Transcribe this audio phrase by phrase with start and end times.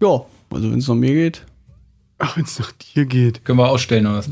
[0.00, 1.44] Ja, also wenn es nach mir geht.
[2.18, 3.44] Ach, wenn es nach dir geht.
[3.44, 4.28] Können wir ausstellen oder was?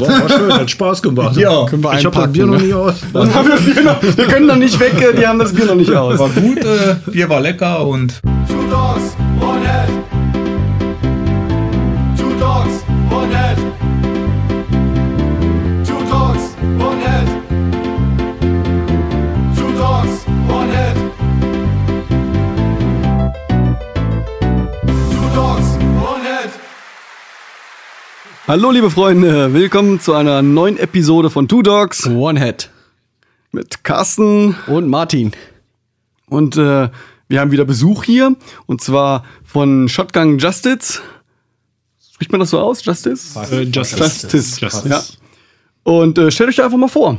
[0.00, 1.36] War, war schön, hat Spaß gemacht.
[1.36, 2.94] Ja, können wir ich habe das Bier noch nicht aus.
[3.12, 5.66] Dann haben wir das Bier noch, wir können noch nicht weg, die haben das Bier
[5.66, 6.18] noch nicht aus.
[6.18, 8.20] War gut, äh, Bier war lecker und
[28.50, 32.68] Hallo liebe Freunde, willkommen zu einer neuen Episode von Two Dogs One Head.
[33.52, 35.30] mit Carsten Und Martin.
[36.28, 36.88] und äh,
[37.28, 38.34] wir haben wieder Besuch hier
[38.66, 41.00] und zwar von Shotgun Justice.
[42.12, 42.84] Spricht man das so aus?
[42.84, 43.38] Justice?
[43.38, 44.02] Äh, Justice.
[44.02, 44.60] Justice.
[44.60, 44.88] Justice.
[44.88, 45.04] Ja.
[45.84, 47.18] Und äh, stellt euch da einfach mal vor.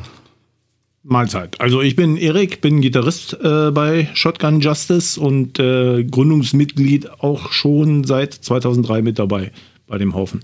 [1.02, 1.62] Mahlzeit.
[1.62, 8.04] Also ich bin Erik, bin Gitarrist äh, bei Shotgun Justice und äh, Gründungsmitglied auch schon
[8.04, 9.54] seit 2003 mit dabei
[9.88, 10.44] bei dem Haufen.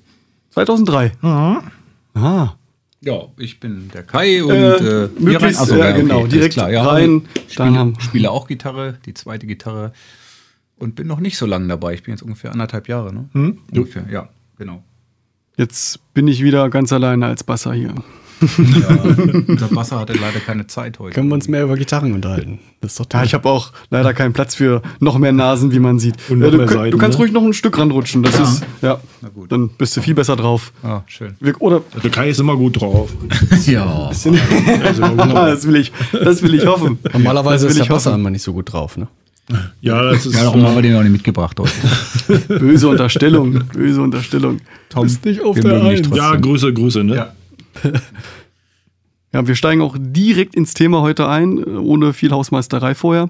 [0.65, 1.11] 2003.
[1.21, 2.55] Ah.
[3.01, 6.71] ja, ich bin der Kai und Äh, äh, möglichst, Achso, ja, okay, genau, direkt klar.
[6.71, 9.93] Ja, rein, dann spiele, haben- spiele auch Gitarre, die zweite Gitarre
[10.79, 11.93] und bin noch nicht so lange dabei.
[11.93, 13.29] Ich bin jetzt ungefähr anderthalb Jahre, ne?
[13.33, 13.59] Hm?
[13.71, 14.81] Ungefähr, ja, genau.
[15.57, 17.93] Jetzt bin ich wieder ganz alleine als Basser hier.
[18.41, 18.97] Ja,
[19.47, 21.13] unser Basser hatte leider keine Zeit heute.
[21.15, 22.59] Können wir uns mehr über Gitarren unterhalten?
[22.81, 23.25] Das ist doch Ja, toll.
[23.25, 26.15] ich habe auch leider keinen Platz für noch mehr Nasen, wie man sieht.
[26.29, 27.23] Und noch Ja, du, mehr könnt- Seiten, du kannst ne?
[27.23, 28.21] ruhig noch ein Stück ranrutschen.
[28.23, 28.99] Das ist ja.
[29.21, 29.51] Na gut.
[29.51, 30.71] Dann bist du viel besser drauf.
[30.83, 31.35] Ah, schön.
[31.39, 33.09] Wir- Oder Der Kai ist immer gut drauf.
[33.65, 34.09] Ja.
[34.11, 34.35] Ist drauf.
[35.33, 36.99] das will ich, das will ich hoffen.
[37.13, 39.07] Normalerweise ist der Basser immer nicht so gut drauf, ne?
[39.79, 42.39] Ja, das ist Ja, darum haben wir den auch nicht mitgebracht heute.
[42.59, 44.59] Böse Unterstellung, böse Unterstellung.
[44.89, 46.13] Tom, Bist nicht auf der trotzdem.
[46.15, 47.15] ja, Grüße, Grüße, ne?
[47.15, 47.33] Ja.
[49.33, 53.29] Ja, wir steigen auch direkt ins Thema heute ein, ohne viel Hausmeisterei vorher.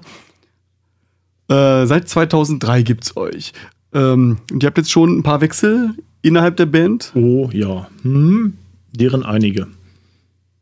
[1.48, 3.52] Äh, seit 2003 gibt's euch.
[3.92, 5.90] Ähm, und ihr habt jetzt schon ein paar Wechsel
[6.22, 7.10] innerhalb der Band.
[7.16, 7.88] Oh ja.
[8.02, 8.54] Hm,
[8.92, 9.66] deren einige.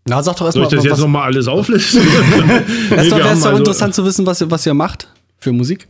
[0.09, 2.01] Na, sag doch Soll ich erstmal, das jetzt nochmal alles auflisten?
[2.03, 4.75] erst Nee, doch, wir wäre es doch also- interessant zu wissen, was, ihr- was ihr
[4.75, 5.87] macht für Musik.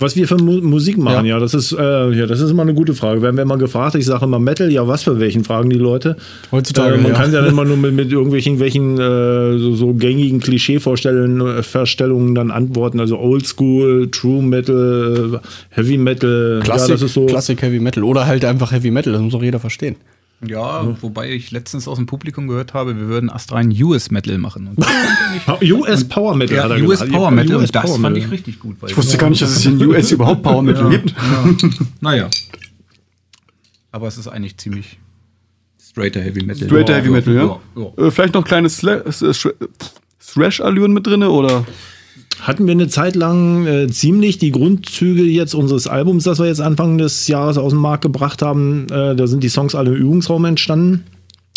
[0.00, 1.34] Was wir für Mu Musik machen, Ja.
[1.36, 3.20] ja, das ist äh, ja, das ist immer eine gute Frage.
[3.22, 6.16] Werden wir immer gefragt, ich sage immer Metal, ja, was für welchen fragen die Leute?
[6.50, 7.18] Heutzutage, Äh, man ja.
[7.18, 12.34] kann ja immer nur mit, mit irgendwelchen welchen, äh, so, so gängigen Klischeevorstellungen äh, Verstellungen
[12.34, 12.98] dann antworten.
[12.98, 15.38] Also Oldschool, True Metal, äh,
[15.70, 16.60] Heavy Metal.
[16.64, 17.26] Klassik, ja, das ist so.
[17.26, 18.02] Klassik Heavy Metal.
[18.02, 19.96] Oder halt einfach Heavy Metal, das muss doch jeder verstehen.
[20.46, 24.74] Ja, wobei ich letztens aus dem Publikum gehört habe, wir würden astrein US Metal machen.
[25.60, 26.56] US Power Metal.
[26.56, 27.06] ja, hat US.
[27.06, 27.56] Power Metal.
[27.56, 28.26] US und das Power fand Metal.
[28.26, 28.76] ich richtig gut.
[28.86, 31.14] Ich wusste gar nicht, dass es in US überhaupt Power Metal gibt.
[32.00, 32.30] Naja.
[33.92, 34.98] Aber es ist eigentlich ziemlich
[35.82, 36.68] straighter Heavy Metal.
[36.68, 37.58] Straighter Heavy Metal, ja.
[37.76, 37.92] ja.
[38.06, 41.64] Äh, vielleicht noch kleine Thrash-Allüren mit drin, oder?
[42.40, 46.60] Hatten wir eine Zeit lang äh, ziemlich die Grundzüge jetzt unseres Albums, das wir jetzt
[46.60, 48.86] Anfang des Jahres aus dem Markt gebracht haben.
[48.90, 51.04] Äh, da sind die Songs alle im Übungsraum entstanden.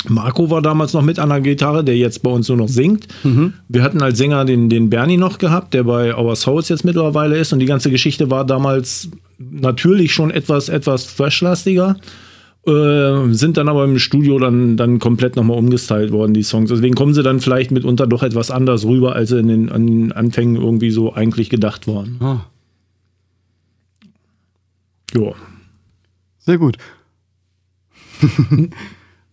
[0.09, 3.07] Marco war damals noch mit an der Gitarre, der jetzt bei uns nur noch singt.
[3.69, 7.37] Wir hatten als Sänger den, den Bernie noch gehabt, der bei Our Souls jetzt mittlerweile
[7.37, 7.53] ist.
[7.53, 11.95] Und die ganze Geschichte war damals natürlich schon etwas, etwas thrashlastiger.
[12.65, 16.69] Äh, sind dann aber im Studio dann, dann komplett nochmal umgestylt worden, die Songs.
[16.69, 19.85] Deswegen kommen sie dann vielleicht mitunter doch etwas anders rüber, als sie in den, an
[19.85, 22.17] den Anfängen irgendwie so eigentlich gedacht waren.
[22.21, 22.45] Ah,
[25.13, 25.33] Ja.
[26.39, 26.77] sehr gut.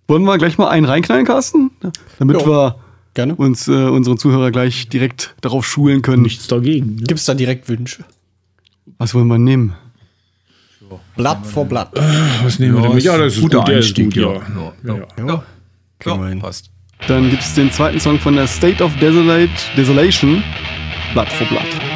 [0.08, 1.70] Wollen wir gleich mal einen reinknallen, Carsten?
[2.18, 2.46] Damit Ja.
[2.46, 2.76] wir
[3.14, 3.34] Gerne.
[3.36, 6.22] uns äh, unsere Zuhörer gleich direkt darauf schulen können.
[6.22, 6.96] Nichts dagegen.
[6.96, 7.02] Ne?
[7.04, 8.04] Gibt es da direkt Wünsche?
[8.98, 9.74] Was wollen wir nehmen?
[11.16, 11.90] Blatt vor Blatt.
[12.42, 13.04] Was nehmen wir denn mit?
[13.04, 14.32] Ja, das ist guter gut, der ist Einstieg, gut, ja.
[14.32, 14.38] ja.
[14.38, 15.06] Ja, Ja, ja.
[15.18, 15.26] ja.
[15.26, 15.42] ja.
[15.98, 16.38] Kriegen wir ja hin.
[16.40, 16.70] passt.
[17.08, 20.42] Dann gibt es den zweiten Song von der State of Desolate, Desolation,
[21.14, 21.89] Blood for Blood.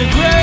[0.00, 0.39] The grow.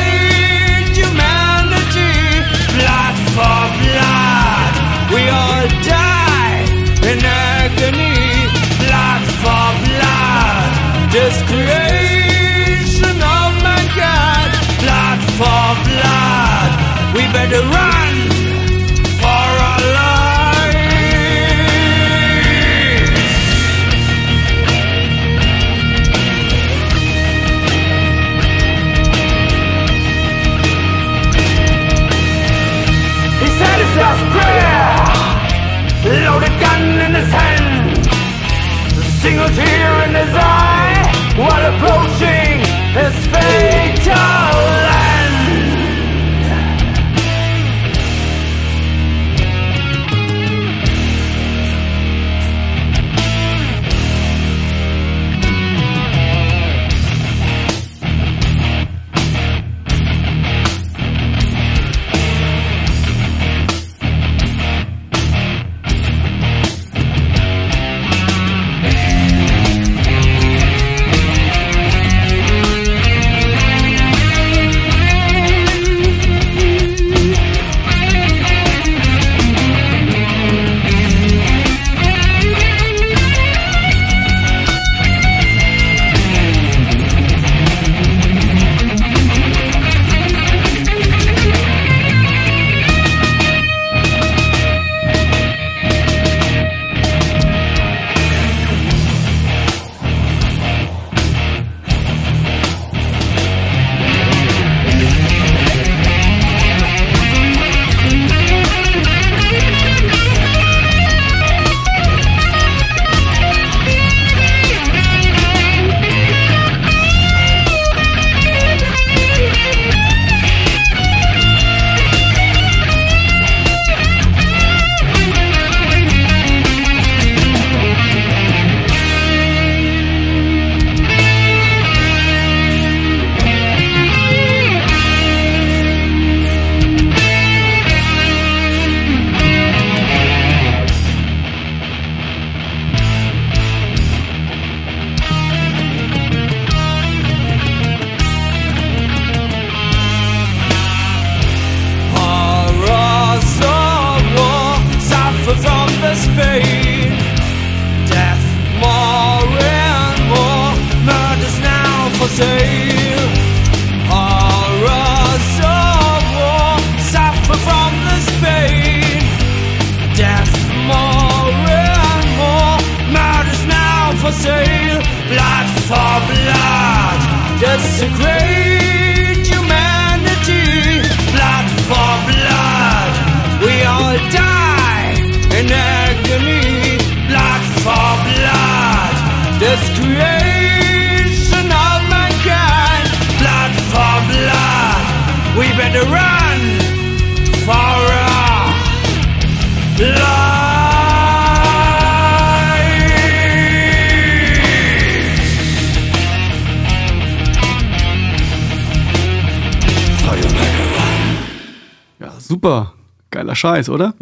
[213.57, 214.13] Scheiß, oder?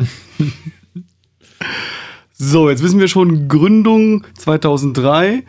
[2.33, 5.43] so, jetzt wissen wir schon Gründung 2003.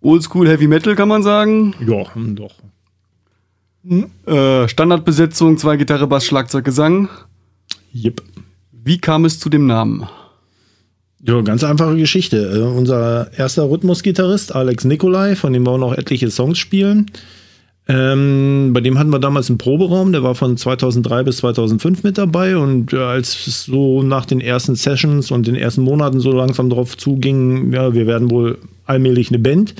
[0.00, 1.74] Oldschool Heavy Metal kann man sagen.
[1.86, 2.54] Ja, hm, doch.
[4.26, 7.08] Äh, Standardbesetzung, zwei Gitarre, Bass, Schlagzeug, Gesang.
[7.94, 8.22] Yep.
[8.72, 10.08] Wie kam es zu dem Namen?
[11.22, 12.36] Ja, ganz einfache Geschichte.
[12.36, 17.10] Äh, unser erster Rhythmusgitarrist, Alex Nikolai, von dem wir auch noch etliche Songs spielen.
[17.88, 22.18] Ähm, bei dem hatten wir damals einen Proberaum, der war von 2003 bis 2005 mit
[22.18, 22.56] dabei.
[22.56, 26.68] Und äh, als es so nach den ersten Sessions und den ersten Monaten so langsam
[26.68, 29.74] drauf zuging, ja, wir werden wohl allmählich eine Band,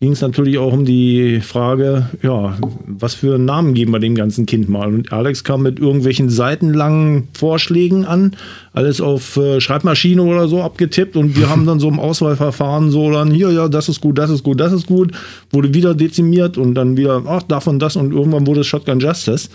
[0.00, 4.14] ging es natürlich auch um die Frage, ja, was für einen Namen geben wir dem
[4.14, 4.88] ganzen Kind mal?
[4.88, 8.36] Und Alex kam mit irgendwelchen seitenlangen Vorschlägen an,
[8.74, 13.10] alles auf äh, Schreibmaschine oder so abgetippt und wir haben dann so im Auswahlverfahren so
[13.10, 15.12] dann hier, ja, das ist gut, das ist gut, das ist gut,
[15.50, 19.48] wurde wieder dezimiert und dann wieder, ach, davon das und irgendwann wurde es Shotgun Justice.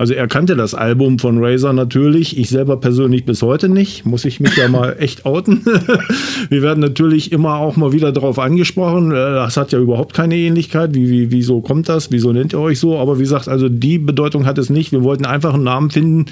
[0.00, 4.24] Also er kannte das Album von Razer natürlich, ich selber persönlich bis heute nicht, muss
[4.24, 5.60] ich mich ja mal echt outen.
[6.48, 10.36] wir werden natürlich immer auch mal wieder darauf angesprochen, äh, das hat ja überhaupt keine
[10.36, 13.68] Ähnlichkeit, wie, wie, wieso kommt das, wieso nennt ihr euch so, aber wie gesagt, also
[13.68, 16.24] die Bedeutung hat es nicht, wir wollten einfach einen Namen finden,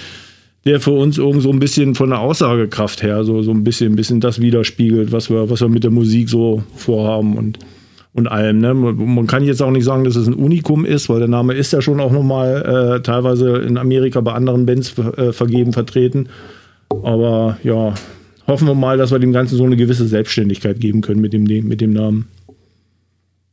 [0.65, 3.93] der für uns irgend so ein bisschen von der Aussagekraft her so, so ein bisschen,
[3.93, 7.37] ein bisschen das widerspiegelt, was wir, was wir mit der Musik so vorhaben.
[7.37, 7.59] Und,
[8.19, 8.59] und allem.
[8.59, 8.75] Ne?
[8.75, 11.73] Man kann jetzt auch nicht sagen, dass es ein Unikum ist, weil der Name ist
[11.73, 16.29] ja schon auch nochmal äh, teilweise in Amerika bei anderen Bands äh, vergeben, vertreten.
[17.03, 17.95] Aber ja,
[18.47, 21.45] hoffen wir mal, dass wir dem Ganzen so eine gewisse Selbstständigkeit geben können mit dem,
[21.45, 22.27] mit dem Namen.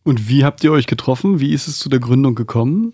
[0.04, 1.40] Und wie habt ihr euch getroffen?
[1.40, 2.94] Wie ist es zu der Gründung gekommen?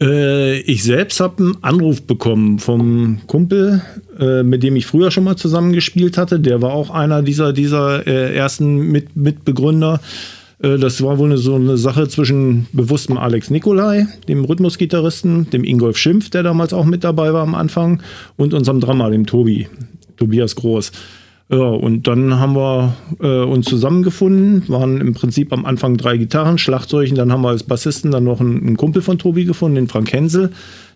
[0.00, 3.82] Äh, ich selbst habe einen Anruf bekommen vom Kumpel,
[4.18, 6.40] äh, mit dem ich früher schon mal zusammengespielt hatte.
[6.40, 10.00] Der war auch einer dieser, dieser äh, ersten mit Mitbegründer.
[10.62, 15.64] Äh, das war wohl eine, so eine Sache zwischen bewusstem Alex Nikolai, dem Rhythmusgitarristen, dem
[15.64, 18.02] Ingolf Schimpf, der damals auch mit dabei war am Anfang,
[18.36, 19.68] und unserem Drummer, dem Tobi,
[20.16, 20.92] Tobias Groß.
[21.50, 26.56] Ja, und dann haben wir äh, uns zusammengefunden, waren im Prinzip am Anfang drei Gitarren,
[26.56, 29.88] Schlagzeugen, dann haben wir als Bassisten dann noch einen, einen Kumpel von Tobi gefunden, den
[29.88, 30.50] Frank Hensel.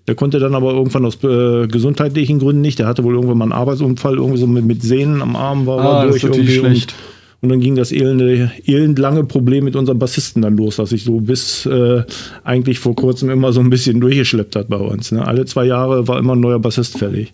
[0.07, 2.79] Der konnte dann aber irgendwann aus äh, gesundheitlichen Gründen nicht.
[2.79, 5.81] Der hatte wohl irgendwann mal einen Arbeitsunfall, irgendwie so mit, mit Sehnen am Arm war,
[5.81, 6.49] Ah, durch irgendwie.
[6.49, 6.93] schlecht.
[6.93, 7.16] Und,
[7.47, 11.21] und dann ging das elende, elendlange Problem mit unserem Bassisten dann los, das sich so
[11.21, 12.03] bis äh,
[12.43, 15.13] eigentlich vor kurzem immer so ein bisschen durchgeschleppt hat bei uns.
[15.13, 15.25] Ne?
[15.25, 17.33] Alle zwei Jahre war immer ein neuer Bassist fällig.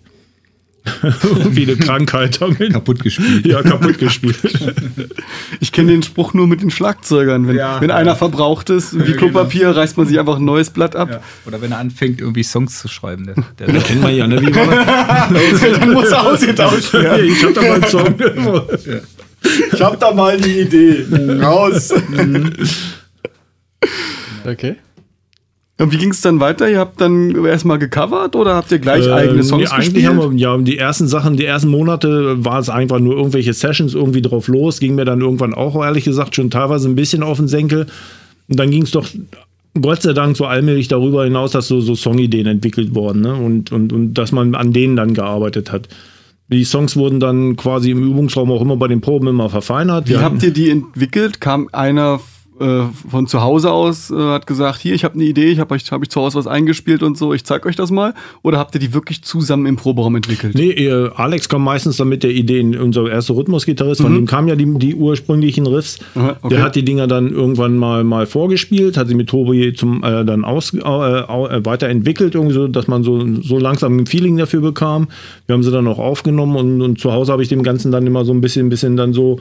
[1.23, 2.73] Irgendwie eine Krankheit damit.
[2.73, 3.47] Kaputt gespielt.
[3.47, 4.37] Ja, kaputt gespielt.
[5.59, 7.47] Ich kenne den Spruch nur mit den Schlagzeugern.
[7.47, 7.95] Wenn, Ja, wenn ja.
[7.95, 11.09] einer verbraucht ist, wie Ja, Klopapier, reißt man sich einfach ein neues Blatt ab.
[11.09, 11.21] Ja.
[11.45, 13.25] Oder wenn er anfängt, irgendwie Songs zu schreiben.
[13.57, 14.41] Der, der Kennen wir ja, ne?
[14.41, 15.29] Wie war?
[15.79, 17.25] Dann muss er ausgetauscht werden.
[17.25, 18.15] ich hab da mal einen Song.
[19.73, 21.05] Ich hab da mal die Idee.
[21.41, 21.93] Raus.
[24.45, 24.75] Okay.
[25.79, 26.69] Und wie ging es dann weiter?
[26.69, 30.05] Ihr habt dann erstmal gecovert oder habt ihr gleich eigene Ähm, Songs nee, eigentlich gespielt?
[30.05, 33.93] haben wir, ja, die ersten Sachen, die ersten Monate war es einfach nur irgendwelche Sessions
[33.93, 34.79] irgendwie drauf los.
[34.79, 37.87] Ging mir dann irgendwann auch, ehrlich gesagt, schon teilweise ein bisschen auf den Senkel.
[38.47, 39.07] Und dann ging es doch
[39.81, 43.33] Gott sei Dank so allmählich darüber hinaus, dass so, so Songideen entwickelt wurden ne?
[43.33, 45.89] und, und, und dass man an denen dann gearbeitet hat.
[46.49, 50.09] Die Songs wurden dann quasi im Übungsraum auch immer bei den Proben immer verfeinert.
[50.09, 51.41] Wie habt ihr die entwickelt?
[51.41, 52.19] Kam einer
[52.59, 55.73] äh, von zu Hause aus, äh, hat gesagt, hier, ich habe eine Idee, ich habe
[55.73, 58.13] euch hab ich zu Hause was eingespielt und so, ich zeig euch das mal?
[58.43, 60.55] Oder habt ihr die wirklich zusammen im Proberaum entwickelt?
[60.55, 64.47] Nee, äh, Alex kam meistens dann mit der Idee, unser erster Rhythmusgitarrist, von dem kamen
[64.47, 65.99] ja die, die ursprünglichen Riffs.
[66.15, 66.21] Mhm.
[66.21, 66.55] Aha, okay.
[66.55, 70.23] Der hat die Dinger dann irgendwann mal, mal vorgespielt, hat sie mit Tobi zum, äh,
[70.23, 75.07] dann aus, äh, weiterentwickelt, irgendwie so, dass man so, so langsam ein Feeling dafür bekam.
[75.47, 78.05] Wir haben sie dann auch aufgenommen und, und zu Hause habe ich dem Ganzen dann
[78.05, 79.39] immer so ein bisschen, bisschen dann so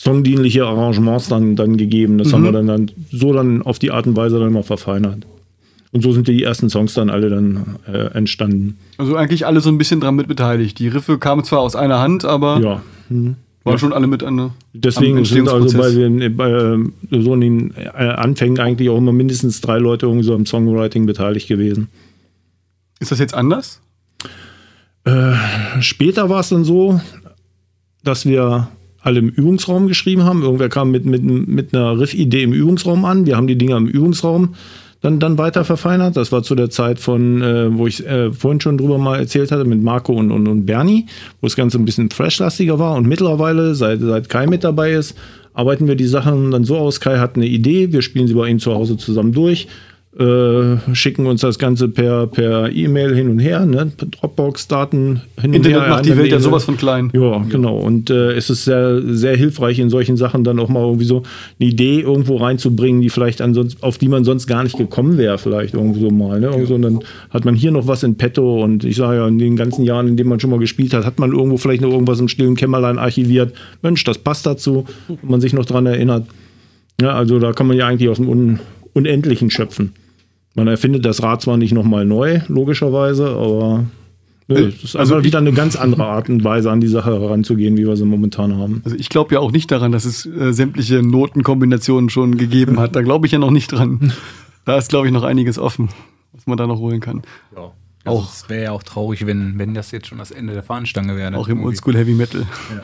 [0.00, 2.18] songdienliche Arrangements dann, dann gegeben.
[2.18, 2.44] Das haben Mhm.
[2.46, 5.26] wir dann, dann so dann auf die Art und Weise dann immer verfeinert.
[5.90, 8.78] Und so sind die ersten Songs dann alle dann äh, entstanden.
[8.98, 10.78] Also eigentlich alle so ein bisschen dran mit beteiligt.
[10.78, 12.82] Die Riffe kamen zwar aus einer Hand, aber Ja.
[13.64, 16.78] waren schon alle mit an Deswegen sind also bei, den, bei äh,
[17.22, 21.06] so in den äh, Anfängen eigentlich auch immer mindestens drei Leute irgendwie so am Songwriting
[21.06, 21.88] beteiligt gewesen.
[23.00, 23.80] Ist das jetzt anders?
[25.80, 27.00] Später war es dann so,
[28.04, 28.68] dass wir
[29.08, 30.42] alle im Übungsraum geschrieben haben.
[30.42, 33.26] Irgendwer kam mit, mit, mit einer Riff-Idee im Übungsraum an.
[33.26, 34.54] Wir haben die Dinger im Übungsraum
[35.00, 36.16] dann, dann weiter verfeinert.
[36.16, 39.50] Das war zu der Zeit von, äh, wo ich äh, vorhin schon drüber mal erzählt
[39.50, 41.06] hatte, mit Marco und, und, und Bernie,
[41.40, 42.96] wo das Ganze ein bisschen thrashlastiger war.
[42.96, 45.16] Und mittlerweile, seit, seit Kai mit dabei ist,
[45.54, 47.00] arbeiten wir die Sachen dann so aus.
[47.00, 49.68] Kai hat eine Idee, wir spielen sie bei ihm zu Hause zusammen durch.
[50.18, 53.92] Äh, schicken uns das Ganze per per E-Mail hin und her, ne?
[53.96, 55.88] Dropbox-Daten hin und Internet her.
[55.88, 56.40] macht die Welt ja Mail.
[56.40, 57.10] sowas von klein.
[57.14, 57.78] Ja, genau.
[57.78, 61.22] Und äh, es ist sehr, sehr hilfreich, in solchen Sachen dann auch mal irgendwie so
[61.60, 65.38] eine Idee irgendwo reinzubringen, die vielleicht ansonsten, auf die man sonst gar nicht gekommen wäre,
[65.38, 66.40] vielleicht irgendwie so mal.
[66.40, 66.46] Ne?
[66.46, 66.98] Irgendwie so, und dann
[67.30, 70.08] hat man hier noch was in petto und ich sage ja, in den ganzen Jahren,
[70.08, 72.56] in denen man schon mal gespielt hat, hat man irgendwo vielleicht noch irgendwas im stillen
[72.56, 73.52] Kämmerlein archiviert.
[73.82, 76.26] Mensch, das passt dazu, wenn man sich noch dran erinnert.
[77.00, 78.58] Ja, also da kann man ja eigentlich aus dem Un
[78.94, 79.92] Unendlichen schöpfen.
[80.54, 83.84] Man erfindet das Rad zwar nicht nochmal neu, logischerweise, aber
[84.48, 87.20] nö, es ist Also einfach wieder eine ganz andere Art und Weise, an die Sache
[87.20, 88.82] heranzugehen, wie wir sie momentan haben.
[88.84, 92.96] Also ich glaube ja auch nicht daran, dass es äh, sämtliche Notenkombinationen schon gegeben hat.
[92.96, 94.12] Da glaube ich ja noch nicht dran.
[94.64, 95.88] Da ist, glaube ich, noch einiges offen,
[96.32, 97.22] was man da noch holen kann.
[97.56, 97.72] Ja.
[98.04, 101.16] Also es wäre ja auch traurig, wenn, wenn das jetzt schon das Ende der Fahnenstange
[101.16, 101.30] wäre.
[101.30, 101.38] ne?
[101.38, 101.62] Auch im.
[101.64, 102.42] Oldschool Heavy Metal.
[102.74, 102.82] Ja.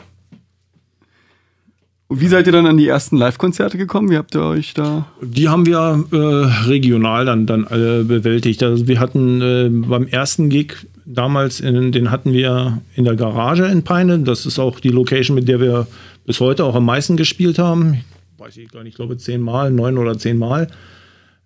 [2.09, 4.11] Wie seid ihr dann an die ersten Live-Konzerte gekommen?
[4.11, 5.07] Wie habt ihr euch da?
[5.21, 8.61] Die haben wir äh, regional dann, dann alle bewältigt.
[8.61, 10.73] Also wir hatten äh, beim ersten Gig
[11.05, 14.19] damals, in, den hatten wir in der Garage in Peine.
[14.19, 15.87] Das ist auch die Location, mit der wir
[16.27, 17.95] bis heute auch am meisten gespielt haben.
[18.35, 20.67] Ich weiß ich gar nicht, ich glaube zehnmal, neun oder zehnmal.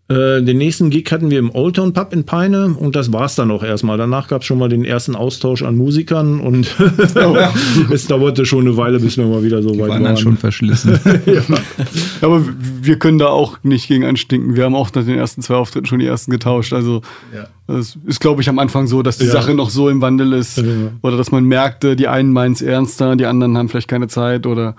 [0.10, 3.36] Äh, den nächsten Gig hatten wir im Old Town Pub in Peine und das war's
[3.36, 3.96] dann auch erstmal.
[3.98, 6.76] Danach gab es schon mal den ersten Austausch an Musikern und
[7.92, 10.16] es dauerte schon eine Weile, bis wir mal wieder so Die weit waren waren.
[10.16, 11.00] dann schon verschlissen.
[12.22, 12.44] Aber
[12.82, 14.56] wir können da auch nicht gegen anstinken.
[14.56, 16.74] Wir haben auch nach den ersten zwei Auftritten schon die ersten getauscht.
[16.74, 17.02] Also
[17.34, 17.48] Ja.
[17.68, 19.32] das ist, glaube ich, am Anfang so, dass die Ja.
[19.32, 20.58] Sache noch so im Wandel ist.
[20.58, 20.64] Ja.
[21.04, 24.46] Oder dass man merkte, die einen meinen es ernster, die anderen haben vielleicht keine Zeit
[24.48, 24.76] oder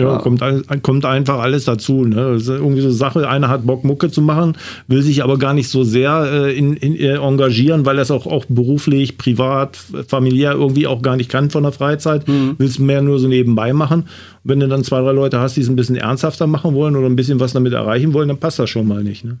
[0.00, 0.42] Ja, kommt,
[0.82, 2.04] kommt einfach alles dazu.
[2.04, 2.16] Ne?
[2.16, 4.56] Das ist irgendwie so eine Sache, einer hat Bock, Mucke zu machen,
[4.88, 8.10] will sich aber gar nicht so sehr äh, in, in, äh, engagieren, weil er es
[8.10, 12.80] auch, auch beruflich, privat, familiär irgendwie auch gar nicht kann von der Freizeit, will es
[12.80, 14.00] mehr nur so nebenbei machen.
[14.00, 14.08] Und
[14.42, 17.06] wenn du dann zwei, drei Leute hast, die es ein bisschen ernsthafter machen wollen oder
[17.06, 19.24] ein bisschen was damit erreichen wollen, dann passt das schon mal nicht.
[19.24, 19.38] Ne?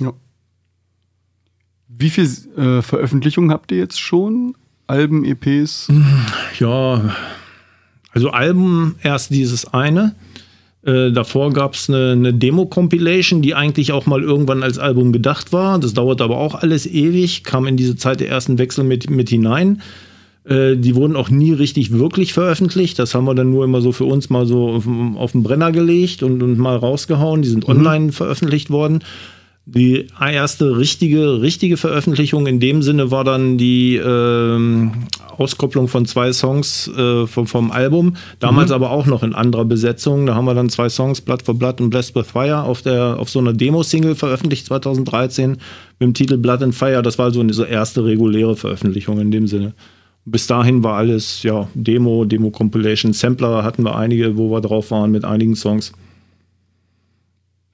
[0.00, 0.14] Ja.
[1.88, 2.28] Wie viele
[2.78, 4.54] äh, Veröffentlichungen habt ihr jetzt schon?
[4.86, 5.88] Alben, EPs?
[6.58, 7.14] Ja,
[8.16, 10.14] also Alben erst dieses eine.
[10.86, 15.52] Äh, davor gab es eine, eine Demo-Compilation, die eigentlich auch mal irgendwann als Album gedacht
[15.52, 15.78] war.
[15.78, 19.28] Das dauert aber auch alles ewig, kam in diese Zeit der ersten Wechsel mit, mit
[19.28, 19.82] hinein.
[20.44, 22.98] Äh, die wurden auch nie richtig wirklich veröffentlicht.
[22.98, 25.70] Das haben wir dann nur immer so für uns mal so auf, auf den Brenner
[25.70, 27.42] gelegt und, und mal rausgehauen.
[27.42, 29.00] Die sind online veröffentlicht worden.
[29.68, 34.92] Die erste richtige, richtige Veröffentlichung in dem Sinne war dann die ähm,
[35.36, 38.14] Auskopplung von zwei Songs äh, vom, vom Album.
[38.38, 40.24] Damals aber auch noch in anderer Besetzung.
[40.26, 43.18] Da haben wir dann zwei Songs, Blood for Blood und Blessed with Fire, auf, der,
[43.18, 45.60] auf so einer Demo-Single veröffentlicht 2013 mit
[46.00, 47.02] dem Titel Blood and Fire.
[47.02, 49.74] Das war so eine so erste reguläre Veröffentlichung in dem Sinne.
[50.26, 55.10] Bis dahin war alles ja Demo, Demo-Compilation, Sampler hatten wir einige, wo wir drauf waren
[55.10, 55.92] mit einigen Songs.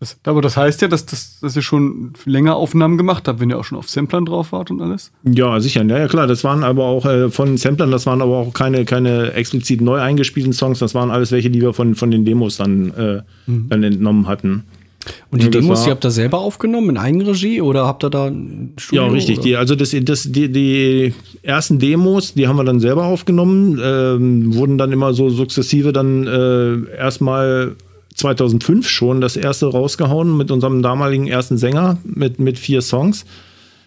[0.02, 3.50] Das, aber das heißt ja, dass, dass, dass ihr schon länger Aufnahmen gemacht habt, wenn
[3.50, 5.12] ihr auch schon auf Samplern drauf wart und alles?
[5.22, 5.84] Ja, sicher.
[5.84, 6.26] Ja, ja, klar.
[6.26, 10.00] Das waren aber auch äh, von Samplern, das waren aber auch keine, keine explizit neu
[10.00, 10.80] eingespielten Songs.
[10.80, 14.64] Das waren alles welche, die wir von, von den Demos dann, äh, dann entnommen hatten.
[15.30, 18.10] Und die Ja, Demos, war- die habt ihr selber aufgenommen in Eigenregie oder habt ihr
[18.10, 19.06] da ein Studio?
[19.06, 19.38] Ja, richtig.
[19.38, 24.52] Die, also das, das, die, die ersten Demos, die haben wir dann selber aufgenommen, ähm,
[24.56, 27.76] wurden dann immer so sukzessive dann äh, erstmal
[28.22, 33.24] 2005 schon das erste rausgehauen mit unserem damaligen ersten Sänger mit, mit vier Songs.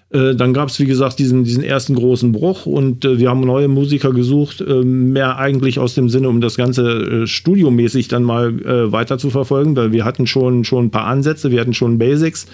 [0.09, 3.41] Äh, dann gab es, wie gesagt, diesen, diesen ersten großen Bruch und äh, wir haben
[3.41, 8.23] neue Musiker gesucht, äh, mehr eigentlich aus dem Sinne, um das Ganze äh, studiomäßig dann
[8.23, 11.73] mal äh, weiter zu verfolgen, weil wir hatten schon, schon ein paar Ansätze, wir hatten
[11.73, 12.45] schon Basics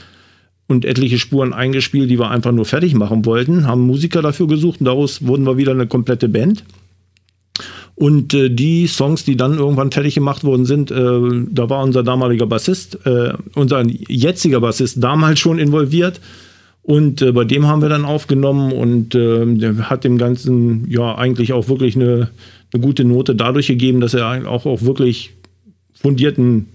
[0.68, 4.80] und etliche Spuren eingespielt, die wir einfach nur fertig machen wollten, haben Musiker dafür gesucht
[4.80, 6.64] und daraus wurden wir wieder eine komplette Band.
[8.02, 12.02] Und äh, die Songs, die dann irgendwann fertig gemacht worden sind, äh, da war unser
[12.02, 16.20] damaliger Bassist, äh, unser jetziger Bassist damals schon involviert.
[16.82, 21.14] Und äh, bei dem haben wir dann aufgenommen und äh, der hat dem Ganzen ja
[21.14, 22.32] eigentlich auch wirklich eine,
[22.74, 25.34] eine gute Note dadurch gegeben, dass er auch, auch wirklich
[25.94, 26.70] fundierten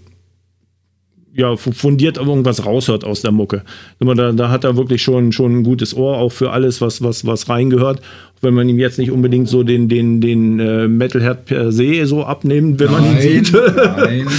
[1.37, 3.61] ja, fu- fundiert irgendwas raushört aus der Mucke.
[3.99, 7.25] Da, da hat er wirklich schon, schon ein gutes Ohr, auch für alles, was, was,
[7.25, 8.01] was reingehört.
[8.41, 12.23] Wenn man ihm jetzt nicht unbedingt so den, den, den äh, Metalhead per se so
[12.25, 13.53] abnimmt, wenn man ihn sieht.
[13.97, 14.27] nein.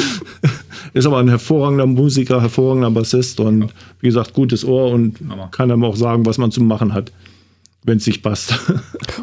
[0.94, 3.68] Ist aber ein hervorragender Musiker, hervorragender Bassist und
[4.00, 5.48] wie gesagt, gutes Ohr und Hammer.
[5.52, 7.12] kann einem auch sagen, was man zu machen hat,
[7.88, 8.54] wenn es sich passt.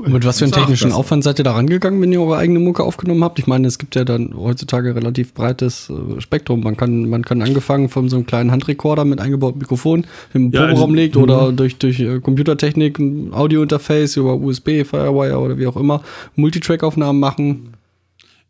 [0.03, 0.97] Und mit was für einem technischen das.
[0.97, 3.39] Aufwand seid ihr da rangegangen, wenn ihr eure eigene Mucke aufgenommen habt?
[3.39, 6.61] Ich meine, es gibt ja dann heutzutage relativ breites äh, Spektrum.
[6.61, 10.61] Man kann, man kann angefangen von so einem kleinen Handrekorder mit eingebautem Mikrofon im Ja,
[10.67, 15.67] Proberaum also- legt oder durch, durch äh, Computertechnik ein Audiointerface über USB, Firewire oder wie
[15.67, 16.01] auch immer
[16.35, 17.69] Multitrack-Aufnahmen machen.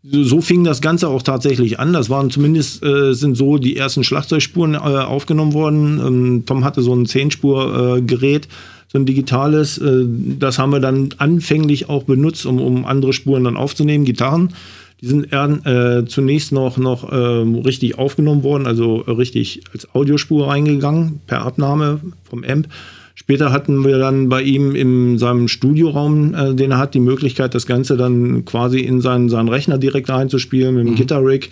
[0.07, 1.91] So, fing das Ganze auch tatsächlich an.
[1.91, 5.99] Das waren zumindest äh, sind so die ersten Schlagzeugspuren äh, aufgenommen worden.
[5.99, 8.47] Ähm, Tom hatte so ein Zehnspur-Gerät,
[8.95, 9.77] so ein digitales.
[9.77, 10.05] Äh,
[10.39, 14.53] das haben wir dann anfänglich auch benutzt, um, um andere Spuren dann aufzunehmen, Gitarren.
[15.01, 20.47] Die sind eher, äh, zunächst noch, noch ähm, richtig aufgenommen worden, also richtig als Audiospur
[20.47, 22.69] reingegangen, per Abnahme vom Amp.
[23.13, 27.53] Später hatten wir dann bei ihm in seinem Studioraum, äh, den er hat, die Möglichkeit,
[27.53, 31.49] das Ganze dann quasi in seinen, seinen Rechner direkt einzuspielen mit dem Gitarrig.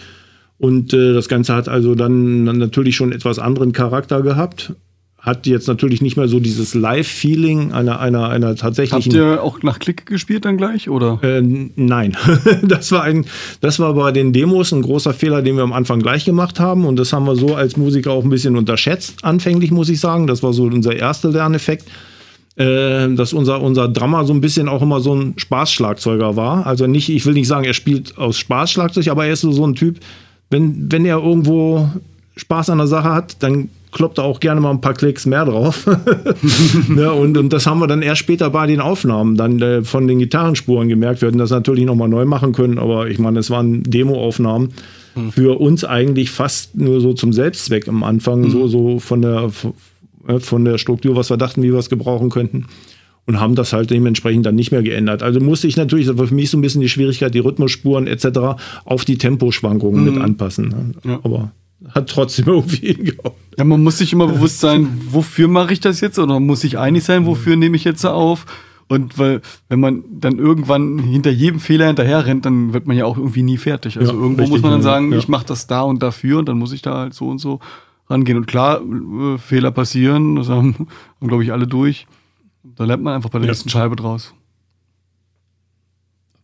[0.57, 4.73] Und äh, das Ganze hat also dann, dann natürlich schon etwas anderen Charakter gehabt.
[5.23, 9.13] Hat jetzt natürlich nicht mehr so dieses Live-Feeling einer, einer, einer Habt tatsächlichen.
[9.13, 10.89] ihr auch nach Klick gespielt dann gleich?
[10.89, 11.17] Oder?
[11.23, 12.17] Äh, nein,
[12.61, 13.25] das war ein,
[13.61, 16.83] das war bei den Demos ein großer Fehler, den wir am Anfang gleich gemacht haben
[16.83, 19.23] und das haben wir so als Musiker auch ein bisschen unterschätzt.
[19.23, 21.87] Anfänglich muss ich sagen, das war so unser erster Lerneffekt,
[22.57, 26.67] äh, dass unser unser Drummer so ein bisschen auch immer so ein Spaßschlagzeuger war.
[26.67, 29.65] Also nicht, ich will nicht sagen, er spielt aus Spaßschlagzeug, aber er ist so so
[29.65, 30.01] ein Typ,
[30.49, 31.89] wenn wenn er irgendwo
[32.35, 35.45] Spaß an der Sache hat, dann kloppt er auch gerne mal ein paar Klicks mehr
[35.45, 35.87] drauf.
[36.89, 40.07] ne, und, und das haben wir dann erst später bei den Aufnahmen dann äh, von
[40.07, 41.21] den Gitarrenspuren gemerkt.
[41.21, 44.73] Wir hätten das natürlich nochmal neu machen können, aber ich meine, es waren Demo-Aufnahmen.
[45.29, 49.51] Für uns eigentlich fast nur so zum Selbstzweck am Anfang, so, so von der,
[50.27, 52.65] äh, von der Struktur, was wir dachten, wie wir es gebrauchen könnten.
[53.25, 55.23] Und haben das halt dementsprechend dann nicht mehr geändert.
[55.23, 58.07] Also musste ich natürlich, das war für mich so ein bisschen die Schwierigkeit, die Rhythmusspuren
[58.07, 58.57] etc.
[58.85, 60.67] auf die Temposchwankungen mit anpassen.
[60.67, 61.11] Ne?
[61.11, 61.19] Ja.
[61.23, 61.51] Aber
[61.89, 63.35] hat trotzdem irgendwie hingehauen.
[63.57, 66.17] Ja, man muss sich immer bewusst sein, wofür mache ich das jetzt?
[66.17, 68.45] Oder man muss sich einig sein, wofür nehme ich jetzt auf?
[68.87, 73.05] Und weil, wenn man dann irgendwann hinter jedem Fehler hinterher rennt, dann wird man ja
[73.05, 73.97] auch irgendwie nie fertig.
[73.97, 75.17] Also Ja, irgendwo richtig, muss man dann ja, sagen, ja.
[75.17, 77.59] ich mache das da und dafür und dann muss ich da halt so und so
[78.09, 78.37] rangehen.
[78.37, 80.75] Und klar, äh, Fehler passieren, das haben,
[81.19, 82.07] haben glaube ich, alle durch.
[82.63, 83.51] Da lernt man einfach bei der Ja.
[83.51, 84.33] nächsten Scheibe draus.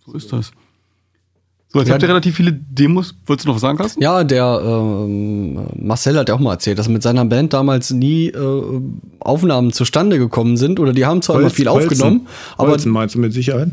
[0.05, 0.51] So ist das.
[1.71, 3.13] So, jetzt Ja, habt ihr relativ viele Demos.
[3.27, 4.01] Wolltest du noch was sagen, Carsten?
[4.01, 8.27] Ja, der ähm, Marcel hat ja auch mal erzählt, dass mit seiner Band damals nie
[8.29, 8.81] äh,
[9.19, 11.89] Aufnahmen zustande gekommen sind oder die haben zwar immer Holz- viel Holzen.
[11.91, 12.27] aufgenommen,
[12.57, 13.69] aber Holzen meinst du mit Sicherheit?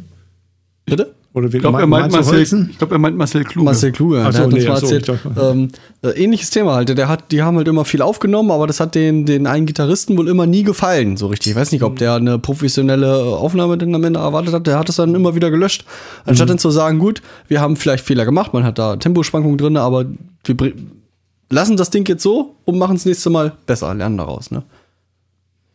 [0.85, 1.15] bitte?
[1.37, 3.66] Oder wie Ich glaube, er meint Marcel, ich glaub, er meint Marcel Kluge.
[3.66, 5.09] Marcel Kluge, Ach der so, hat uns nee, mal ach so, erzählt.
[5.11, 5.68] dachte- ähm,
[6.03, 6.88] äh, ähnliches Thema halt.
[6.96, 10.16] Der hat, die haben halt immer viel aufgenommen, aber das hat den, den einen Gitarristen
[10.16, 11.51] wohl immer nie gefallen, so richtig.
[11.53, 14.66] Ich weiß nicht, ob der eine professionelle Aufnahme denn am Ende erwartet hat.
[14.66, 15.85] Der hat es dann immer wieder gelöscht.
[16.25, 19.77] Anstatt dann zu sagen, gut, wir haben vielleicht Fehler gemacht, man hat da Temposchwankungen drin,
[19.77, 20.07] aber
[20.46, 20.72] wir
[21.51, 24.62] lassen das Ding jetzt so und machen es nächste Mal besser, lernen daraus, ne?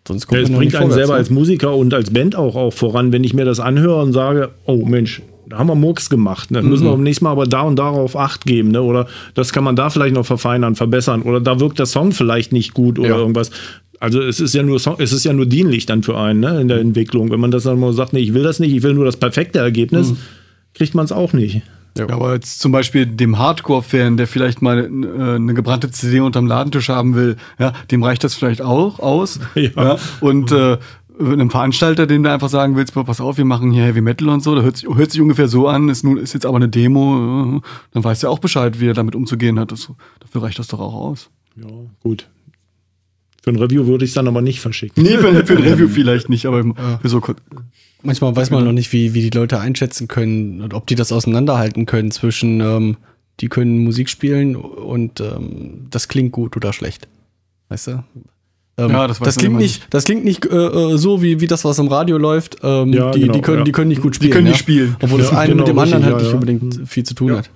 [0.08, 1.20] Sonst Ja, es man bringt einen selber ne?
[1.20, 4.50] als Musiker und als Band auch, auch voran, wenn ich mir das anhöre und sage,
[4.66, 5.22] oh Mensch,
[5.52, 6.52] haben wir Murks gemacht.
[6.52, 6.62] Ne?
[6.62, 6.88] Müssen Mhm.
[6.90, 8.70] wir beim nächsten Mal aber da und darauf Acht geben.
[8.72, 8.82] Ne?
[8.82, 11.22] Oder das kann man da vielleicht noch verfeinern, verbessern.
[11.24, 13.18] Oder da wirkt der Song vielleicht nicht gut oder Ja.
[13.18, 13.52] irgendwas.
[14.00, 16.60] Also es ist ja nur Song, es ist ja nur dienlich dann für einen ne?
[16.62, 17.30] in der Entwicklung.
[17.32, 19.18] Wenn man das dann mal sagt, nee, ich will das nicht, ich will nur das
[19.18, 20.18] perfekte Ergebnis, Mhm.
[20.74, 21.62] kriegt man es auch nicht.
[21.98, 26.48] Ja, aber jetzt zum Beispiel dem Hardcore-Fan, der vielleicht mal äh, eine gebrannte CD unterm
[26.48, 29.40] Ladentisch haben will, ja, dem reicht das vielleicht auch aus.
[29.56, 29.98] Ja.
[30.22, 30.78] Und äh,
[31.22, 34.44] einem Veranstalter, dem du einfach sagen willst, pass auf, wir machen hier Heavy Metal und
[34.44, 36.70] so, da hört sich, hört sich ungefähr so an, ist, nun, ist jetzt aber eine
[36.70, 39.72] Demo, äh, dann weiß er auch Bescheid, wie er damit umzugehen hat.
[39.72, 41.30] Das, dafür reicht das doch auch aus.
[41.56, 41.68] Ja,
[42.02, 42.28] gut.
[43.44, 45.04] Für ein Review würde ich es dann aber nicht verschicken.
[45.04, 46.64] Nee, für, für ein Review vielleicht nicht, aber
[47.02, 47.22] für so
[48.04, 51.12] Manchmal weiß man noch nicht, wie, wie die Leute einschätzen können und ob die das
[51.12, 52.98] auseinanderhalten können zwischen, ähm,
[53.40, 57.08] die können Musik spielen und ähm, das klingt gut oder schlecht.
[57.70, 58.04] Weißt du?
[58.86, 61.64] Ähm, Ja, das das klingt nicht, das klingt nicht äh, äh, so wie, wie das,
[61.66, 62.58] was im Radio läuft.
[62.64, 63.64] Ähm, Ja, die, genau, die, können, ja.
[63.64, 64.32] die können nicht gut Die spielen.
[64.34, 64.52] können ja?
[64.52, 64.96] nicht spielen.
[65.02, 66.34] Obwohl das eine genau, mit dem anderen halt ja, nicht ja.
[66.34, 67.50] unbedingt viel zu tun hat.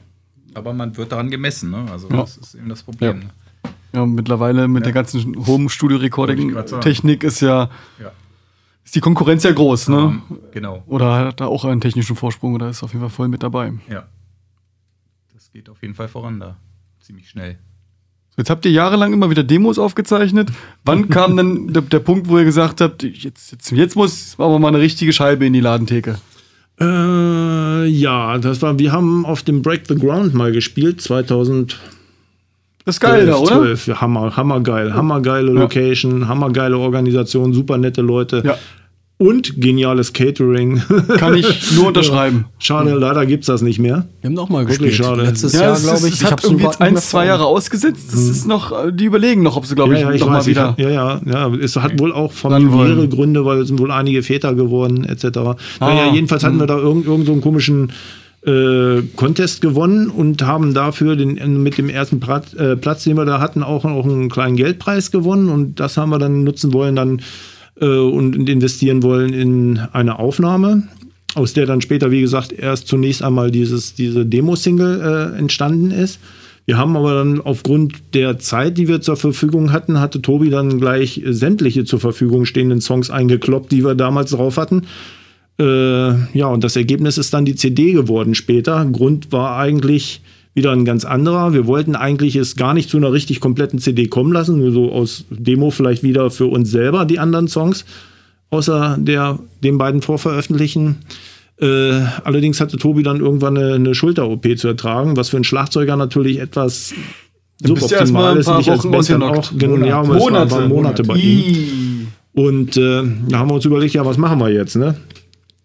[0.54, 1.86] Aber man wird daran gemessen, ne?
[1.92, 2.18] Also Ja.
[2.18, 3.20] das ist eben das Problem.
[3.20, 3.26] ne?
[3.94, 7.70] Ja, mittlerweile mit der ganzen Home-Studio-Recording-Technik ist ja
[8.02, 8.12] Ja.
[8.84, 9.98] ist die Konkurrenz ja groß, ne?
[9.98, 10.84] Ähm, genau.
[10.88, 13.74] Oder hat da auch einen technischen Vorsprung oder ist auf jeden Fall voll mit dabei.
[13.90, 14.06] Ja.
[15.34, 16.58] Das geht auf jeden Fall voran da.
[17.00, 17.58] Ziemlich schnell.
[18.38, 20.50] Jetzt habt ihr jahrelang immer wieder Demos aufgezeichnet.
[20.84, 24.60] Wann kam dann der, der Punkt, wo ihr gesagt habt, jetzt, jetzt, jetzt muss aber
[24.60, 26.18] mal eine richtige Scheibe in die Ladentheke?
[26.80, 31.80] Äh, ja, das war, wir haben auf dem Break the Ground mal gespielt, 2000.
[32.84, 33.56] Das ist geil da, oder?
[33.56, 33.88] 12.
[33.88, 34.94] Ja, Hammer, hammergeil.
[34.94, 38.44] Hammergeile Location, hammergeile Organisation, super nette Leute.
[38.46, 38.58] Ja.
[39.18, 40.82] Und geniales Catering.
[41.18, 42.46] Kann ich nur unterschreiben.
[42.60, 44.10] Schade, leider gibt's das nicht mehr.
[44.20, 44.96] Wir haben noch mal Wirklich gespielt.
[45.08, 45.22] schade.
[45.24, 46.14] Letztes Ja, Jahr, es, glaube ist, ich.
[46.16, 48.12] es ich hat hab's irgendwie jetzt ein, zwei Jahre ausgesetzt.
[48.12, 50.28] Das ist noch, äh, die überlegen noch, ob sie, glaube ich, ja, ja, ich noch
[50.28, 50.68] mal weiß, ich wieder.
[50.68, 51.54] hab, ja, ja, ja.
[51.56, 55.26] Es hat wohl auch familiäre Gründe, weil es sind wohl einige Väter geworden, etc.
[55.38, 57.94] Ah, naja, jedenfalls hatten wir da irgend, irgend so einen komischen
[58.46, 63.24] äh, Contest gewonnen und haben dafür den, mit dem ersten Prat, äh, Platz, den wir
[63.26, 66.96] da hatten, auch, auch einen kleinen Geldpreis gewonnen und das haben wir dann nutzen wollen
[66.98, 67.22] dann
[67.80, 70.84] äh, und investieren wollen in eine Aufnahme,
[71.34, 76.20] aus der dann später, wie gesagt, erst zunächst einmal dieses, diese Demo-Single äh, entstanden ist.
[76.66, 80.80] Wir haben aber dann aufgrund der Zeit, die wir zur Verfügung hatten, hatte Tobi dann
[80.80, 84.84] gleich sämtliche zur Verfügung stehenden Songs eingekloppt, die wir damals drauf hatten.
[85.60, 88.84] Äh, ja, und das Ergebnis ist dann die CD geworden später.
[88.86, 90.22] Grund war eigentlich
[90.56, 91.54] wieder ein ganz anderer.
[91.54, 94.92] Wir wollten eigentlich es gar nicht zu einer richtig kompletten CD kommen lassen, nur so
[94.92, 97.86] aus Demo vielleicht wieder für uns selber die anderen Songs,
[98.50, 100.98] außer der, den beiden vorveröffentlichen.
[101.60, 105.98] Äh, allerdings hatte Tobi dann irgendwann eine, eine Schulter-OP zu ertragen, was für einen Schlagzeuger
[105.98, 106.94] natürlich etwas
[107.60, 111.16] Dann bist du erst mal ein paar nicht als auch, genau, ja, waren Monate bei
[111.16, 111.40] ihm.
[111.40, 112.08] Ih.
[112.34, 114.96] Und äh, da haben wir uns überlegt, ja, was machen wir jetzt, ne?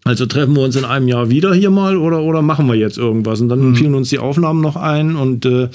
[0.03, 2.97] Also treffen wir uns in einem Jahr wieder hier mal oder, oder machen wir jetzt
[2.97, 3.39] irgendwas?
[3.41, 5.69] Und dann fielen uns die Aufnahmen noch ein und äh,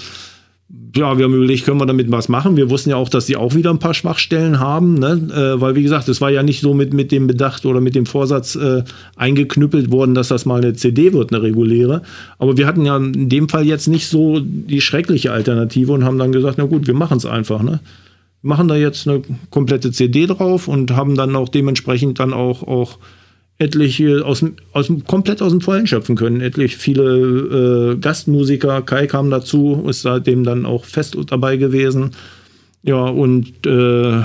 [0.96, 2.56] ja, wir haben überlegt, können wir damit was machen?
[2.56, 5.12] Wir wussten ja auch, dass sie auch wieder ein paar Schwachstellen haben, ne?
[5.32, 7.94] äh, weil wie gesagt, es war ja nicht so mit, mit dem Bedacht oder mit
[7.94, 8.82] dem Vorsatz äh,
[9.14, 12.02] eingeknüppelt worden, dass das mal eine CD wird, eine reguläre.
[12.38, 16.18] Aber wir hatten ja in dem Fall jetzt nicht so die schreckliche Alternative und haben
[16.18, 17.80] dann gesagt, na gut, wir machen es einfach, ne?
[18.42, 22.98] machen da jetzt eine komplette CD drauf und haben dann auch dementsprechend dann auch, auch
[23.58, 26.40] etliche aus, aus, komplett aus dem Vollen schöpfen können.
[26.40, 32.10] Etlich viele äh, Gastmusiker, Kai kam dazu, ist seitdem dann auch fest dabei gewesen.
[32.82, 34.22] Ja, und äh,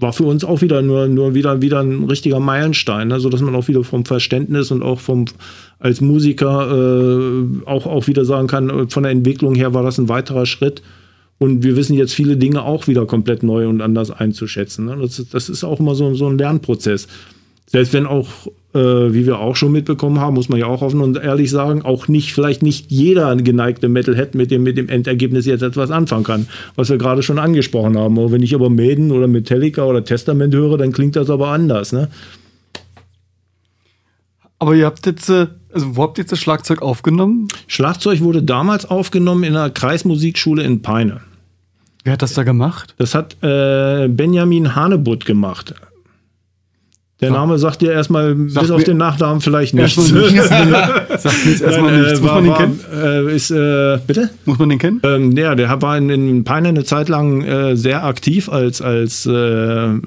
[0.00, 3.20] war für uns auch wieder nur, nur wieder, wieder ein richtiger Meilenstein, ne?
[3.20, 5.26] sodass man auch wieder vom Verständnis und auch vom
[5.78, 9.98] als Musiker äh, auch, auch wieder sagen kann, äh, von der Entwicklung her war das
[9.98, 10.82] ein weiterer Schritt.
[11.38, 14.86] Und wir wissen jetzt viele Dinge auch wieder komplett neu und anders einzuschätzen.
[14.86, 14.96] Ne?
[15.00, 17.06] Das, ist- das ist auch immer so, so ein Lernprozess.
[17.74, 18.28] Selbst wenn auch,
[18.72, 21.82] äh, wie wir auch schon mitbekommen haben, muss man ja auch offen und ehrlich sagen,
[21.82, 26.22] auch nicht, vielleicht nicht jeder geneigte Metalhead mit dem, mit dem Endergebnis jetzt etwas anfangen
[26.22, 28.16] kann, was wir gerade schon angesprochen haben.
[28.16, 31.92] Aber wenn ich aber Maiden oder Metallica oder Testament höre, dann klingt das aber anders.
[31.92, 32.10] Ne?
[34.60, 37.48] Aber ihr habt jetzt, äh, also wo habt ihr jetzt das Schlagzeug aufgenommen?
[37.66, 41.22] Schlagzeug wurde damals aufgenommen in der Kreismusikschule in Peine.
[42.04, 42.94] Wer hat das da gemacht?
[42.98, 45.74] Das hat äh, Benjamin Hanebutt gemacht.
[47.24, 49.94] Der Name sagt dir erstmal, bis auf den Nachnamen vielleicht nichts.
[50.08, 52.18] Sagt mir jetzt erstmal Nein, nichts.
[52.18, 52.80] äh, Muss war, man den kennen?
[53.02, 54.30] äh, ist, äh, bitte?
[54.44, 55.00] Muss man den kennen?
[55.04, 59.26] Ähm, ja, der war in, in Peine eine Zeit lang äh, sehr aktiv als, als
[59.26, 59.30] äh,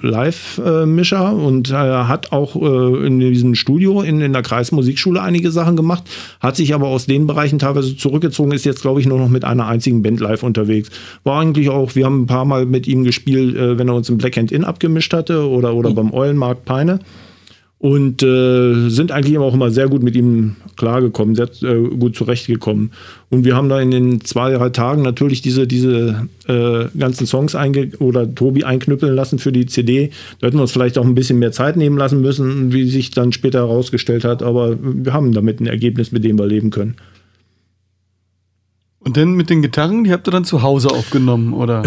[0.01, 5.75] Live-Mischer und äh, hat auch äh, in diesem Studio in, in der Kreismusikschule einige Sachen
[5.75, 6.03] gemacht,
[6.39, 9.43] hat sich aber aus den Bereichen teilweise zurückgezogen, ist jetzt, glaube ich, nur noch mit
[9.45, 10.89] einer einzigen Band live unterwegs.
[11.23, 14.09] War eigentlich auch, wir haben ein paar Mal mit ihm gespielt, äh, wenn er uns
[14.09, 16.99] im Black Hand Inn abgemischt hatte oder, oder beim Eulenmarkt Peine.
[17.79, 22.91] Und äh, sind eigentlich auch immer sehr gut mit ihm klargekommen, sehr äh, gut zurechtgekommen.
[23.29, 27.53] Und wir haben da in den zwei, drei Tagen natürlich diese, diese äh, ganzen Songs
[27.53, 30.09] einge oder Tobi einknüppeln lassen für die CD.
[30.39, 33.11] Da hätten wir uns vielleicht auch ein bisschen mehr Zeit nehmen lassen müssen, wie sich
[33.11, 34.41] dann später herausgestellt hat.
[34.41, 36.95] Aber wir haben damit ein Ergebnis, mit dem wir leben können.
[39.07, 41.81] Und dann mit den Gitarren, die habt ihr dann zu Hause aufgenommen, oder?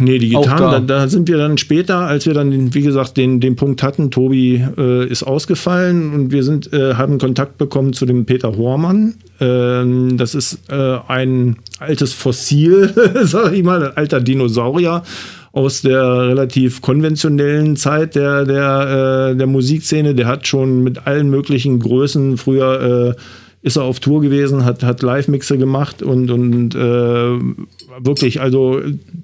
[0.00, 0.98] Nee, die Gitarren, da.
[0.98, 1.08] da.
[1.08, 5.06] sind wir dann später, als wir dann, wie gesagt, den, den Punkt hatten, Tobi äh,
[5.06, 9.14] ist ausgefallen und wir sind, äh, haben Kontakt bekommen zu dem Peter Hormann.
[9.38, 15.04] Ähm, das ist äh, ein altes Fossil, sag ich mal, ein alter Dinosaurier
[15.52, 20.16] aus der relativ konventionellen Zeit der, der, äh, der Musikszene.
[20.16, 23.20] Der hat schon mit allen möglichen Größen früher äh,
[23.66, 28.80] ist er auf Tour gewesen, hat, hat Live-Mixe gemacht und, und äh, wirklich, also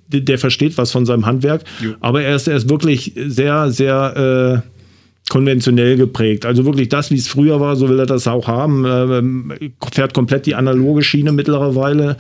[0.09, 1.62] der, der versteht was von seinem Handwerk,
[2.00, 4.68] aber er ist, er ist wirklich sehr, sehr äh,
[5.31, 6.44] konventionell geprägt.
[6.44, 8.85] Also wirklich das, wie es früher war, so will er das auch haben.
[8.85, 9.52] Ähm,
[9.92, 12.16] fährt komplett die analoge Schiene mittlerweile.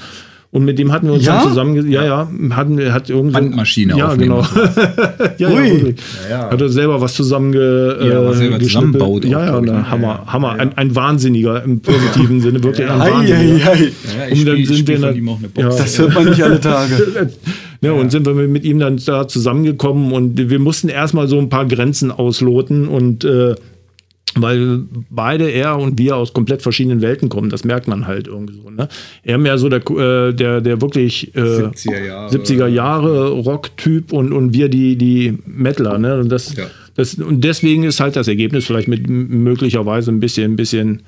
[0.54, 1.38] Und mit dem hatten wir uns Ja?
[1.38, 3.32] dann zusammen, ja, ja, hatten wir, hat irgendwie.
[3.32, 4.36] Bandmaschine Ja, aufnehmen.
[4.36, 4.42] genau.
[5.38, 5.94] ja, ja, Ui.
[6.28, 6.50] Ja, ja.
[6.50, 9.90] Hat er selber was zusammen ge, Ja, was äh, selber zusammenbaut Ja, ja, na, ne?
[9.90, 10.32] Hammer, Ja, ja.
[10.34, 10.50] Hammer.
[10.58, 13.66] Ein, ein Wahnsinniger im positiven Sinne, wirklich ein Ei, Wahnsinniger.
[13.66, 13.78] ei, ei.
[13.78, 13.82] Ja,
[14.26, 15.76] ja, ich Und dann spiel- sind wir von dann- ihm auch eine Box.
[15.78, 17.30] Das hört man nicht alle Tage.
[17.80, 21.48] Ja, und sind wir mit ihm dann da zusammengekommen und wir mussten erstmal so ein
[21.48, 23.54] paar Grenzen ausloten und äh,
[24.34, 28.54] weil beide, er und wir, aus komplett verschiedenen Welten kommen, das merkt man halt irgendwie
[28.54, 28.70] so.
[28.70, 28.88] Ne?
[29.22, 32.34] Er mehr so der, äh, der, der wirklich äh, 70er Jahre.
[32.34, 35.98] 70er Jahre Rock-Typ und, und wir die, die Metaler.
[35.98, 36.18] Ne?
[36.20, 36.66] Und, das, Ja.
[36.94, 41.02] das, und deswegen ist halt das Ergebnis vielleicht mit möglicherweise ein bisschen, ein bisschen,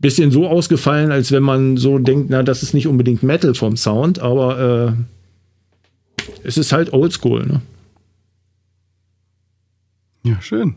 [0.00, 3.76] bisschen so ausgefallen, als wenn man so denkt, na, das ist nicht unbedingt Metal vom
[3.76, 4.96] Sound, aber
[6.18, 7.46] äh, es ist halt Oldschool.
[7.46, 7.60] Ne?
[10.24, 10.76] Ja, schön.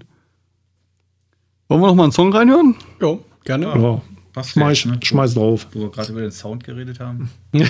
[1.73, 2.75] Wollen wir noch mal einen Song reinhören?
[3.01, 3.65] Ja, gerne.
[3.65, 4.01] Ja.
[4.31, 4.99] Passt Schmeiß, ne?
[5.01, 5.65] schmeiß drauf.
[5.73, 7.31] Wo wir gerade über den Sound geredet haben.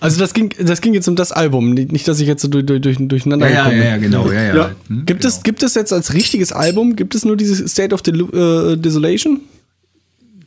[0.00, 2.64] Also das ging, das ging jetzt um das Album, nicht, dass ich jetzt so durch,
[2.66, 3.90] durch, durcheinander Ja, ja, gekommen ja, bin.
[3.92, 4.32] ja, genau.
[4.32, 4.56] Ja, ja.
[4.56, 4.70] Ja.
[4.88, 8.02] Hm, Gibt, es, gibt es jetzt als richtiges Album, gibt es nur dieses State of
[8.02, 9.42] Del äh, Desolation?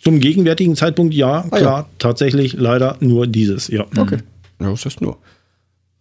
[0.04, 3.86] Zum gegenwärtigen Zeitpunkt ja, Ah, klar, tatsächlich leider nur dieses, ja.
[3.98, 4.18] Okay.
[4.60, 5.20] Ja, was heißt nur?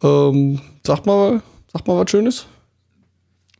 [0.03, 1.41] Ähm, sag mal,
[1.73, 2.47] sag mal was Schönes.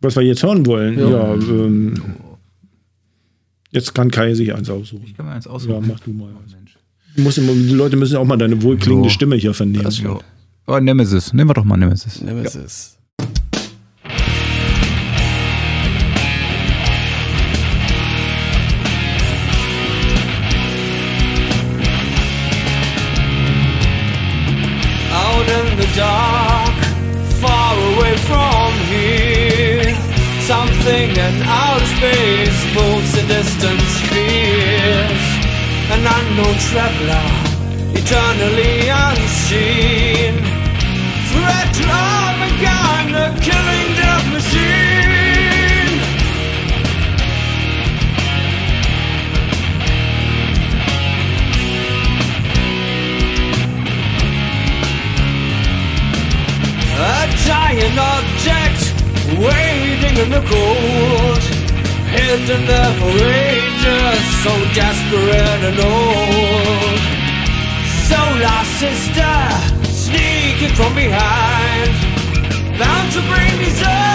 [0.01, 1.09] Was wir jetzt hören wollen, Ja.
[1.09, 1.95] ja, ähm,
[3.75, 5.03] jetzt kann Kai sich eins aussuchen.
[5.07, 5.85] Ich kann mir eins Ja, aussuchen.
[5.87, 6.31] mach du mal.
[6.51, 6.77] Mensch.
[7.17, 9.15] Du musst immer, die Leute müssen auch mal deine wohlklingende Ja.
[9.15, 9.91] Stimme hier vernehmen.
[9.91, 10.19] Ja.
[10.67, 11.33] Oh, Nemesis.
[11.33, 12.23] Nehmen wir doch mal Nemesis.
[12.23, 12.97] Nemesis.
[25.13, 26.75] out in the dark,
[27.41, 28.54] far away from.
[30.47, 35.23] Something in outer space moves the distance fears.
[35.89, 37.29] An unknown traveler,
[37.97, 40.35] eternally unseen.
[41.33, 45.99] Threat to Armageddon, a killing death machine.
[57.01, 58.84] A giant object
[59.39, 61.43] waiting in the cold,
[62.15, 66.99] hidden there for ages, so desperate and old.
[68.09, 69.37] Solar sister,
[69.91, 71.91] sneaking from behind,
[72.79, 74.14] bound to bring disaster,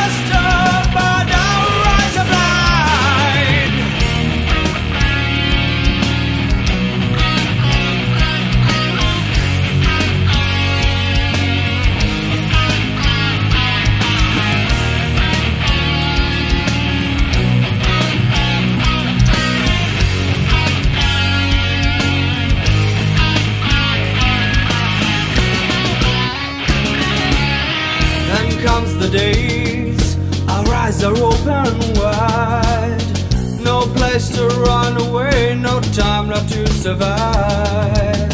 [28.99, 30.17] the days.
[30.49, 33.01] Our eyes are open wide.
[33.63, 35.55] No place to run away.
[35.55, 38.29] No time left to survive.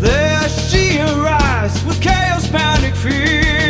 [0.00, 3.63] There she arrives With chaos, panic, fear.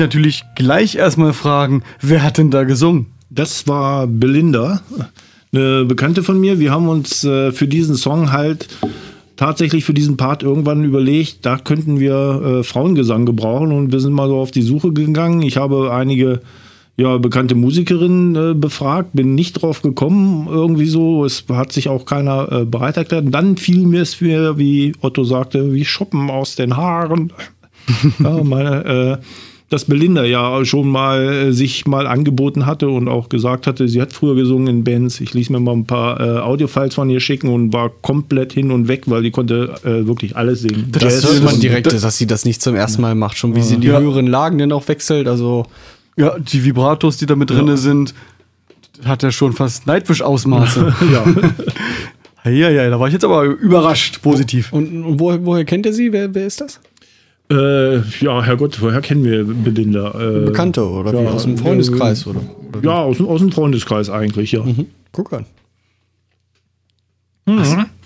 [0.00, 3.06] Ich natürlich gleich erstmal fragen, wer hat denn da gesungen?
[3.28, 4.80] Das war Belinda,
[5.52, 6.58] eine Bekannte von mir.
[6.58, 8.68] Wir haben uns äh, für diesen Song halt
[9.36, 12.14] tatsächlich für diesen Part irgendwann überlegt, da könnten wir
[12.60, 15.42] äh, Frauengesang gebrauchen und wir sind mal so auf die Suche gegangen.
[15.42, 16.40] Ich habe einige
[16.96, 21.26] ja, bekannte Musikerinnen äh, befragt, bin nicht drauf gekommen, irgendwie so.
[21.26, 23.26] Es hat sich auch keiner äh, bereit erklärt.
[23.26, 27.32] Und dann fiel mir es mir, wie Otto sagte, wie Schuppen aus den Haaren.
[28.18, 29.24] ja, meine, äh,
[29.70, 34.02] dass Belinda ja schon mal äh, sich mal angeboten hatte und auch gesagt hatte, sie
[34.02, 35.20] hat früher gesungen in Bands.
[35.20, 38.72] Ich ließ mir mal ein paar äh, Audiofiles von ihr schicken und war komplett hin
[38.72, 40.88] und weg, weil die konnte äh, wirklich alles singen.
[40.90, 43.62] Das Jazz hört man direkt, dass sie das nicht zum ersten Mal macht, schon wie
[43.62, 44.00] sie in die Ja.
[44.00, 45.28] höheren Lagen dann auch wechselt.
[45.28, 45.66] Also
[46.16, 48.12] Ja, die Vibratos, die da mit drinne sind,
[49.04, 50.94] hat ja schon fast Nightwish-Ausmaße.
[52.44, 52.50] ja.
[52.50, 54.72] ja, ja, da war ich jetzt aber überrascht, positiv.
[54.72, 56.12] und, und wo, woher kennt ihr sie?
[56.12, 56.80] Wer, wer ist das?
[57.50, 60.12] Äh, ja, Herrgott, woher kennen wir Belinda?
[60.20, 62.40] Äh, Bekannte oder wie ja, aus dem Freundeskreis oder?
[62.68, 62.86] oder wie?
[62.86, 64.62] Ja, aus, dem- aus dem Freundeskreis eigentlich, ja.
[64.62, 64.86] Mhm.
[65.12, 65.46] Guck an.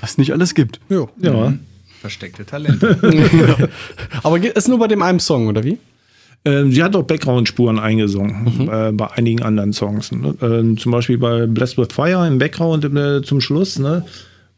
[0.00, 0.80] Was nicht alles gibt.
[0.88, 1.08] Jo.
[1.20, 1.52] Ja.
[2.00, 2.98] Versteckte Talente.
[4.22, 5.78] Aber geht es nur bei dem einen Song oder wie?
[6.46, 10.12] Ähm, sie hat auch Background-Spuren eingesungen äh, bei einigen anderen Songs.
[10.12, 10.34] Ne?
[10.42, 13.78] Ähm, zum Beispiel bei Blessed with Fire im Background äh, zum Schluss.
[13.78, 14.04] Ne?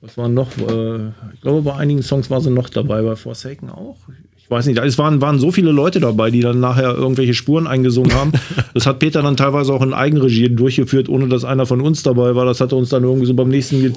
[0.00, 0.50] Was war noch?
[0.58, 3.96] Äh, ich glaube, bei einigen Songs war sie noch dabei, bei Forsaken auch.
[4.46, 7.66] Ich weiß nicht, es waren, waren so viele Leute dabei, die dann nachher irgendwelche Spuren
[7.66, 8.30] eingesungen haben.
[8.74, 12.34] Das hat Peter dann teilweise auch in Eigenregie durchgeführt, ohne dass einer von uns dabei
[12.34, 12.44] war.
[12.44, 13.94] Das hat er uns dann irgendwie so beim nächsten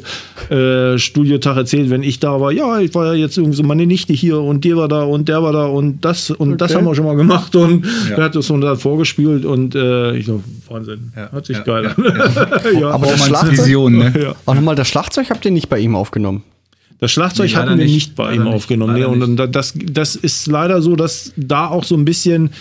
[0.49, 2.51] äh, Studiotag erzählt, wenn ich da war.
[2.53, 5.27] Ja, ich war ja jetzt irgendwie so meine Nichte hier und die war da und
[5.27, 6.79] der war da und das und das Okay.
[6.79, 8.15] haben wir schon mal gemacht und Ja.
[8.17, 10.39] er hat das so da vorgespielt und äh, ich dachte,
[10.69, 12.79] Wahnsinn, Ja, hört sich ja, geil ja, an.
[12.79, 14.13] Ja, Aber das Schlagzeug, Vision, ne?
[14.19, 14.35] Ja.
[14.45, 16.43] auch nochmal, das Schlagzeug habt ihr nicht bei ihm aufgenommen.
[16.99, 17.93] Das Schlagzeug Nee, hatten wir nicht.
[17.93, 18.53] nicht, bei ihm nicht.
[18.53, 18.93] aufgenommen.
[18.93, 22.51] Nee, und das, das ist leider so, dass da auch so ein bisschen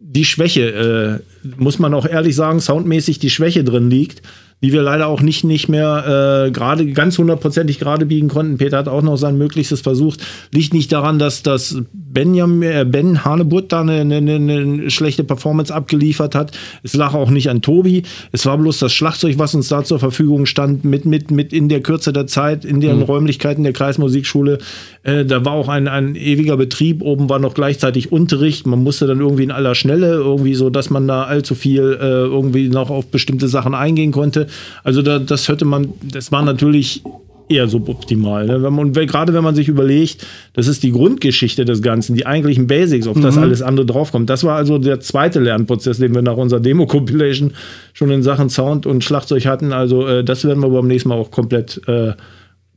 [0.00, 4.22] die Schwäche, äh, muss man auch ehrlich sagen, soundmäßig die Schwäche drin liegt.
[4.62, 8.58] Die wir leider auch nicht, nicht mehr äh, gerade ganz hundertprozentig gerade biegen konnten.
[8.58, 10.20] Peter hat auch noch sein Möglichstes versucht.
[10.52, 15.74] Liegt nicht daran, dass, dass Benjamin, äh, Ben Hanebut da eine, eine, eine schlechte Performance
[15.74, 16.52] abgeliefert hat.
[16.84, 18.04] Es lag auch nicht an Tobi.
[18.30, 21.68] Es war bloß das Schlagzeug, was uns da zur Verfügung stand, mit, mit, mit in
[21.68, 24.58] der Kürze der Zeit, in den Räumlichkeiten der Kreismusikschule.
[25.02, 27.02] Äh, da war auch ein, ein ewiger Betrieb.
[27.02, 28.64] Oben war noch gleichzeitig Unterricht.
[28.66, 32.04] Man musste dann irgendwie in aller Schnelle, irgendwie so, dass man da allzu viel äh,
[32.04, 34.46] irgendwie noch auf bestimmte Sachen eingehen konnte.
[34.84, 37.02] Also da, das hätte man, das war natürlich
[37.48, 38.46] eher suboptimal.
[38.46, 38.68] Ne?
[38.68, 43.06] Und gerade wenn man sich überlegt, das ist die Grundgeschichte des Ganzen, die eigentlichen Basics,
[43.06, 44.30] auf das alles andere draufkommt.
[44.30, 47.52] Das war also der zweite Lernprozess, den wir nach unserer Demo-Compilation
[47.92, 49.72] schon in Sachen Sound und Schlagzeug hatten.
[49.72, 52.12] Also äh, das werden wir beim nächsten Mal auch komplett äh,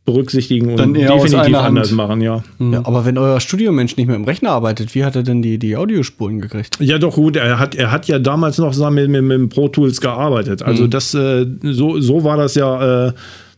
[0.06, 2.44] berücksichtigen und Dann eher aus definitiv anders machen, ja.
[2.60, 5.58] Ja, aber wenn euer Studiomensch nicht mehr im Rechner arbeitet, wie hat er denn die,
[5.58, 6.78] die Audiospuren gekriegt?
[6.80, 7.36] Ja, doch gut.
[7.36, 10.62] Er hat, er hat ja damals noch zusammen mit, mit, mit Pro Tools gearbeitet.
[10.62, 13.08] Also das, äh, so, so war das ja.
[13.08, 13.14] Äh,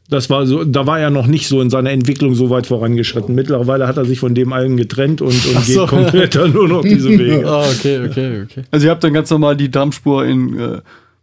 [0.10, 3.36] das war so, da war er noch nicht so in seiner Entwicklung so weit vorangeschritten.
[3.36, 5.82] Mittlerweile hat er sich von dem allen getrennt und, und so.
[5.82, 7.46] geht komplett dann nur noch diese Wege.
[7.46, 8.64] Ah, okay, okay, okay.
[8.72, 10.78] Also ihr habt dann ganz normal die Drumspur in äh,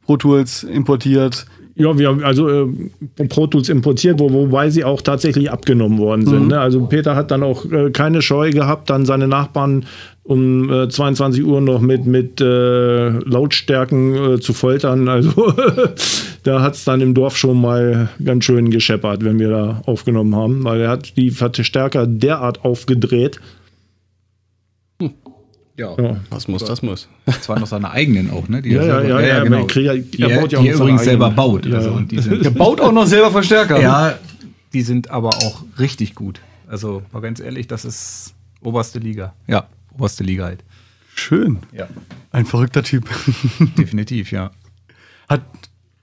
[0.05, 1.47] Pro Tools importiert.
[1.77, 6.25] Ja, wir haben also äh, Pro Tools importiert, wo, wobei sie auch tatsächlich abgenommen worden
[6.25, 6.49] sind.
[6.49, 6.61] Ne?
[6.61, 9.85] Also Peter hat dann auch äh, keine Scheu gehabt, dann seine Nachbarn
[10.23, 15.09] um äh, 22 Uhr noch mit, mit äh, Lautstärken äh, zu foltern.
[15.09, 15.53] Also
[16.45, 20.35] da hat es dann im Dorf schon mal ganz schön gescheppert, wenn wir da aufgenommen
[20.37, 23.41] haben, weil er hat die Verstärker derart aufgedreht.
[25.77, 25.95] Ja.
[26.01, 26.21] Ja.
[26.31, 27.09] Was muss, das muss.
[27.41, 28.63] Zwar noch seine eigenen auch, ne?
[28.63, 29.57] Die Ja, er ja, selber- ja, ja, genau.
[29.65, 31.37] aber er- Die er er, baut ja die auch er seine übrigens selber eigenen.
[31.37, 31.67] baut.
[31.67, 31.97] Ja, Also, ja.
[31.97, 33.81] und die sind, Ihr baut auch noch selber Verstärker.
[33.81, 34.19] ja,
[34.73, 36.41] die sind aber auch richtig gut.
[36.69, 39.35] Also mal ganz ehrlich, das ist oberste Liga.
[39.47, 40.65] Ja, oberste Liga halt.
[41.17, 41.59] Schön.
[41.73, 41.89] Ja,
[42.33, 43.09] Ein verrückter Typ.
[43.79, 44.51] definitiv, ja.
[45.29, 45.43] Hat.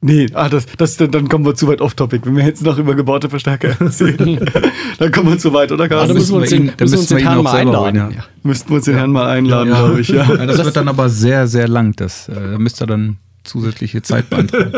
[0.04, 2.26] Nee, ah, das, das, dann dann kommen wir zu weit off-topic.
[2.26, 4.40] Wenn wir jetzt noch über gebaute Verstärker erzählen,
[4.98, 6.14] dann kommen wir zu weit, oder Ah, da Carsten?
[6.16, 8.12] müssen wir uns den, müssen wir uns den Herrn mal einladen.
[8.16, 8.24] ja.
[8.42, 10.08] Müssten wir uns den Herrn mal einladen, glaube ich.
[10.10, 10.24] Ja.
[10.36, 11.94] Ja, das, wird dann aber sehr, sehr lang.
[11.98, 14.72] Das, äh, da müsst ihr dann zusätzliche Zeit beantragen.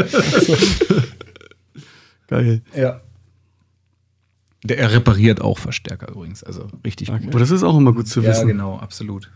[2.27, 2.61] Geil.
[2.75, 2.99] ja.
[4.65, 6.41] Der, er repariert auch Verstärker übrigens.
[6.43, 7.39] Also richtig Aber gut.
[7.41, 8.47] das ist auch immer gut zu Ja, wissen.
[8.47, 9.29] genau, absolut.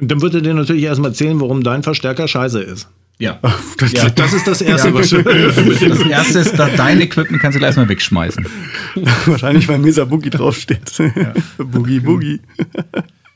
[0.00, 2.88] Und dann wird er dir natürlich erstmal erzählen, warum dein Verstärker scheiße ist.
[3.18, 3.38] Ja.
[3.92, 7.58] Ja, das ist das Erste, was du Das erste ist, dass dein Equipment kannst du
[7.58, 8.46] gleich erstmal wegschmeißen.
[9.26, 10.92] Wahrscheinlich, weil Mesa Boogie draufsteht.
[11.58, 12.40] Boogie, Boogie.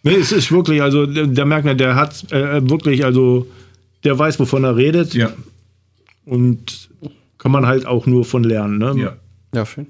[0.05, 3.47] Nee, es ist wirklich, also der, der Merkner, der hat äh, wirklich, also
[4.05, 5.31] der weiß, wovon er redet Ja.
[6.25, 6.89] und
[7.39, 8.79] kann man halt auch nur von lernen.
[8.79, 8.95] Ne?
[8.97, 9.17] Ja.
[9.55, 9.87] Ja, schön.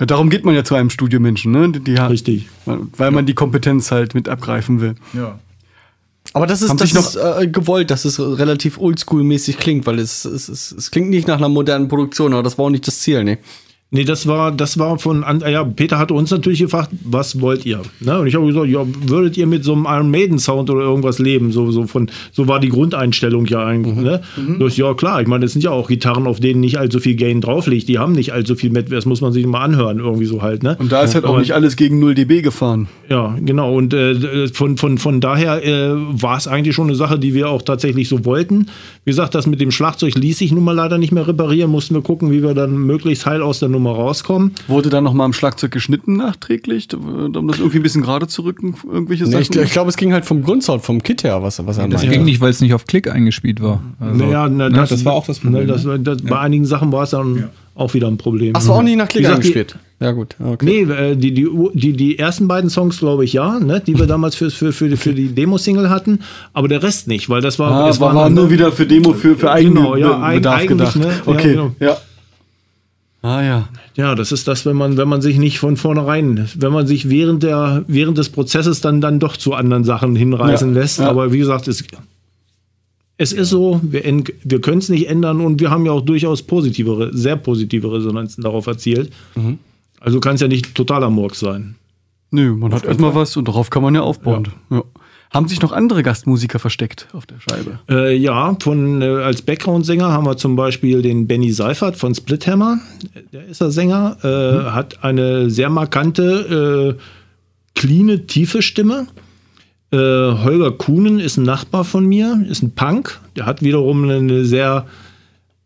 [0.00, 1.70] Ja, darum geht man ja zu einem Studiomenschen, ne?
[1.70, 2.48] Die, die, Richtig.
[2.64, 4.94] Weil man die Kompetenz halt mit abgreifen will.
[5.12, 5.38] Ja.
[6.34, 10.48] Aber das ist, das ist äh, gewollt, dass es relativ oldschool-mäßig klingt, weil es, es,
[10.48, 13.24] es, es klingt nicht nach einer modernen Produktion, aber das war auch nicht das Ziel,
[13.24, 13.38] ne?
[13.94, 17.82] Nee, das war, das war von, ja, Peter hatte uns natürlich gefragt, was wollt ihr?
[18.00, 18.20] Ne?
[18.20, 21.18] Und ich habe gesagt, ja, würdet ihr mit so einem Iron Maiden Sound oder irgendwas
[21.18, 21.52] leben?
[21.52, 23.94] So, so, von, so war die Grundeinstellung ja eigentlich.
[23.96, 24.22] Ne?
[24.58, 27.16] So, ja, klar, ich meine, das sind ja auch Gitarren, auf denen nicht allzu viel
[27.16, 27.86] Gain drauf liegt.
[27.86, 30.62] Die haben nicht allzu viel mit, das muss man sich mal anhören, irgendwie so halt.
[30.62, 30.74] Ne?
[30.78, 32.88] Und da ist halt auch Aber- nicht alles gegen 0 dB gefahren.
[33.10, 33.74] Ja, genau.
[33.76, 37.50] Und äh, von, von, von daher äh, war es eigentlich schon eine Sache, die wir
[37.50, 38.68] auch tatsächlich so wollten.
[39.04, 41.70] Wie gesagt, das mit dem Schlagzeug ließ sich nun mal leider nicht mehr reparieren.
[41.70, 44.52] Mussten wir gucken, wie wir dann möglichst heil aus der Nummer rauskommen.
[44.68, 48.74] Wurde dann nochmal am Schlagzeug geschnitten nachträglich, um das irgendwie ein bisschen gerade zu rücken,
[48.90, 49.42] irgendwelche Nee, Sachen?
[49.42, 52.02] ich ich glaube, es ging halt vom Grundsound, vom Kit her, was, was er Das
[52.02, 52.14] meinte.
[52.16, 53.82] ging nicht, weil es nicht auf Klick eingespielt war.
[53.98, 55.62] Also, Naja, na, ne, das, war auch das Problem.
[55.62, 55.98] Ne, das, ne?
[55.98, 58.52] das, Bei einigen Sachen war es dann auch wieder ein Problem.
[58.54, 59.76] Ach, es war auch nicht nach Klick angespielt.
[59.98, 60.34] Ja, gut.
[60.44, 60.84] Okay.
[60.84, 64.06] Nee, äh, die, die, die, die ersten beiden Songs, glaube ich, ja, ne, die wir
[64.06, 66.18] damals für, für, für, die- für die Demo-Single hatten,
[66.52, 67.70] aber der Rest nicht, weil das war.
[67.70, 70.68] Ah, es war, war nur wieder für Demo, für, für eigenen Genau, ja, Bedarf eigentlich,
[70.68, 70.96] gedacht.
[70.96, 71.06] ne?
[71.06, 71.70] Ja, Okay, genau.
[71.78, 71.96] ja.
[73.22, 73.68] Ah ja.
[73.94, 77.08] Ja, das ist das, wenn man, wenn man sich nicht von vornherein, wenn man sich
[77.08, 80.98] während, der, während des Prozesses dann, dann doch zu anderen Sachen hinreißen Ja, lässt.
[80.98, 81.08] ja.
[81.08, 81.84] Aber wie gesagt, es,
[83.18, 84.02] es ist so, wir,
[84.42, 88.42] wir können es nicht ändern und wir haben ja auch durchaus positivere, sehr positive Resonanzen
[88.42, 89.12] darauf erzielt.
[89.36, 89.58] Mhm.
[90.00, 91.76] Also kann es ja nicht totaler Murks sein.
[92.32, 94.48] Nö, man hat erstmal was und darauf kann man ja aufbauen.
[94.70, 94.82] Ja.
[95.32, 97.78] Haben sich noch andere Gastmusiker versteckt auf der Scheibe?
[97.88, 102.80] Äh, ja, von, äh, als Background-Sänger haben wir zum Beispiel den Benny Seifert von Splithammer.
[103.32, 107.02] Der ist der Sänger, äh, hat eine sehr markante, äh,
[107.74, 109.06] cleane, tiefe Stimme.
[109.90, 113.18] Äh, Holger Kuhnen ist ein Nachbar von mir, ist ein Punk.
[113.34, 114.86] Der hat wiederum eine sehr,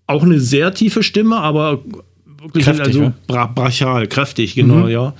[0.07, 1.81] auch eine sehr tiefe Stimme, aber
[2.41, 3.13] wirklich Kräftig, also ja?
[3.27, 5.13] bra brachial, kräftig, genau, ja.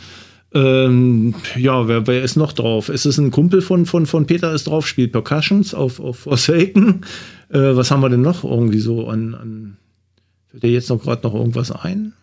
[0.57, 2.89] Ähm, ja, wer, wer ist noch drauf?
[2.89, 7.03] Es ist ein Kumpel von, von, von Peter ist drauf, spielt Percussions auf, auf Forsaken.
[7.51, 9.77] Äh, was haben wir denn noch irgendwie so an, an
[10.49, 12.15] Fällt dir jetzt noch gerade noch irgendwas ein?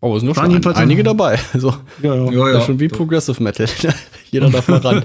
[0.00, 1.38] Oh, es sind noch schon ein, jedenfalls einige dabei.
[1.52, 2.30] Also, Ja, ja.
[2.30, 3.66] Ja, ist schon wie Progressive Metal.
[4.30, 5.02] Jeder darf mal ran.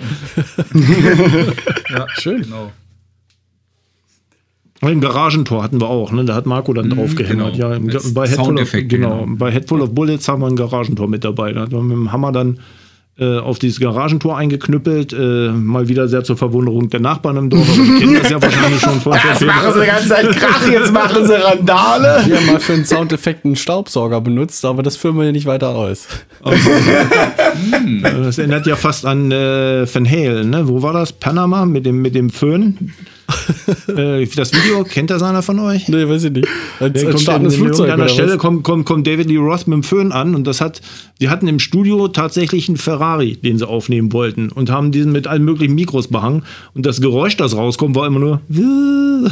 [1.90, 2.44] ja, schön.
[2.44, 2.72] Genau.
[4.82, 6.26] Ein Garagentor hatten wir auch, ne?
[6.26, 7.54] Da hat Marco dann drauf gehämmert.
[7.54, 7.70] genau.
[7.70, 9.36] Ja, im, Mit bei, Headful of, Soundeffekte, genau, genau.
[9.38, 11.54] bei Headful of Bullets haben wir ein Garagentor mit dabei.
[11.54, 12.60] Da hat man mit dem Hammer dann
[13.20, 15.14] äh, auf dieses Garagentor eingeknüppelt.
[15.14, 17.68] Äh, mal wieder sehr zur Verwunderung der Nachbarn im Dorf.
[17.70, 20.68] Aber die kennen das ja wahrscheinlich schon von Das machen sie die ganze Zeit Krach,
[20.68, 22.24] jetzt machen sie Randale.
[22.26, 25.46] Wir haben mal für einen Soundeffekt einen Staubsauger benutzt, aber das führen wir hier nicht
[25.46, 26.08] weiter aus.
[28.02, 30.68] Das erinnert ja fast an äh, Van Halen, ne?
[30.68, 31.12] Wo war das?
[31.14, 32.94] Panama mit dem, mit dem Föhn.
[33.98, 35.88] äh, das Video, kennt das einer von euch?
[35.88, 36.48] Nee, weiß ich nicht.
[36.80, 39.38] Als, Der als kommt startendes an Flugzeug irgendeiner oder Stelle kommt, kommt, kommt David Lee
[39.38, 40.82] Roth mit dem Föhn an und das hat,
[41.20, 45.28] die hatten im Studio tatsächlich einen Ferrari, den sie aufnehmen wollten und haben diesen mit
[45.28, 48.62] allen möglichen Mikros behangen und das Geräusch, das rauskommt, war immer nur Ja,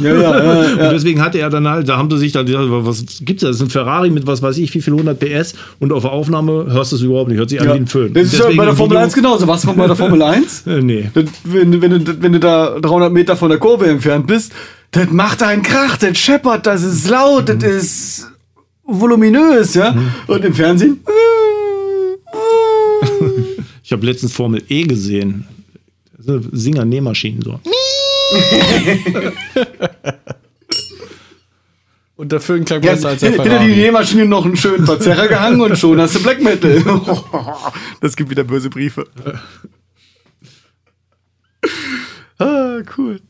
[0.00, 3.04] ja, ja, und deswegen hatte er dann halt, da haben sie sich dann gesagt, was
[3.24, 3.48] gibt's da?
[3.48, 6.12] Das ist ein Ferrari mit was weiß ich, wie viel 100 PS und auf der
[6.12, 8.12] Aufnahme hörst du es überhaupt nicht, hört sich an wie ein Föhn.
[8.14, 9.48] Das ist ja bei der Formel Video- 1 genauso.
[9.48, 10.64] Was bei der Formel 1?
[10.70, 11.10] Äh, nee.
[11.44, 14.52] Wenn, du- wenn, du, wenn du da 300 Meter von der Kurve entfernt bist,
[14.92, 18.26] das macht einen Krach, das scheppert, das ist laut, das ist
[18.84, 19.94] voluminös, ja.
[20.26, 21.00] Und im Fernsehen.
[23.82, 25.48] Ich habe letztens Formel E gesehen.
[26.16, 27.58] So Singer-Nähmaschinen so.
[32.14, 33.74] Und der Föhn klang Ja, besser als der hinter die.
[33.74, 36.80] Nähmaschine noch einen schönen Verzerrer gehangen und schon hast du Black Metal.
[38.00, 39.06] Das gibt wieder böse Briefe.
[42.38, 43.20] Ah, cool.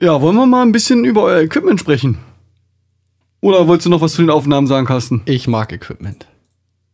[0.00, 2.18] Ja, wollen wir mal ein bisschen über euer Equipment sprechen?
[3.40, 5.22] Oder wolltest du noch was zu den Aufnahmen sagen, Carsten?
[5.24, 6.26] Ich mag Equipment.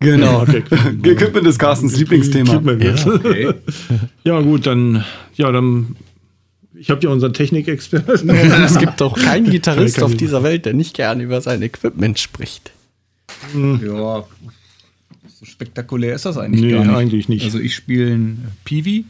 [0.00, 0.44] Genau.
[1.02, 2.56] Equipment ist Carstens Lieblingsthema.
[2.56, 3.54] Okay.
[4.24, 5.96] Ja, gut, dann, ja, dann,
[6.74, 8.30] ich habe ja unseren Technikexperten.
[8.64, 12.72] Es gibt doch keinen Gitarrist auf dieser Welt, der nicht gern über sein Equipment spricht.
[13.54, 14.24] Ja,
[15.28, 16.94] so spektakulär ist das eigentlich Nee, gar nicht.
[16.96, 17.44] eigentlich nicht.
[17.44, 19.04] Also ich spiele einen Peavey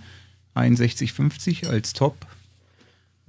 [0.54, 2.16] 6150 als Top.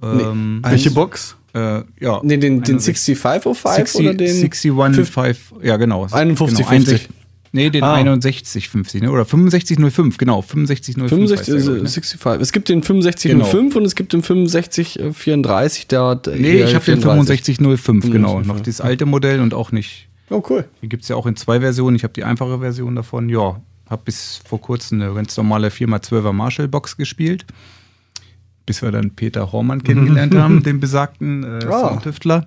[0.02, 1.36] Ähm, Welche Box?
[1.54, 2.20] äh, ja.
[2.22, 6.06] Nee, den, den 61 6505 oder den 6115, ja genau.
[6.10, 7.08] 51, genau, 50.
[7.52, 7.96] Nee, den Ah.
[7.96, 9.10] 6150, ne?
[9.10, 11.08] oder 6505, genau, 6505.
[11.08, 11.88] 65, heißt der, äh, glaub ich, ne?
[11.88, 12.40] 65.
[12.42, 16.26] Es gibt den 6505 und es gibt den 6534, der hat.
[16.26, 17.56] Nee, ich habe den 64.
[17.56, 18.32] 6505, genau.
[18.32, 20.08] 65, Noch das alte Modell und auch nicht.
[20.28, 20.64] Oh, cool.
[20.82, 21.96] Die gibt es ja auch in zwei Versionen.
[21.96, 23.28] Ich habe die einfache Version davon.
[23.28, 27.46] Ja, habe bis vor kurzem eine ganz normale 4x12er Marshall-Box gespielt.
[28.66, 31.88] Bis wir dann Peter Hormann kennengelernt haben, den besagten äh, Ah.
[31.88, 32.46] Soundtüftler.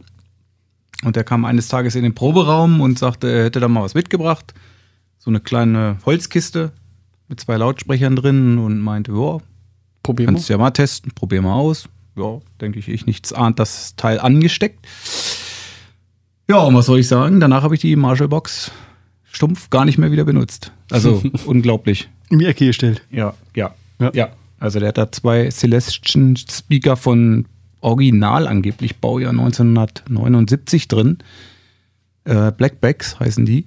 [1.03, 3.93] Und der kam eines Tages in den Proberaum und sagte, er hätte da mal was
[3.93, 4.53] mitgebracht.
[5.17, 6.71] So eine kleine Holzkiste
[7.29, 9.37] mit zwei Lautsprechern drin und meinte, ja,
[10.03, 10.33] Probier mal.
[10.33, 11.87] Kannst du ja mal testen, probier mal aus.
[12.17, 14.85] Ja, denke ich, ich nichts ahnt das Teil angesteckt.
[16.49, 17.39] Ja, und was soll ich sagen?
[17.39, 18.71] Danach habe ich die Marshall-Box
[19.31, 20.71] stumpf gar nicht mehr wieder benutzt.
[20.89, 22.09] Also unglaublich.
[22.29, 23.03] In die Ecke gestellt.
[23.11, 24.11] Ja, ja, Ja.
[24.13, 24.29] ja.
[24.59, 27.45] Also der hat da zwei Celestion Speaker von
[27.81, 31.19] Original angeblich, Baujahr 1979 drin.
[32.25, 33.65] Äh, Blackbacks heißen die.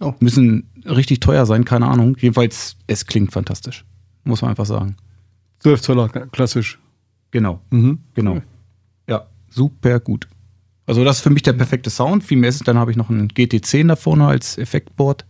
[0.00, 0.14] Oh.
[0.20, 2.16] Müssen richtig teuer sein, keine Ahnung.
[2.20, 3.84] Jedenfalls, es klingt fantastisch.
[4.24, 4.96] Muss man einfach sagen.
[5.60, 6.78] 12 Zoller, klassisch.
[7.30, 7.60] Genau.
[7.70, 8.00] Mhm.
[8.14, 8.42] Genau.
[9.08, 10.28] Ja, super gut.
[10.86, 12.24] Also das ist für mich der perfekte Sound.
[12.24, 12.62] Viel mehr ist es.
[12.62, 15.24] Dann habe ich noch einen GT10 da vorne als Effektboard,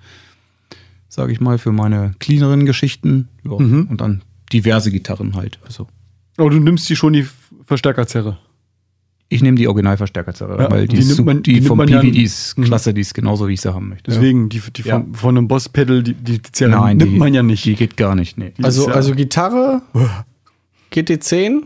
[1.09, 3.29] sage ich mal, für meine cleaneren Geschichten.
[3.45, 3.59] Ja.
[3.59, 3.87] Mhm.
[3.89, 4.23] Und dann
[4.53, 5.59] diverse Gitarren halt.
[5.65, 5.87] Also
[6.37, 7.27] Aber du nimmst die schon die
[7.67, 8.39] Verstärkerzerre.
[9.29, 11.89] ich nehme die Originalverstärkerzerre, Ja, weil die, die nimmt man- die, die nimmt vom man
[11.89, 14.11] ja- Piwi, die ist klasse, die ist genauso, wie ich sie haben möchte.
[14.11, 15.01] Deswegen, die, die Ja.
[15.01, 17.65] von, von einem Boss-Pedal, die, die Zerre Nein, nimmt die, man ja nicht.
[17.65, 18.53] Die geht gar nicht, nee.
[18.63, 19.81] Also, also Gitarre,
[20.93, 21.63] GT10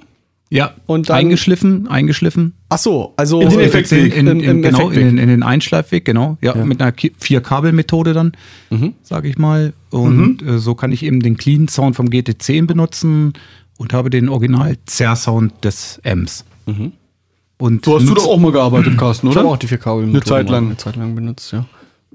[0.57, 2.55] Ja, Und dann- eingeschliffen, eingeschliffen.
[2.69, 4.17] Ach so, also In den äh, Effektweg.
[4.17, 6.39] In, in, im genau, in den, in den Einschleifweg, genau.
[6.41, 8.33] Ja, mit einer Vier-Kabel-Methode dann,
[8.71, 8.95] Mhm.
[9.03, 9.73] sage ich mal.
[9.91, 13.35] Und äh, so kann ich eben den Clean-Sound vom GT10 benutzen
[13.79, 16.45] und habe den Original-Zerr-Sound des Ms.
[17.59, 19.43] Und so hast du doch auch mal gearbeitet, Carsten, Ich oder?
[19.45, 20.67] habe auch die vier Kabel Eine Zeit lang.
[20.67, 21.65] eine Zeit lang benutzt, ja.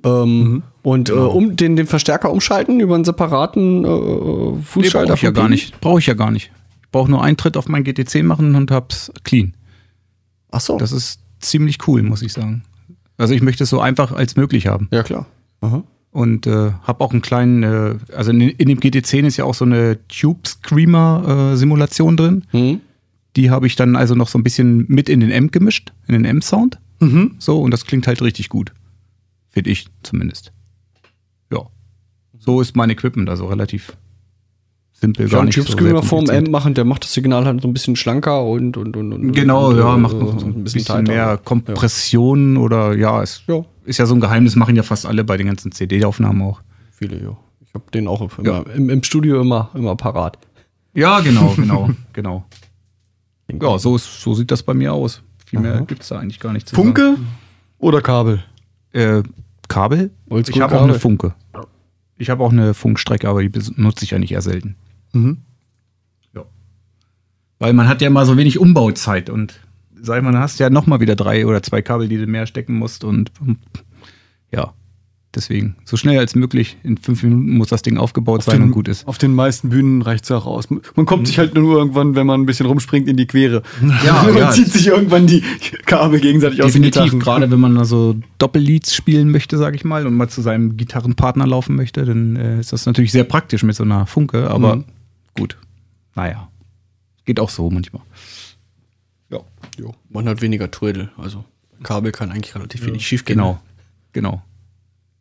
[0.04, 0.64] Ähm, Mhm.
[0.84, 1.26] Und Genau.
[1.28, 5.08] äh, um den, den Verstärker umschalten über einen separaten äh, Nee, Fußschalter.
[5.10, 5.80] brauche ich ja gar nicht.
[5.80, 6.52] Brauche ich ja gar nicht.
[6.92, 9.56] Brauche nur einen Tritt auf mein GT10 machen und hab's clean.
[10.52, 10.78] Ach so.
[10.78, 12.64] Das ist ziemlich cool, muss ich sagen.
[13.18, 14.88] Also ich möchte es so einfach als möglich haben.
[14.92, 15.28] ja, klar.
[15.62, 15.84] Aha.
[16.12, 19.54] Und äh, habe auch einen kleinen, äh, also in, in dem GT10 ist ja auch
[19.54, 22.46] so eine Tube Screamer äh, Simulation drin.
[22.52, 22.82] Mhm.
[23.38, 26.14] Die habe ich dann also noch so ein bisschen mit in den Amp gemischt, in
[26.14, 26.80] den Amp-Sound.
[27.00, 27.36] Mhm.
[27.40, 28.74] So, und das klingt halt richtig gut.
[29.50, 30.52] Finde ich zumindest.
[31.50, 31.68] Ja.
[32.40, 33.96] So ist mein Equipment, also relativ
[35.02, 36.30] simpel Ja, gar nicht Chips so können wir vorm.
[36.30, 39.32] Amp machen, der macht das Signal halt so ein bisschen schlanker und und und, und
[39.34, 41.02] Genau, und, ja, äh, macht noch so ein bisschen, tighter.
[41.12, 43.66] mehr Kompression oder ja, es Ja.
[43.86, 46.62] ist ja so ein Geheimnis, machen ja fast alle bei den ganzen CD-Aufnahmen auch.
[46.92, 47.36] Viele, ja.
[47.66, 48.60] Ich habe den auch immer, Ja.
[48.76, 50.38] im, im Studio immer, immer parat.
[50.94, 52.46] Ja, genau, genau, genau.
[53.62, 55.22] Ja, so, ist, so sieht das bei mir aus.
[55.46, 57.16] Viel mehr gibt es da eigentlich gar nicht zu Funke
[57.80, 58.42] oder Kabel?
[58.94, 59.20] sagen.
[59.26, 59.30] Äh,
[59.68, 60.12] Kabel?
[60.30, 61.34] Oldschool ich habe auch eine Funke.
[62.18, 64.76] Ich habe auch eine Funkstrecke, aber die benutze ich eigentlich eher selten.
[65.14, 65.38] Mhm.
[66.34, 66.44] Ja.
[67.60, 69.60] Weil man hat ja mal so wenig Umbauzeit und
[70.02, 72.18] sag ich mal, dann hast du ja noch mal wieder drei oder zwei Kabel, die
[72.18, 73.32] du mehr stecken musst und
[74.52, 74.74] ja,
[75.36, 76.78] deswegen so schnell als möglich.
[76.84, 79.08] In fünf Minuten muss das Ding aufgebaut sein den, und gut ist.
[79.08, 80.70] Auf den meisten Bühnen reicht es auch aus.
[80.70, 83.62] Man kommt sich halt nur irgendwann, wenn man ein bisschen rumspringt, in die Quere.
[84.04, 84.50] Ja, man ja.
[84.52, 85.42] zieht sich irgendwann die
[85.86, 87.20] Kabel gegenseitig aus den Definitiv, Gitarren.
[87.42, 91.46] gerade wenn man also Doppelleads spielen möchte, sage ich mal, und mal zu seinem Gitarrenpartner
[91.46, 94.86] laufen möchte, dann äh, ist das natürlich sehr praktisch mit so einer Funke, aber Mhm.
[95.38, 95.58] Gut.
[96.16, 96.50] Naja.
[97.26, 98.02] Geht auch so manchmal.
[99.30, 99.40] Ja.
[99.80, 99.94] Jo.
[100.10, 101.10] Man hat weniger Trödel.
[101.18, 101.46] Also
[101.84, 103.38] Kabel kann eigentlich relativ wenig schief gehen.
[103.38, 103.60] Genau.
[104.14, 104.42] Genau.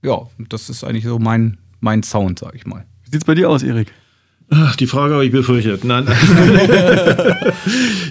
[0.03, 2.85] Ja, das ist eigentlich so mein, mein Sound, sag ich mal.
[3.05, 3.93] Wie sieht's bei dir aus, Erik?
[4.53, 5.85] Ach, die Frage habe ich befürchtet.
[5.85, 6.07] Nein.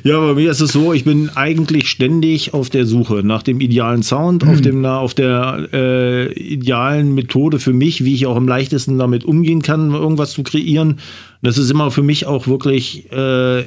[0.04, 3.60] ja, bei mir ist es so, ich bin eigentlich ständig auf der Suche nach dem
[3.60, 8.38] idealen Sound, auf, dem, na- auf der äh, idealen Methode für mich, wie ich auch
[8.38, 11.00] am leichtesten damit umgehen kann, irgendwas zu kreieren.
[11.42, 13.64] Das ist immer für mich auch wirklich äh,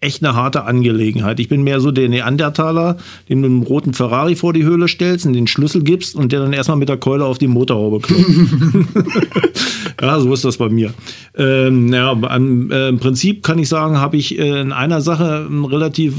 [0.00, 1.40] echt eine harte Angelegenheit.
[1.40, 2.96] Ich bin mehr so der Neandertaler,
[3.28, 6.40] den du einen roten Ferrari vor die Höhle stellst und den Schlüssel gibst und der
[6.40, 8.26] dann erstmal mit der Keule auf die Motorhaube klopft.
[10.00, 10.94] Ja, so ist das bei mir.
[11.36, 15.46] Ähm, ja, am, äh, Im Prinzip kann ich sagen, habe ich äh, in einer Sache
[15.48, 16.14] einen relativ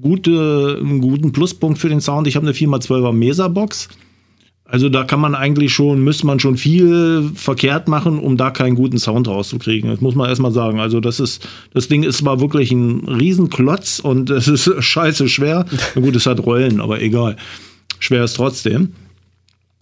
[0.00, 2.26] gute, einen guten Pluspunkt für den Sound.
[2.26, 3.88] Ich habe eine 4x12er Mesa-Box.
[4.70, 8.76] Also da kann man eigentlich schon, müsste man schon viel verkehrt machen, um da keinen
[8.76, 9.90] guten Sound rauszukriegen.
[9.90, 10.78] Das muss man erstmal sagen.
[10.78, 15.66] Also das ist, das Ding ist zwar wirklich ein Riesenklotz und es ist scheiße schwer.
[15.94, 17.36] Na gut, es hat Rollen, aber egal.
[17.98, 18.92] Schwer ist trotzdem.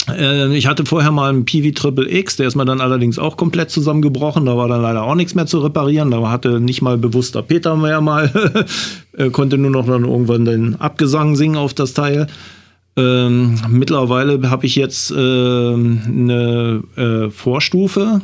[0.09, 3.37] Äh, Ich hatte vorher mal einen Piwi Triple X, der ist mir dann allerdings auch
[3.37, 4.47] komplett zusammengebrochen.
[4.47, 6.11] Da war dann leider auch nichts mehr zu reparieren.
[6.11, 8.65] Da hatte nicht mal bewusster Peter mehr mal,
[9.13, 12.27] Er konnte nur noch dann irgendwann den Abgesang singen auf das Teil.
[12.99, 18.21] Ähm, mittlerweile habe ich jetzt ähm, eine äh, Vorstufe,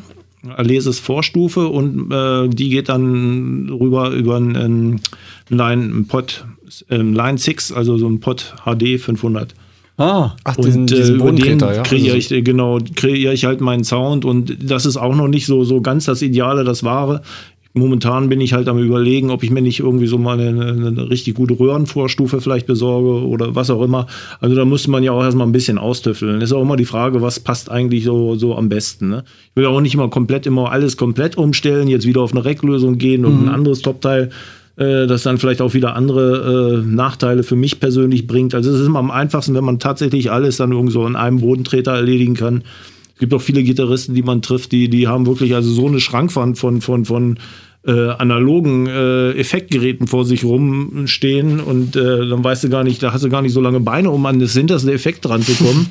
[0.57, 5.01] Alesis Vorstufe und äh, die geht dann rüber über einen
[5.49, 6.45] Line, einen Pod,
[6.91, 9.55] ähm, Line 6, also so ein Pod HD 500.
[9.97, 11.83] Ah, Ach, Und diesen, äh, diesen über den ja.
[11.83, 15.29] kreiere Also ich, äh, genau, kreiere ich halt meinen Sound und das ist auch noch
[15.29, 17.23] nicht so, so ganz das Ideale, das Wahre.
[17.77, 21.11] Momentan bin ich halt am überlegen, ob ich mir nicht irgendwie so mal eine, eine
[21.11, 24.07] richtig gute Röhrenvorstufe vielleicht besorge oder was auch immer.
[24.41, 26.41] Also da müsste man ja auch erstmal ein bisschen austüffeln.
[26.41, 29.09] Ist auch immer die Frage, was passt eigentlich so, so am besten.
[29.09, 29.25] Ne?
[29.51, 32.97] Ich will auch nicht immer komplett immer alles komplett umstellen, jetzt wieder auf eine Recklösung
[32.97, 34.31] gehen und ein anderes Topteil
[34.77, 38.55] äh, das dann vielleicht auch wieder andere äh, Nachteile für mich persönlich bringt.
[38.55, 41.41] Also es ist immer am einfachsten, wenn man tatsächlich alles dann irgendwo so in einem
[41.41, 42.63] Bodentreter erledigen kann.
[43.15, 46.01] Es gibt auch viele Gitarristen, die man trifft, die, die haben wirklich also so eine
[46.01, 47.39] Schrankwand von, von, von
[47.87, 53.13] äh, analogen äh, Effektgeräten vor sich rumstehen und äh, dann weißt du gar nicht, da
[53.13, 55.87] hast du gar nicht so lange Beine, um an das hinterste Effekt dran zu kommen.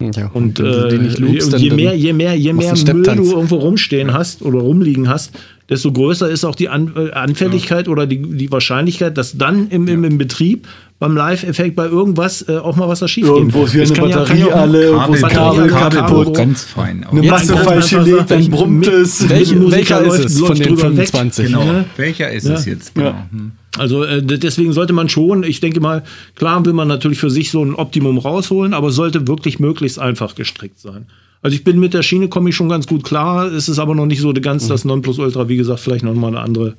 [0.16, 0.30] ja.
[0.32, 4.12] Und du äh, loopst, je, je mehr, je mehr, je mehr Müll du irgendwo rumstehen
[4.12, 5.32] hast oder rumliegen hast,
[5.68, 9.86] desto größer ist auch die An äh, Anfälligkeit oder die, die Wahrscheinlichkeit, dass dann im,
[9.86, 10.66] im, im Betrieb
[11.00, 13.98] beim Live-Effekt bei irgendwas äh, auch mal was da schief irgendwo ist wieder Das eine
[14.00, 16.34] kann ja- Batterie ja auch- alle, irgendwo ist ein Kabel- Kabel, Kabel- kaputt.
[16.36, 17.06] Ganz fein.
[17.08, 19.28] Eine Masse falsch gelegt, dann brummt es.
[19.28, 19.54] Welcher
[20.02, 21.08] ist läuft- es von den drüber weg.
[21.08, 21.46] 25?
[21.46, 21.62] Genau.
[21.62, 21.84] Ja.
[21.96, 22.54] Welcher ist Ja.
[22.54, 22.94] es jetzt?
[22.94, 23.14] Genau.
[23.30, 23.52] Hm.
[23.76, 26.02] Also äh, deswegen sollte man schon, ich denke mal,
[26.34, 30.00] klar will man natürlich für sich so ein Optimum rausholen, aber es sollte wirklich möglichst
[30.00, 31.06] einfach gestrickt sein.
[31.42, 33.46] Also ich bin mit der Schiene komme ich schon ganz gut klar.
[33.52, 35.48] Es ist aber noch nicht so ganz das Nonplusultra.
[35.48, 36.74] Wie gesagt, vielleicht noch mal eine andere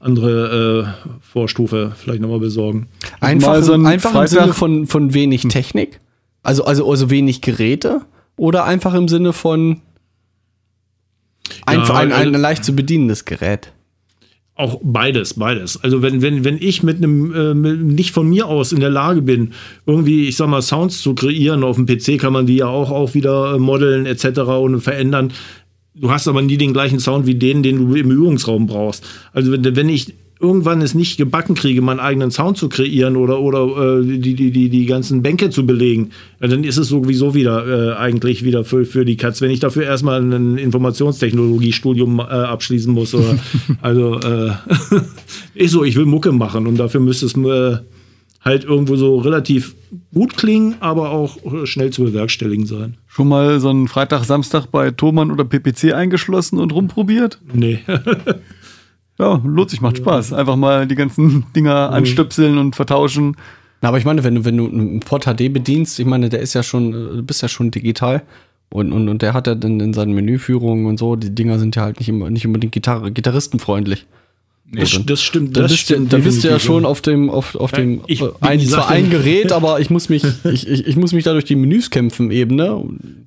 [0.00, 2.88] andere äh, Vorstufe vielleicht noch mal besorgen.
[3.20, 6.00] Einfach, so ein einfach im Sinne von, von wenig Technik?
[6.42, 8.00] Also, also, also wenig Geräte?
[8.36, 9.82] Oder einfach im Sinne von
[11.66, 13.72] einfach ein, ein, also- leicht zu bedienendes Gerät?
[14.54, 15.82] Auch beides, beides.
[15.82, 18.90] Also wenn, wenn, wenn ich mit einem äh, mit, nicht von mir aus in der
[18.90, 19.54] Lage bin,
[19.86, 22.90] irgendwie, ich sag mal, Sounds zu kreieren, auf dem PC kann man die ja auch,
[22.90, 24.40] auch wieder äh, modeln etc.
[24.40, 25.32] und verändern.
[25.94, 29.04] Du hast aber nie den gleichen Sound wie den, den du im Übungsraum brauchst.
[29.32, 33.98] Also wenn, ich irgendwann es nicht gebacken kriege, meinen eigenen Sound zu kreieren oder, oder
[33.98, 36.10] äh, die, die, die, die ganzen Bänke zu belegen,
[36.40, 39.40] ja, dann ist es sowieso wieder äh, eigentlich wieder für, für die Katz.
[39.40, 43.14] Wenn ich dafür erstmal ein Informationstechnologiestudium äh, abschließen muss.
[43.14, 43.38] Oder,
[43.82, 44.52] also äh,
[45.54, 47.78] ist so, ich will Mucke machen und dafür müsste es äh,
[48.40, 49.74] halt irgendwo so relativ
[50.14, 52.96] gut klingen, aber auch äh, schnell zu bewerkstelligen sein.
[53.06, 57.38] Schon mal so einen Freitag, Samstag bei Thomann oder PPC eingeschlossen und rumprobiert?
[57.52, 57.80] Nee.
[59.20, 60.32] Ja, lohnt sich, macht Spaß.
[60.32, 63.36] Einfach mal die ganzen Dinger anstöpseln und vertauschen.
[63.82, 66.40] Na, aber ich meine, wenn du, wenn du einen Port HD bedienst, ich meine, der
[66.40, 68.22] ist ja schon, äh, du bist ja schon digital.
[68.70, 71.76] Und, und, und der hat ja dann in seinen Menüführungen und so, die Dinger sind
[71.76, 74.06] ja halt nicht, immer, nicht unbedingt Gitarre, gitarristenfreundlich.
[74.72, 75.56] Das, dann- das stimmt.
[75.56, 78.02] Dann das bist, du, stimmt dann bist du ja schon auf dem, auf, auf dem,
[78.06, 81.24] ich- äh, ein, zwar ein Gerät, aber ich muss mich, ich, ich, ich muss mich
[81.24, 82.80] da durch die Menüs kämpfen eben, ne?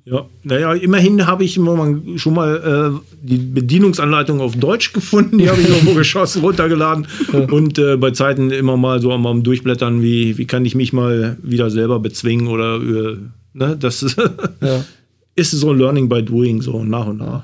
[0.06, 5.36] Ja, naja, immerhin habe ich immer mal, schon mal äh, die Bedienungsanleitung auf Deutsch gefunden.
[5.38, 7.06] Die habe ich irgendwo geschossen, runtergeladen.
[7.50, 10.92] Und äh, bei Zeiten immer mal so am, am Durchblättern, wie, wie kann ich mich
[10.94, 13.16] mal wieder selber bezwingen oder äh,
[13.52, 14.18] ne, das ist,
[15.36, 17.42] ist so ein Learning by Doing, so nach und nach.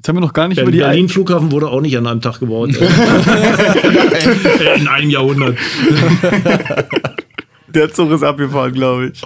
[0.00, 2.06] Jetzt haben wir noch gar nicht Der über die Berlin Flughafen wurde auch nicht an
[2.06, 2.70] einem Tag gebaut.
[4.76, 5.58] In einem Jahrhundert.
[7.68, 9.20] Der Zug ist abgefahren, glaube ich.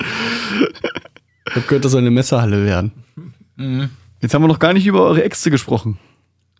[1.46, 2.90] Ich hab gehört, das soll eine Messerhalle werden.
[4.20, 5.96] Jetzt haben wir noch gar nicht über eure Äxte gesprochen.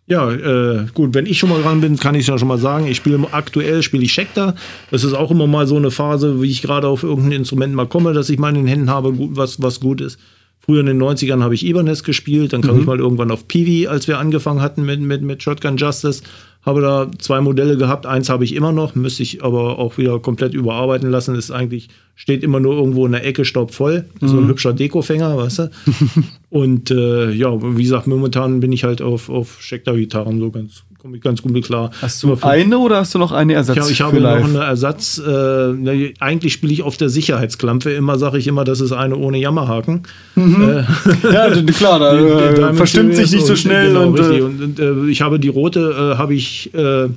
[0.07, 2.87] Ja, äh, gut, wenn ich schon mal dran bin, kann ich ja schon mal sagen,
[2.87, 4.55] ich spiele aktuell spiele ich Schecter.
[4.91, 7.87] Das ist auch immer mal so eine Phase, wie ich gerade auf irgendein Instrument mal
[7.87, 10.17] komme, dass ich mal in den Händen habe, gut, was, was gut ist.
[10.65, 13.87] Früher in den 90ern habe ich Ibanez gespielt, dann kam ich mal irgendwann auf Peewee,
[13.87, 16.23] als wir angefangen hatten mit, mit, mit Shotgun Justice.
[16.63, 20.19] Habe da zwei Modelle gehabt, eins habe ich immer noch, müsste ich aber auch wieder
[20.19, 21.35] komplett überarbeiten lassen.
[21.35, 24.05] Ist eigentlich, steht immer nur irgendwo in der Ecke staubvoll.
[24.19, 25.71] So ein hübscher Dekofänger, weißt du?
[26.49, 31.17] Und äh, ja, wie gesagt, momentan bin ich halt auf, auf Schecter-Gitarren so ganz, komme
[31.17, 31.91] ich ganz gut mit klar.
[32.01, 34.55] Hast du eine oder hast du noch eine Ersatz Ich, habe- ich habe noch einen
[34.55, 35.19] Ersatz.
[35.23, 37.91] Äh, eigentlich spiele ich auf der Sicherheitsklampe.
[37.91, 40.01] Immer sage ich immer, das ist eine ohne Jammerhaken.
[40.35, 42.17] ja, d- klar, da
[42.49, 43.89] äh, verstimmt sich nicht so schnell.
[43.89, 47.07] Genau, und, äh, und, und äh, ich habe die rote, äh, habe ich, äh,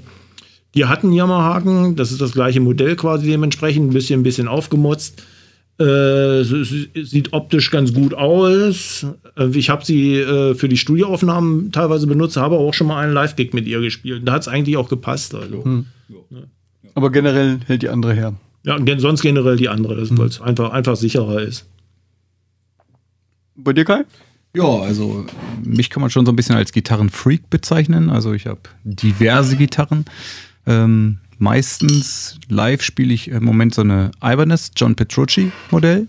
[0.74, 1.96] die hatten Jammerhaken.
[1.96, 3.90] Das ist das gleiche Modell quasi dementsprechend.
[3.90, 5.22] Ein bisschen, ein bisschen aufgemotzt.
[5.80, 6.42] Äh,
[7.04, 9.06] sieht optisch ganz gut aus.
[9.36, 13.12] Äh, Ich habe sie äh, für die Studioaufnahmen teilweise benutzt, habe auch schon mal einen
[13.12, 14.26] Live-Gig mit ihr gespielt.
[14.26, 15.34] Da hat es eigentlich auch gepasst.
[15.36, 15.64] Also.
[15.64, 15.86] Hm.
[16.94, 18.34] aber generell hält die andere her.
[18.64, 20.18] Ja, sonst generell die andere, Hm.
[20.18, 21.64] weil es einfach, einfach sicherer ist.
[23.54, 24.04] Bei dir, Kai?
[24.56, 25.26] Ja, also
[25.64, 28.10] mich kann man schon so ein bisschen als Gitarrenfreak bezeichnen.
[28.10, 30.06] Also ich habe diverse Gitarren.
[30.66, 36.08] Ähm, meistens live spiele ich im Moment so eine Ibanez John Petrucci Modell,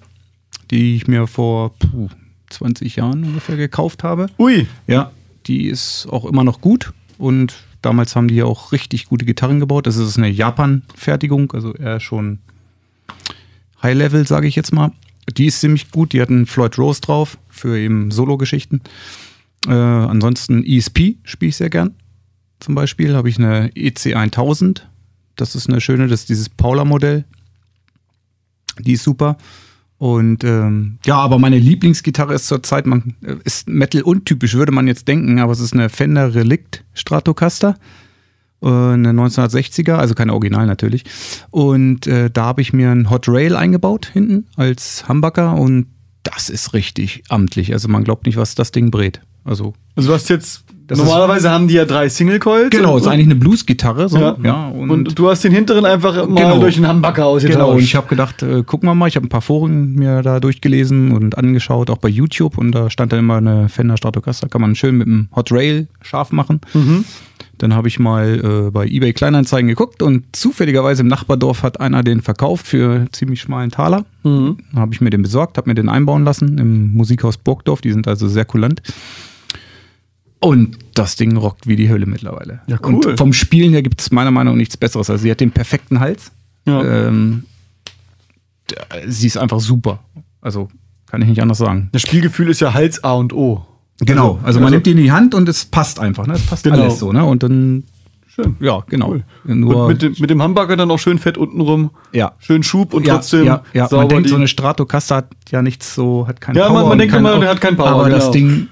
[0.71, 2.09] die ich mir vor puh,
[2.49, 4.27] 20 Jahren ungefähr gekauft habe.
[4.37, 5.11] Ui, Ja,
[5.47, 9.59] die ist auch immer noch gut und damals haben die ja auch richtig gute Gitarren
[9.59, 9.87] gebaut.
[9.87, 12.39] Das ist eine Japan-Fertigung, also eher schon
[13.81, 14.91] High-Level, sage ich jetzt mal.
[15.37, 18.81] Die ist ziemlich gut, die hat einen Floyd Rose drauf für eben Solo-Geschichten.
[19.67, 21.95] Äh, ansonsten ESP spiele ich sehr gern.
[22.59, 24.87] Zum Beispiel habe ich eine EC 1000.
[25.41, 27.25] Das ist eine schöne, das ist dieses Paula-Modell.
[28.79, 29.37] Die ist super.
[29.97, 34.87] Und ähm, ja, aber meine Lieblingsgitarre ist zurzeit, man äh, ist Metal untypisch, würde man
[34.87, 37.75] jetzt denken, aber es ist eine Fender Relikt Stratocaster,
[38.61, 41.03] äh, eine 1960er, also kein Original natürlich.
[41.51, 45.87] Und äh, da habe ich mir ein Hot Rail eingebaut hinten als Humbucker und
[46.23, 47.73] das ist richtig amtlich.
[47.73, 49.19] Also man glaubt nicht, was das Ding brät.
[49.43, 52.71] Also also du hast jetzt, Das normalerweise haben die ja drei Single Coils.
[52.71, 54.09] genau, und, ist eigentlich eine Blues-Gitarre.
[54.09, 54.35] So, ja.
[54.43, 54.67] ja.
[54.69, 56.59] und, du hast den hinteren einfach mal Genau.
[56.59, 57.59] durch einen Humbucker ausgetauscht.
[57.59, 60.23] Genau, und ich habe gedacht, äh, gucken wir mal, ich habe ein paar Foren mir
[60.23, 64.49] da durchgelesen und angeschaut, auch bei YouTube und da stand dann immer eine Fender Stratocaster,
[64.49, 66.59] kann man schön mit dem Hot Rail scharf machen.
[67.59, 72.03] Dann habe ich mal äh, bei eBay Kleinanzeigen geguckt und zufälligerweise im Nachbardorf hat einer
[72.03, 74.05] den verkauft für einen ziemlich schmalen Taler.
[74.23, 77.91] Dann habe ich mir den besorgt, habe mir den einbauen lassen im Musikhaus Burgdorf, die
[77.91, 78.81] sind also sehr kulant.
[80.41, 82.61] Und das Ding rockt wie die Hölle mittlerweile.
[82.67, 82.95] Ja, cool.
[83.05, 85.09] Und vom Spielen her gibt es meiner Meinung nach nichts Besseres.
[85.09, 86.31] Also sie hat den perfekten Hals.
[86.65, 86.81] Ja.
[87.07, 87.43] Ähm,
[89.07, 89.99] sie ist einfach super.
[90.41, 90.69] Also
[91.07, 91.89] kann ich nicht anders sagen.
[91.91, 93.65] Das Spielgefühl ist ja Hals A und O.
[94.01, 94.39] Genau.
[94.43, 96.25] Also, man nimmt die in die Hand und es passt einfach.
[96.25, 96.35] Ne?
[96.35, 96.83] Es passt Genau.
[96.83, 97.11] alles so.
[97.11, 97.25] Ne?
[97.25, 97.83] Und dann,
[98.27, 98.55] Schön.
[98.61, 99.09] ja, genau.
[99.09, 99.23] Cool.
[99.43, 101.89] Nur, und mit dem, mit dem Humbucker dann auch schön fett unten rum.
[102.13, 102.31] ja.
[102.39, 103.89] Schön Schub und ja, trotzdem ja, ja.
[103.91, 106.73] Man denkt, so eine Stratocaster hat ja nichts so, hat keinen Ja, Power.
[106.75, 108.31] man- man und denkt immer, der hat keinen Power, Aber das genau.
[108.31, 108.67] Ding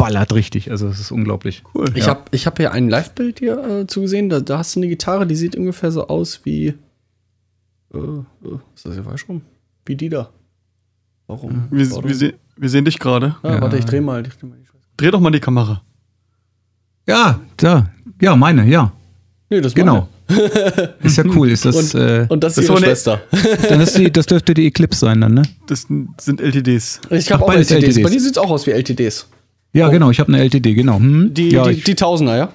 [0.00, 0.70] ballert richtig.
[0.70, 1.62] Also es ist unglaublich.
[1.74, 1.86] cool.
[1.94, 4.28] Ich habe ich hab hier ein Live-Bild hier äh, zugesehen.
[4.28, 6.74] Da, da hast du eine Gitarre, die sieht ungefähr so aus wie.
[7.94, 9.42] Äh, äh, ist das hier falsch rum?
[9.86, 10.30] Wie die da.
[11.26, 11.68] Warum?
[11.70, 12.08] Wir, Warum?
[12.08, 13.36] wir, se wir sehen dich gerade.
[13.42, 14.26] Ah, Warte, ich dreh mal.
[14.26, 14.58] Ich dreh mal.
[14.96, 15.82] Dreh doch mal die Kamera.
[17.06, 17.90] Ja, da.
[18.20, 18.92] Ja, meine, ja.
[19.48, 20.08] Nee, das Genau.
[20.28, 20.94] meine.
[21.02, 21.50] Ist ja cool.
[21.50, 23.20] Ist das, Und, äh, und das das ist ihre eine- Schwester.
[23.68, 25.42] dann ist die, das dürfte die Eclipse sein dann, ne?
[25.66, 25.88] Das
[26.20, 27.00] sind LTDs.
[27.10, 27.70] Ich habe auch LTDs.
[27.72, 28.02] LTDs.
[28.02, 29.26] Bei dir sieht es auch aus wie LTDs.
[29.72, 30.10] Ja, genau.
[30.10, 30.98] Ich habe eine LTD, genau.
[30.98, 31.32] Hm?
[31.32, 32.52] Die, ja, die, ich, die Tausender, ja?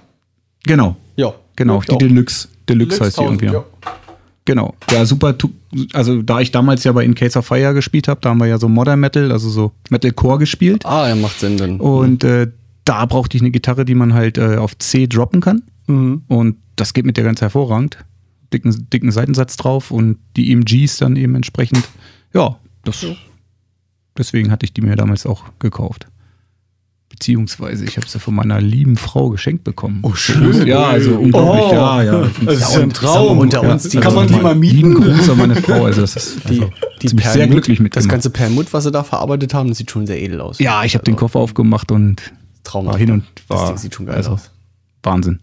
[0.66, 0.96] genau.
[1.16, 1.34] Ja.
[1.56, 1.98] Genau, die auch.
[1.98, 2.50] Deluxe.
[2.68, 3.56] Deluxe heißt die 1000, irgendwie.
[3.56, 3.66] Ja.
[4.44, 4.76] Genau.
[4.92, 5.36] Ja, super.
[5.94, 8.48] Also, da ich damals ja bei In Case of Fire gespielt habe, da haben wir
[8.48, 10.86] ja so Modern Metal, also so Metalcore gespielt.
[10.86, 11.80] Ah, ja, macht Sinn dann.
[11.80, 12.48] Und äh,
[12.84, 15.64] da brauchte ich eine Gitarre, die man halt äh, auf C droppen kann.
[15.88, 17.98] Und das geht mit der ganz hervorragend.
[18.54, 21.84] Dicken, dicken Seitensatz drauf und die EMGs dann eben entsprechend.
[22.34, 23.06] Ja, das,
[24.18, 26.08] deswegen hatte ich die mir damals auch gekauft.
[27.18, 30.00] Beziehungsweise, ich habe sie von meiner lieben Frau geschenkt bekommen.
[30.02, 30.68] Oh, schön.
[30.68, 31.64] Ja, also unglaublich.
[31.64, 32.30] Oh, ja, ja.
[32.46, 33.38] das ist ja ein Traum.
[33.40, 35.02] unter uns, die Kann man die mal Lieben mieten?
[35.16, 35.86] Gruß an meine Frau.
[35.86, 38.16] Also, das ist die, also, die bin ich sehr glücklich mit Das gemacht.
[38.16, 40.60] ganze Perlmutt, was sie da verarbeitet haben, das sieht schon sehr edel aus.
[40.60, 42.34] Ja, ich habe den Koffer aufgemacht und
[42.66, 42.88] Traum.
[42.88, 44.52] war hin und Das war Ding sieht schon geil also, aus.
[45.02, 45.40] Wahnsinn.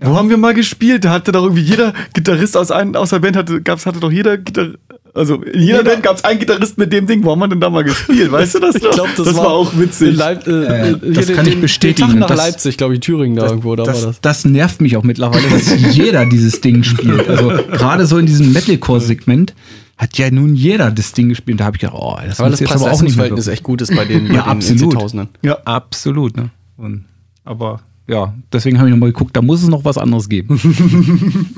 [0.00, 1.04] Wo haben wir mal gespielt?
[1.06, 4.12] Da hatte doch irgendwie jeder Gitarrist aus, ein, aus der Band, hatte, gab's, hatte doch
[4.12, 4.76] jeder Gitarrist.
[5.14, 7.22] Also in jeder Band gab es einen Gitarrist mit dem Ding.
[7.24, 8.32] Wo haben wir denn da mal gespielt?
[8.32, 8.74] Weißt du das?
[8.74, 10.16] Ich glaube, das, war, auch in witzig.
[10.16, 12.08] Leip äh, Äh, das kann ich bestätigen.
[12.08, 14.20] Den Tag nach Das- Leipzig, glaube ich, Thüringen da irgendwo, da das, war das.
[14.20, 17.28] das nervt mich auch mittlerweile, dass jeder dieses Ding spielt.
[17.28, 19.54] Also gerade so in diesem Metalcore-Segment
[19.96, 21.60] hat ja nun jeder das Ding gespielt.
[21.60, 23.28] Da habe ich gedacht, oh, das Aber muss das jetzt aber auch nicht mehr.
[23.28, 24.94] Preis-Leistungs-Verhältnis echt gut ist bei den, bei Ja, den absolut.
[24.94, 25.28] NC-Tausendern.
[25.42, 25.58] Ja.
[25.64, 26.50] Absolut, ne?
[26.76, 27.04] Und,
[27.44, 30.58] aber ja, deswegen habe ich nochmal geguckt, da muss es noch was anderes geben.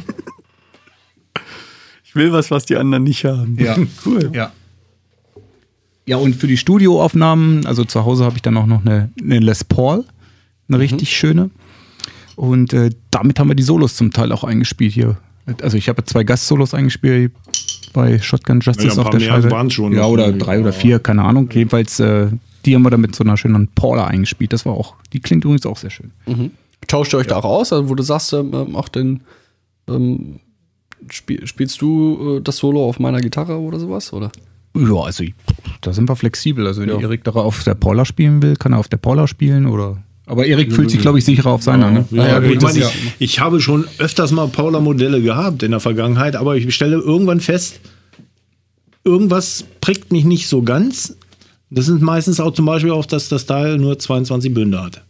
[2.17, 3.59] Ich will was, was die anderen nicht haben.
[3.61, 4.31] Ja, cool.
[4.33, 4.51] Ja.
[6.07, 9.39] Ja, und für die Studioaufnahmen, also zu Hause habe ich dann auch noch eine, eine
[9.39, 10.03] Les Paul,
[10.67, 11.51] eine richtig schöne.
[12.35, 15.19] Und äh, damit haben wir die Solos zum Teil auch eingespielt hier.
[15.61, 17.33] Also ich habe zwei Gastsolos eingespielt
[17.93, 19.51] bei Shotgun Justice Ja, auf der mehr Scheibe.
[19.51, 19.93] waren's schon.
[19.93, 21.51] Ja, oder drei oder vier, keine Ahnung.
[21.53, 22.29] Jedenfalls, äh,
[22.65, 24.55] die haben wir dann mit so einer schönen Paula eingespielt.
[24.55, 26.13] Das war auch, die klingt übrigens auch sehr schön.
[26.87, 29.21] Tauscht ihr euch da auch aus, also wo du sagst, ähm, ähm, auch den,
[29.89, 30.41] ähm,
[31.11, 34.13] spiel, spielst du äh, das Solo auf meiner Gitarre oder sowas?
[34.13, 34.31] Oder?
[34.77, 35.35] Ja, also ich-
[35.81, 36.67] da sind wir flexibel.
[36.67, 36.99] Also wenn Ja.
[37.01, 40.03] Erik da auf der Paula spielen will, kann er auf der Paula spielen oder.
[40.29, 41.91] Aber Erik fühlt sich, glaube ich, sicherer auf seiner.
[41.91, 42.05] Ne?
[42.11, 45.79] Ja, ja, gut, ich, meine, ich, ich habe schon öfters mal Paula-Modelle gehabt in der
[45.81, 47.79] Vergangenheit, aber ich stelle irgendwann fest,
[49.05, 51.17] irgendwas prickt mich nicht so ganz.
[51.71, 55.03] Das sind meistens auch zum Beispiel auch, dass das Teil nur 22 Bünde hat.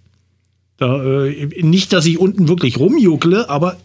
[0.78, 3.76] Da, äh, nicht, dass ich unten wirklich rumjuckle, aber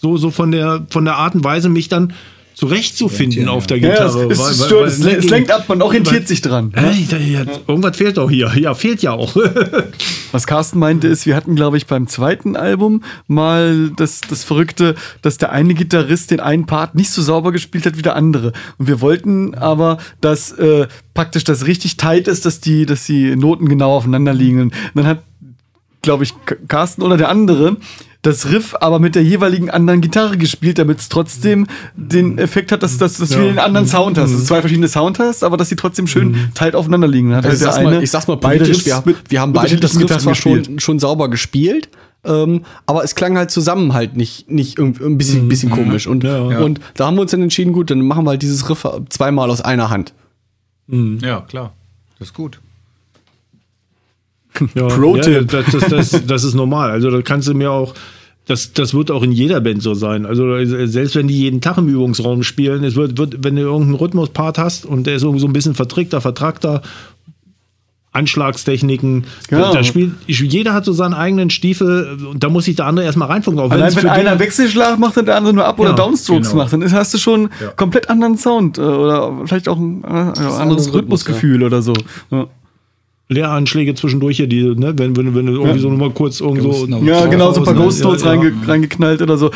[0.00, 2.12] so, so von, der, von der Art und Weise, mich dann
[2.54, 3.50] zurechtzufinden Ja, ja.
[3.52, 4.32] auf der Ja, es, Gitarre.
[4.32, 6.72] es, weil- es, weil- stört, weil- es, le- es lenkt ab, man orientiert sich dran.
[6.74, 8.50] Ja, irgendwas fehlt auch hier.
[8.56, 9.36] Ja, fehlt ja auch.
[10.32, 14.96] Was Carsten meinte, ist, wir hatten, glaube ich, beim zweiten Album mal das, das Verrückte,
[15.22, 18.52] dass der eine Gitarrist den einen Part nicht so sauber gespielt hat wie der andere.
[18.78, 23.36] Und wir wollten aber, dass äh, praktisch das richtig tight ist, dass die, dass die
[23.36, 24.60] Noten genau aufeinander liegen.
[24.62, 25.22] Und dann hat,
[26.02, 26.34] glaube ich,
[26.66, 27.76] Carsten oder der andere
[28.22, 32.82] das Riff aber mit der jeweiligen anderen Gitarre gespielt, damit es trotzdem den Effekt hat,
[32.82, 34.32] dass, dass, dass du den anderen Sound hast.
[34.32, 37.34] Dass du zwei verschiedene Sound hast, aber dass die trotzdem schön tight aufeinander liegen.
[37.34, 39.30] Hat Also ich, halt sag's der mal, ich sag's mal beide politisch, Riffs wir, mit
[39.30, 41.88] wir haben beide das Riff zwar schon, schon sauber gespielt,
[42.24, 45.48] ähm, aber es klang halt zusammen halt nicht, nicht irgendwie ein bisschen, Mhm.
[45.48, 46.08] bisschen komisch.
[46.08, 48.84] Und, und da haben wir uns dann entschieden, gut, dann machen wir halt dieses Riff
[49.10, 50.12] zweimal aus einer Hand.
[50.88, 51.72] Ja, klar.
[52.18, 52.58] Das ist gut.
[54.74, 55.52] Ja, Pro-Tipp.
[55.52, 56.90] Ja, das, das, das, das ist normal.
[56.90, 57.94] Also da kannst du mir auch,
[58.46, 60.24] das, das wird auch in jeder Band so sein.
[60.26, 63.94] Also selbst wenn die jeden Tag im Übungsraum spielen, es wird, wird wenn du irgendeinen
[63.94, 66.82] Rhythmuspart hast und der ist irgendwie so ein bisschen vertrickter, vertrackter,
[68.10, 69.72] Anschlagstechniken, Genau.
[69.72, 73.28] da spielt, jeder hat so seinen eigenen Stiefel und da muss sich der andere erstmal
[73.28, 73.62] reinfunken.
[73.62, 76.62] Auch Allein wenn einer Wechselschlag macht und der andere nur Up- oder Ja, Downstrokes genau.
[76.62, 80.32] macht, dann hast du schon komplett anderen Sound äh, oder vielleicht auch ein äh, ja,
[80.56, 81.92] anderes Rhythmus, Rhythmusgefühl oder so.
[82.30, 82.46] Ja,
[83.30, 86.86] Leeranschläge zwischendurch hier, die, ne, wenn, wenn, wenn du irgendwie so mal kurz irgendwo.
[87.04, 88.40] Ja genau, so ein paar Ja, Ghost Notes ja, ja.
[88.40, 89.50] reinge reingeknallt oder so.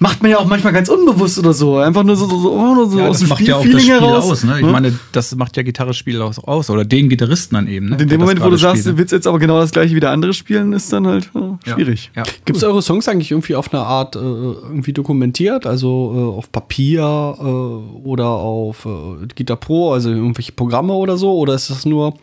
[0.00, 1.76] Macht man ja auch manchmal ganz unbewusst oder so.
[1.76, 4.42] Einfach nur so, so, so, oh, nur so aus dem Spielfeeling heraus.
[4.42, 4.56] ne?
[4.58, 4.72] Ich Ja?
[4.72, 6.70] meine, das macht ja Gitarrespiel aus, aus.
[6.70, 7.90] Oder den Gitarristen dann eben.
[7.90, 7.92] Ne?
[7.92, 8.98] In dem das Moment, wo du sagst, du ne?
[8.98, 12.10] willst jetzt aber genau das gleiche wie der andere spielen, ist dann halt äh, schwierig.
[12.16, 12.24] Ja.
[12.44, 15.66] Gibt es eure Songs eigentlich irgendwie auf eine Art äh, irgendwie dokumentiert?
[15.66, 21.32] Also äh, auf Papier äh, oder auf äh, Guitar Pro, also irgendwelche Programme oder so?
[21.38, 22.14] Oder ist das nur.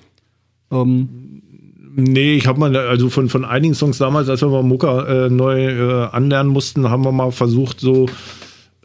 [0.71, 1.25] Ähm,
[1.97, 5.29] Nee, ich habe mal, also von, von einigen Songs damals, als wir mal Mucka äh,
[5.29, 8.07] neu äh, anlernen mussten, haben wir mal versucht, so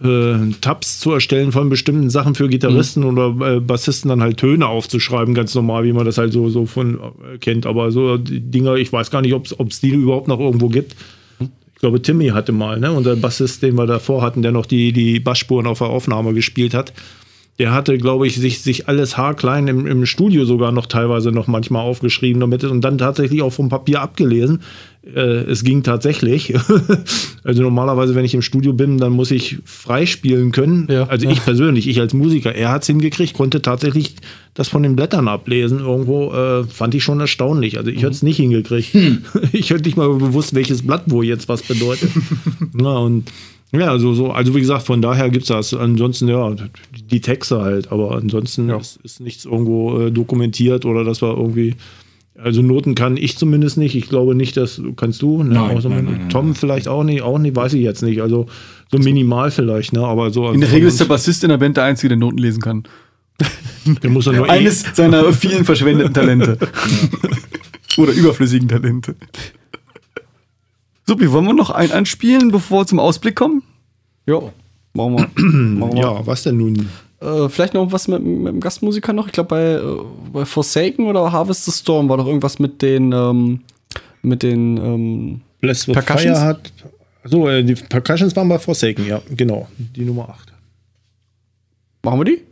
[0.00, 4.68] äh, Tabs zu erstellen von bestimmten Sachen für Gitarristen oder äh, Bassisten dann halt Töne
[4.68, 7.00] aufzuschreiben, ganz normal, wie man das halt so, so von
[7.34, 7.66] äh, kennt.
[7.66, 10.94] Aber so die Dinger, ich weiß gar nicht, ob es die überhaupt noch irgendwo gibt.
[11.40, 12.92] Ich glaube, Timmy hatte mal, ne?
[12.92, 16.74] Unser Bassist, den wir davor hatten, der noch die, die Bassspuren auf der Aufnahme gespielt
[16.74, 16.92] hat.
[17.60, 21.46] Der hatte, glaube ich, sich, sich alles haarklein im, im Studio sogar noch teilweise noch
[21.46, 24.62] manchmal aufgeschrieben damit und dann tatsächlich auch vom Papier abgelesen.
[25.04, 26.54] Äh, es ging tatsächlich.
[27.44, 30.88] also normalerweise, wenn ich im Studio bin, dann muss ich freispielen können.
[30.90, 31.06] Ja.
[31.08, 34.16] Also ich persönlich, ich als Musiker, er hat es hingekriegt, konnte tatsächlich
[34.54, 35.80] das von den Blättern ablesen.
[35.80, 37.76] Irgendwo äh, fand ich schon erstaunlich.
[37.76, 38.94] Also ich hätte es nicht hingekriegt.
[39.52, 42.10] Ich hätte nicht mal bewusst, welches Blatt wo jetzt was bedeutet.
[42.72, 43.30] Na, und
[43.72, 45.74] Ja, also so, also wie gesagt, von daher gibt es das.
[45.74, 46.54] Ansonsten, ja,
[47.10, 48.78] die Texte halt, aber ansonsten Ja.
[48.78, 51.76] ist, ist nichts irgendwo äh, dokumentiert oder dass wir irgendwie.
[52.42, 53.94] Also Noten kann ich zumindest nicht.
[53.94, 55.42] Ich glaube nicht, dass kannst du.
[55.42, 55.54] Ne?
[55.54, 58.22] Nein, nein, nein, nein, Tom vielleicht auch nicht, auch nicht, weiß ich jetzt nicht.
[58.22, 58.46] Also
[58.90, 60.00] so minimal vielleicht, ne?
[60.00, 62.38] Aber so In der Regel ist der Bassist in der Band der Einzige, der Noten
[62.38, 62.84] lesen kann.
[64.02, 66.56] der muss ja nur Eines seiner vielen verschwendeten Talente.
[67.98, 69.14] Oder überflüssigen Talente.
[71.10, 73.64] Supi, wollen wir noch einen anspielen, bevor wir zum Ausblick kommen?
[74.26, 74.40] Ja,
[74.94, 75.28] machen wir.
[75.44, 76.02] machen wir.
[76.02, 76.88] Ja, was denn nun?
[77.20, 79.26] Äh, vielleicht noch was mit, mit dem Gastmusiker noch.
[79.26, 83.10] Ich glaube, bei, äh, bei Forsaken oder Harvest the Storm war doch irgendwas mit den,
[83.10, 83.58] ähm,
[84.22, 86.38] mit den, ähm, Bless with Percussions?
[86.38, 86.72] Fire hat.
[87.24, 89.66] So, äh, die Percussions waren bei Forsaken, ja, genau.
[89.76, 90.52] Die Nummer 8.
[92.04, 92.42] machen wir die?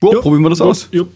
[0.00, 0.88] Wow, probieren wir das aus.
[0.92, 1.12] Jupp.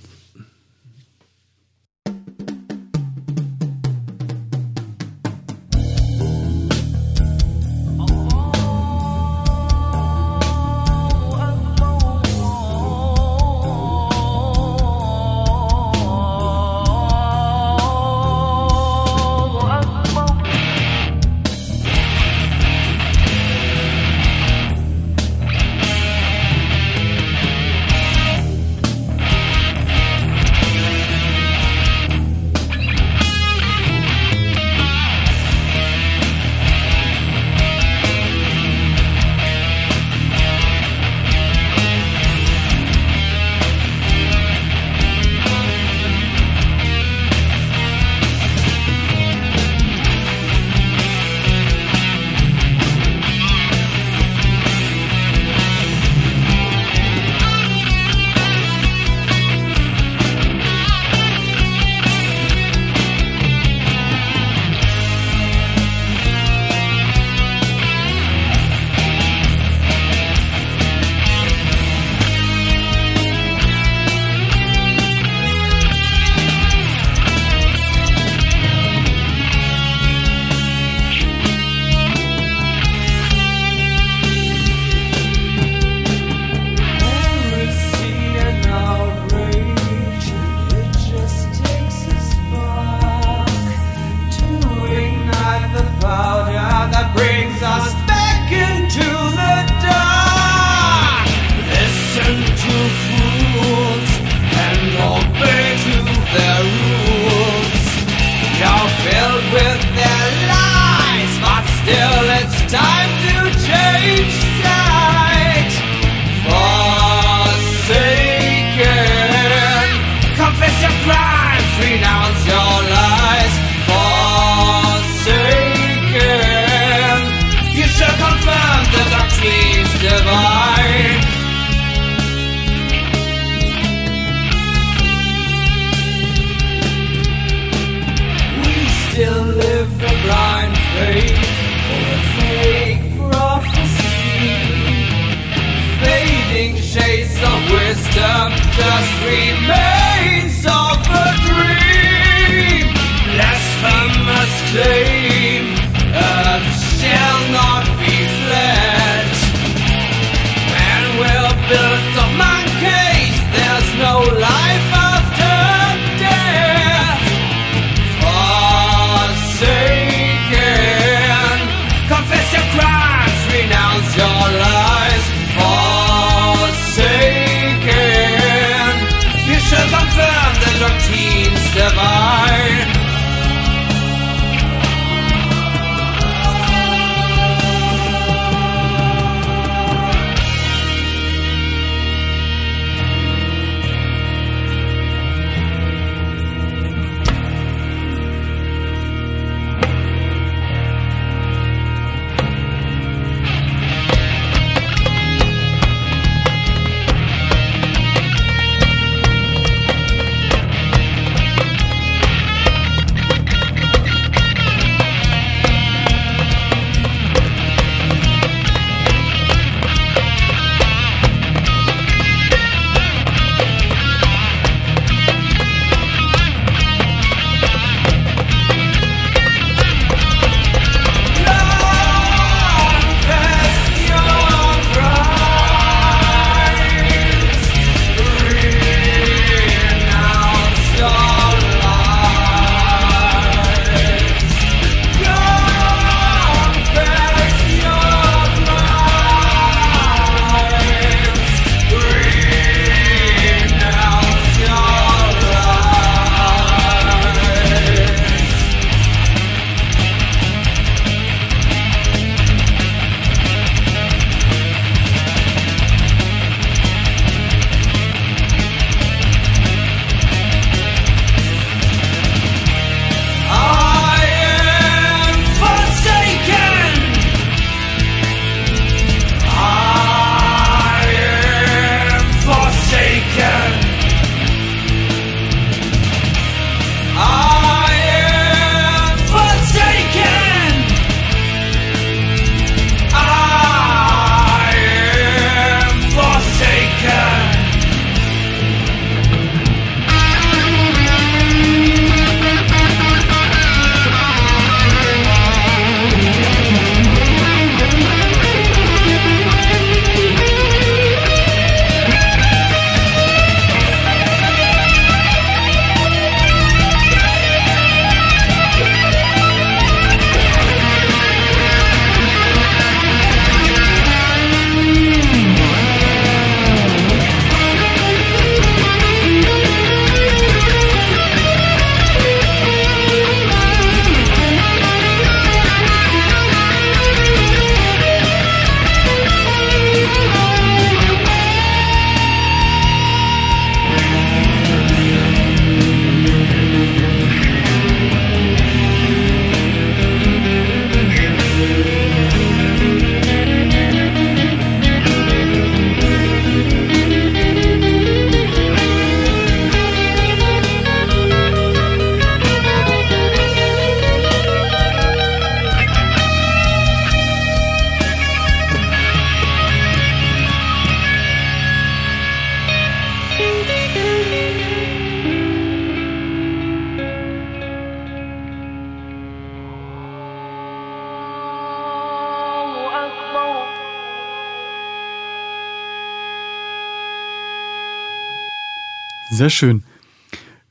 [389.43, 389.82] Sehr schön.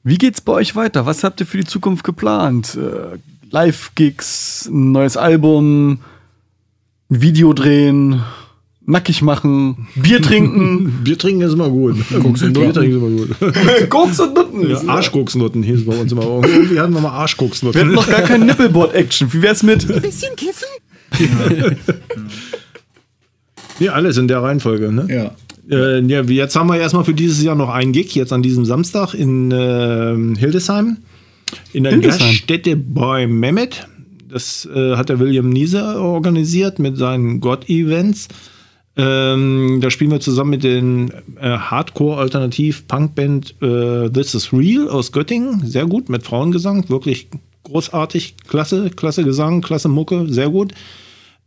[0.01, 1.05] Wie geht's bei euch weiter?
[1.05, 2.77] Was habt ihr für die Zukunft geplant?
[2.77, 3.17] Äh,
[3.49, 5.99] Live-Gigs, ein neues Album,
[7.09, 8.23] ein Video drehen,
[8.85, 10.99] nackig machen, Bier trinken.
[11.03, 11.97] Bier trinken ist immer gut.
[12.21, 13.89] Koks und Bier trinken ist immer gut.
[13.89, 14.69] Koks und Nutten.
[14.69, 16.23] Ja, Arschkoksnutten hieß es bei uns immer.
[16.23, 17.91] Irgendwie hatten wir mal Wir hatten Arschkoksnutten.
[17.91, 19.33] noch gar kein Nippelboard-Action.
[19.33, 19.85] Wie wär's mit?
[20.01, 20.69] Bisschen kiffen?
[23.79, 24.93] Ja, alles in der Reihenfolge.
[24.93, 25.07] Ne?
[25.13, 25.31] Ja.
[25.71, 28.65] Äh, ja, jetzt haben wir erstmal für dieses Jahr noch einen Gig, jetzt an diesem
[28.65, 30.97] Samstag in äh, Hildesheim.
[31.73, 32.19] In der Hildesheim.
[32.19, 33.87] Gaststätte bei Mehmet.
[34.29, 38.27] Das äh, hat der William Niese organisiert mit seinen God-Events.
[38.97, 45.65] Ähm, da spielen wir zusammen mit den äh, Hardcore-Alternativ-Punk-Band äh, This Is Real aus Göttingen.
[45.65, 46.89] Sehr gut, mit Frauengesang.
[46.89, 47.29] Wirklich
[47.63, 48.35] großartig.
[48.47, 50.27] Klasse, klasse Gesang, klasse Mucke.
[50.27, 50.73] Sehr gut.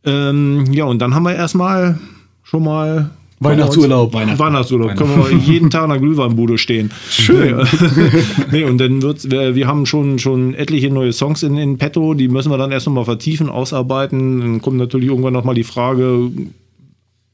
[0.04, 1.98] Ähm, ja, und dann haben wir erstmal
[2.42, 3.10] schon mal
[3.40, 4.12] Weihnachtsurlaub.
[4.12, 4.38] Weihnachten.
[4.38, 4.96] Weihnachtsurlaub.
[4.96, 6.90] Können wir jeden Tag in der Glühweinbude stehen.
[7.10, 7.66] Schön.
[8.52, 12.14] nee, und dann wird's, wir, wir haben schon, schon etliche neue Songs in, in petto,
[12.14, 14.40] die müssen wir dann erst nochmal vertiefen, ausarbeiten.
[14.40, 16.30] Dann kommt natürlich irgendwann nochmal die Frage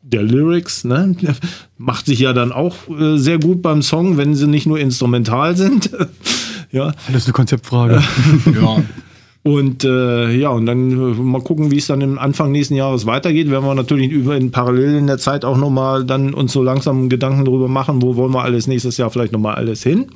[0.02, 1.14] der Lyrics, ne?
[1.78, 5.56] Macht sich ja dann auch äh, sehr gut beim Song, wenn sie nicht nur instrumental
[5.56, 5.90] sind.
[6.72, 6.92] ja.
[7.06, 8.02] Das ist eine Konzeptfrage.
[8.46, 8.82] ja.
[9.42, 13.06] Und äh, ja, und dann äh, mal gucken, wie es dann im Anfang nächsten Jahres
[13.06, 13.50] weitergeht.
[13.50, 17.08] Werden wir natürlich über in parallel in der Zeit auch nochmal dann uns so langsam
[17.08, 20.06] Gedanken darüber machen, wo wollen wir alles nächstes Jahr vielleicht nochmal alles hin.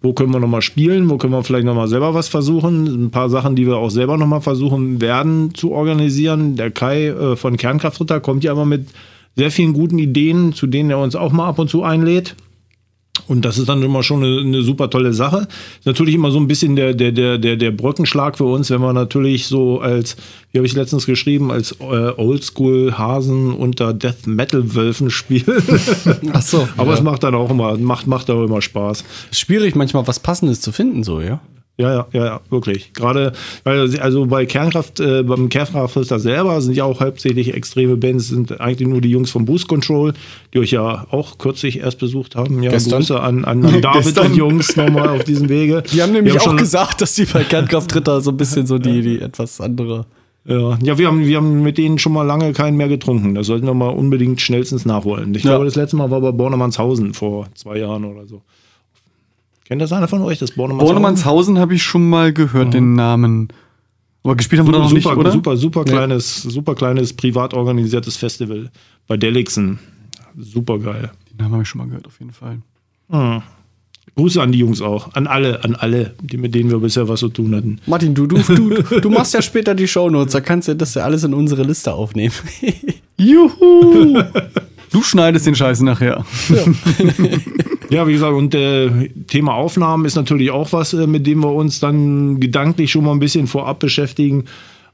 [0.00, 1.10] Wo können wir nochmal spielen?
[1.10, 2.86] Wo können wir vielleicht nochmal selber was versuchen?
[2.86, 6.56] Ein paar Sachen, die wir auch selber nochmal versuchen werden zu organisieren.
[6.56, 8.88] Der Kai äh, von Kernkraftritter kommt ja immer mit
[9.36, 12.36] sehr vielen guten Ideen, zu denen er uns auch mal ab und zu einlädt.
[13.28, 15.48] Und das ist dann immer schon eine, eine super tolle Sache.
[15.84, 18.92] Natürlich immer so ein bisschen der, der, der, der, der Brückenschlag für uns, wenn wir
[18.92, 20.16] natürlich so als,
[20.52, 25.62] wie habe ich letztens geschrieben, als äh, Oldschool-Hasen unter Death Metal-Wölfen spielen.
[26.32, 26.68] Ach so.
[26.76, 29.04] Aber es macht dann auch immer, macht, macht auch immer Spaß.
[29.32, 31.40] Schwierig manchmal was Passendes zu finden, so, ja?
[31.78, 32.94] Ja, ja, ja, ja, wirklich.
[32.94, 33.32] Gerade,
[33.64, 38.88] also bei Kernkraft, äh, beim Kernkraftfilter selber sind ja auch hauptsächlich extreme Bands, sind eigentlich
[38.88, 40.14] nur die Jungs vom Boost Control,
[40.54, 42.62] die euch ja auch kürzlich erst besucht haben.
[42.62, 43.00] Ja, Gestern.
[43.00, 44.26] Grüße an, an, an David Gestern.
[44.28, 45.82] und Jungs nochmal auf diesem Wege.
[45.92, 48.78] Die haben nämlich Wir auch schon- gesagt, dass die bei Kernkraftritter so ein bisschen so
[48.78, 50.06] die, die etwas andere.
[50.48, 53.34] Ja, ja wir, haben, wir haben mit denen schon mal lange keinen mehr getrunken.
[53.34, 55.34] Das sollten wir mal unbedingt schnellstens nachholen.
[55.34, 55.50] Ich Ja.
[55.50, 58.40] glaube, das letzte Mal war bei Bornemannshausen vor zwei Jahren oder so.
[59.66, 60.94] Kennt das einer von euch, das Bornemannshausen?
[60.94, 63.48] Bornemannshausen habe ich schon mal gehört, den Namen.
[64.22, 65.32] Aber gespielt haben wir da noch super, nicht, oder?
[65.32, 68.70] super, super kleines, super kleines privat organisiertes Festival
[69.06, 69.78] bei Delixen.
[70.38, 71.10] Super geil.
[71.30, 72.58] Den Namen habe ich schon mal gehört, auf jeden Fall.
[74.16, 77.20] Grüße an die Jungs auch, an alle, an alle, die mit denen wir bisher was
[77.20, 77.80] zu tun hatten.
[77.86, 81.02] Martin, du, du, du, du machst ja später die Shownotes, da kannst du das ja
[81.04, 82.32] alles in unsere Liste aufnehmen.
[83.18, 84.22] Juhu!
[84.92, 86.24] du schneidest den Scheiß nachher.
[86.48, 86.56] Ja,
[87.90, 91.80] wie gesagt, und äh, Thema Aufnahmen ist natürlich auch was, äh, mit dem wir uns
[91.80, 94.44] dann gedanklich schon mal ein bisschen vorab beschäftigen.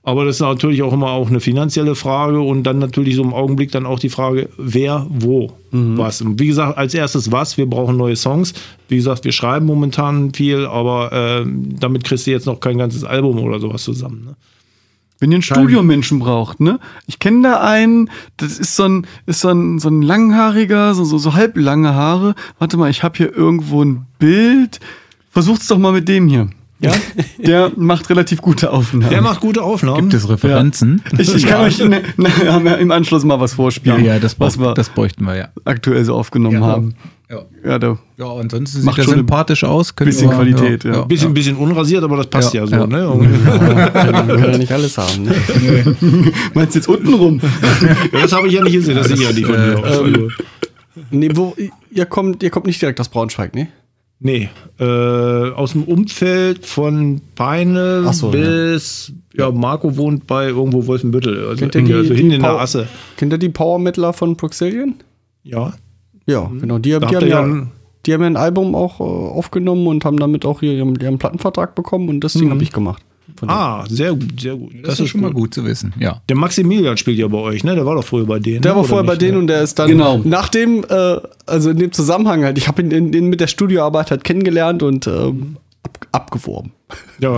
[0.04, 3.32] Aber das ist natürlich auch immer auch eine finanzielle Frage und dann natürlich so im
[3.32, 6.20] Augenblick dann auch die Frage, wer, wo, was.
[6.22, 8.52] Und wie gesagt, als erstes was, wir brauchen neue Songs.
[8.88, 13.04] Wie gesagt, wir schreiben momentan viel, aber äh, damit kriegst du jetzt noch kein ganzes
[13.04, 14.24] Album oder sowas zusammen.
[14.24, 14.36] Ne?
[15.22, 16.80] Wenn ihr einen Studiomenschen braucht, ne?
[17.06, 21.04] Ich kenne da einen, das ist so ein, ist so ein, so ein langhaariger, so,
[21.04, 22.34] so, so halblange Haare.
[22.58, 24.80] Warte mal, ich habe hier irgendwo ein Bild.
[25.30, 26.50] Versucht's doch mal mit dem hier.
[26.82, 26.92] Ja?
[27.38, 29.10] Der macht relativ gute Aufnahmen.
[29.10, 30.00] Der macht gute Aufnahmen.
[30.10, 31.02] Gibt es Referenzen?
[31.18, 34.56] ich, ich kann euch ne, ne, im Anschluss mal was Ja, vorspielen, ja das, was
[34.56, 35.48] brauch, wir das bräuchten wir ja.
[35.64, 36.66] aktuell so aufgenommen Ja.
[36.66, 36.94] haben.
[37.30, 39.96] Ja, Ja, da ja ansonsten Macht sieht er schon sympathisch aus.
[39.96, 41.02] Können bisschen wir- Qualität, ja.
[41.04, 42.74] Bisschen, bisschen unrasiert, aber das passt ja, Ja, so.
[42.74, 42.86] ja.
[42.86, 43.90] Ne?
[43.94, 45.22] Kann ja nicht alles haben.
[45.22, 45.34] Ne?
[46.54, 47.40] meinst du jetzt unten rum?
[48.12, 49.82] Ja, das habe ich ja nicht gesehen, das, sind ja die von dir.
[49.82, 50.04] Also,
[51.10, 51.56] Nee, wo,
[51.90, 53.68] ihr, kommt, ihr kommt nicht direkt aus Braunschweig, ne?
[54.24, 59.50] Nee, äh, aus dem Umfeld von Peine so, bis, ja.
[59.50, 62.86] Marco wohnt bei irgendwo Wolfenbüttel, also, Kennt ihr die- also die hinten in der Asse.
[63.16, 64.94] Kennt ihr die Power-Mittler von Proxillion?
[65.42, 65.72] Ja,
[66.26, 66.78] Ja, genau.
[66.78, 67.70] Die, die, haben ja, ja ein-
[68.06, 71.18] die haben ja ein Album auch äh, aufgenommen und haben damit auch hier ihren, ihren
[71.18, 73.02] Plattenvertrag bekommen und das Ding habe ich gemacht.
[73.46, 74.72] Ah, sehr gut, sehr gut.
[74.82, 76.20] Das, ist schon mal gut zu wissen, ja.
[76.28, 77.74] Der Maximilian spielt ja bei euch, ne?
[77.74, 78.62] Der war doch früher bei denen.
[78.62, 78.76] Der ne?
[78.76, 80.20] war Oder vorher bei denen und der ist dann Genau.
[80.24, 81.16] nach dem, äh,
[81.46, 84.82] also in dem Zusammenhang halt, ich habe ihn in, in, mit der Studioarbeit halt kennengelernt
[84.82, 85.56] und ähm,
[86.12, 86.72] abgeworben.
[87.20, 87.34] Ja,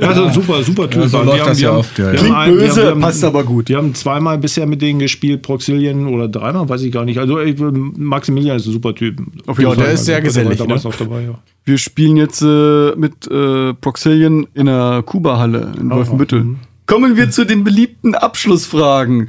[0.00, 1.02] also super, super Typ.
[1.02, 3.44] Ja, so läuft haben- das ja oft, ja, Klingt ein- wir böse, haben- passt aber
[3.44, 3.68] gut.
[3.70, 7.18] Wir haben zweimal bisher mit denen gespielt, Proxilien oder dreimal, weiß ich gar nicht.
[7.18, 9.20] Also ey, Maximilian ist ein super Typ.
[9.46, 9.84] Auf jeden Ja, Fall.
[9.84, 10.58] der ist sehr war gesellig.
[10.60, 10.80] Ne?
[10.98, 11.38] dabei, ja.
[11.64, 16.40] Wir spielen jetzt äh, mit äh, Proxilien in der Kuba-Halle in Wolfenbüttel.
[16.44, 16.56] mhm.
[16.86, 19.28] Kommen wir zu den beliebten Abschlussfragen.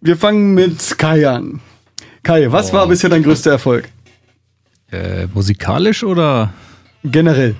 [0.00, 1.60] Wir fangen mit Kai an.
[2.22, 3.88] Kai, was war bisher dein größter Erfolg?
[4.90, 6.52] Äh, musikalisch oder?
[7.04, 7.56] Generell.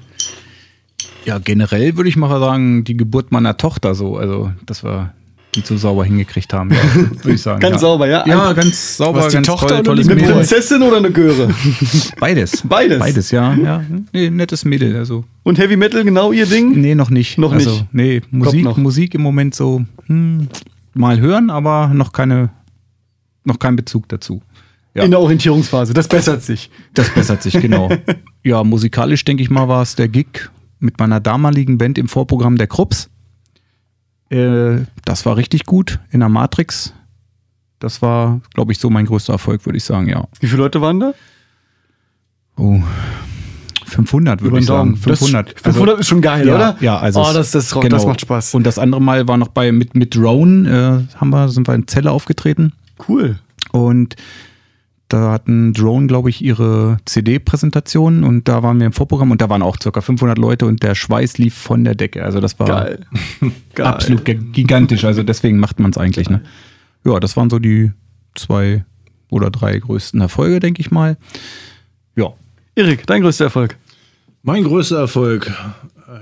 [1.25, 4.17] Ja, generell würde ich mal sagen, die Geburt meiner Tochter so.
[4.17, 5.13] Also, dass wir
[5.57, 7.61] die so sauber hingekriegt haben, ja, würde ich sagen.
[7.61, 7.79] Ganz ja.
[7.79, 8.25] sauber, ja?
[8.27, 10.37] Ja, ganz sauber, Was, die ganz Tochter toll, oder tolles die Eine Mädel.
[10.37, 11.49] Prinzessin oder eine Göre?
[12.21, 12.63] Beides.
[12.63, 12.99] Beides?
[12.99, 13.55] Beides, ja.
[13.55, 13.83] ja.
[14.13, 15.25] Nee, nettes Mädel, also.
[15.43, 16.81] Und Heavy Metal genau ihr Ding?
[16.81, 17.39] Nee, noch nicht.
[17.39, 17.87] Noch also, nicht.
[17.93, 18.77] Nee, Musik, noch.
[18.77, 20.49] Musik im Moment so hm,
[20.95, 22.51] mal hören, aber noch keine,
[23.45, 24.43] noch kein Bezug dazu.
[24.97, 25.05] Ja.
[25.05, 25.93] In der Orientierungsphase.
[25.93, 26.71] Das bessert sich.
[26.95, 27.91] Das bessert sich, genau.
[28.45, 30.49] ja, musikalisch denke ich mal war es der Gig
[30.79, 33.11] mit meiner damaligen Band im Vorprogramm der Krups.
[34.31, 36.95] Äh, das war richtig gut in der Matrix.
[37.79, 40.27] Das war, glaube ich, so mein größter Erfolg, würde ich sagen, ja.
[40.41, 41.13] Wie viele Leute waren da?
[42.57, 42.81] Oh,
[43.85, 44.93] 500 würde ich sagen.
[44.95, 45.03] Daumen.
[45.05, 45.61] Das- 500.
[45.61, 46.77] 500 ist schon geil, ja, oder?
[46.81, 47.87] Ja, also Oh, das, das, genau.
[47.89, 48.55] das macht Spaß.
[48.55, 51.75] Und das andere Mal war noch bei mit mit Drone äh, haben wir sind wir
[51.75, 52.73] in Zelle aufgetreten
[53.09, 53.39] cool.
[53.73, 54.17] und
[55.09, 59.49] da hatten Drone, glaube ich, ihre CD-Präsentation und da waren wir im Vorprogramm und da
[59.49, 62.25] waren auch circa 500 Leute und der Schweiß lief von der Decke.
[62.25, 63.07] Also das war Geil.
[63.75, 63.87] Geil.
[63.87, 65.05] absolut gi- gigantisch.
[65.05, 66.29] Also deswegen macht man es eigentlich.
[66.29, 66.41] Ne?
[67.05, 67.93] Ja, das waren so die
[68.35, 68.85] zwei
[69.31, 71.17] oder drei größten Erfolge, denke ich mal.
[72.17, 72.33] Ja.
[72.75, 73.77] Erik, dein größter Erfolg.
[74.43, 75.53] Mein größter Erfolg,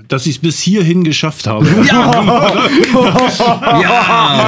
[0.07, 1.65] dass ich es bis hierhin geschafft habe.
[1.87, 2.11] Ja,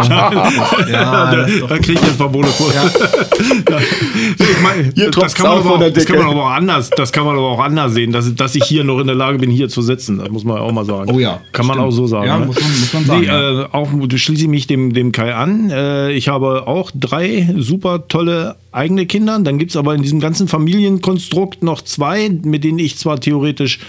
[1.32, 2.72] da, da kriege ich jetzt Verbot vor.
[2.72, 6.90] ich meine, Hier das, tropft's kann man aber auch, das kann man aber auch anders,
[6.90, 9.38] das kann man aber auch anders sehen, dass, dass ich hier noch in der Lage
[9.38, 10.18] bin, hier zu sitzen.
[10.20, 11.12] Das muss man auch mal sagen.
[11.14, 11.88] Oh ja, Kann man stimmt.
[11.88, 12.28] auch so sagen.
[12.28, 12.46] Ja, ne?
[12.48, 13.62] muss man- muss man sagen, Nee, ja.
[13.64, 15.70] äh, auch du schließe ich mich dem, dem Kai an.
[15.70, 19.40] Äh, ich habe auch drei super tolle eigene Kinder.
[19.40, 23.80] Dann gibt es aber in diesem ganzen Familienkonstrukt noch zwei, mit denen ich zwar theoretisch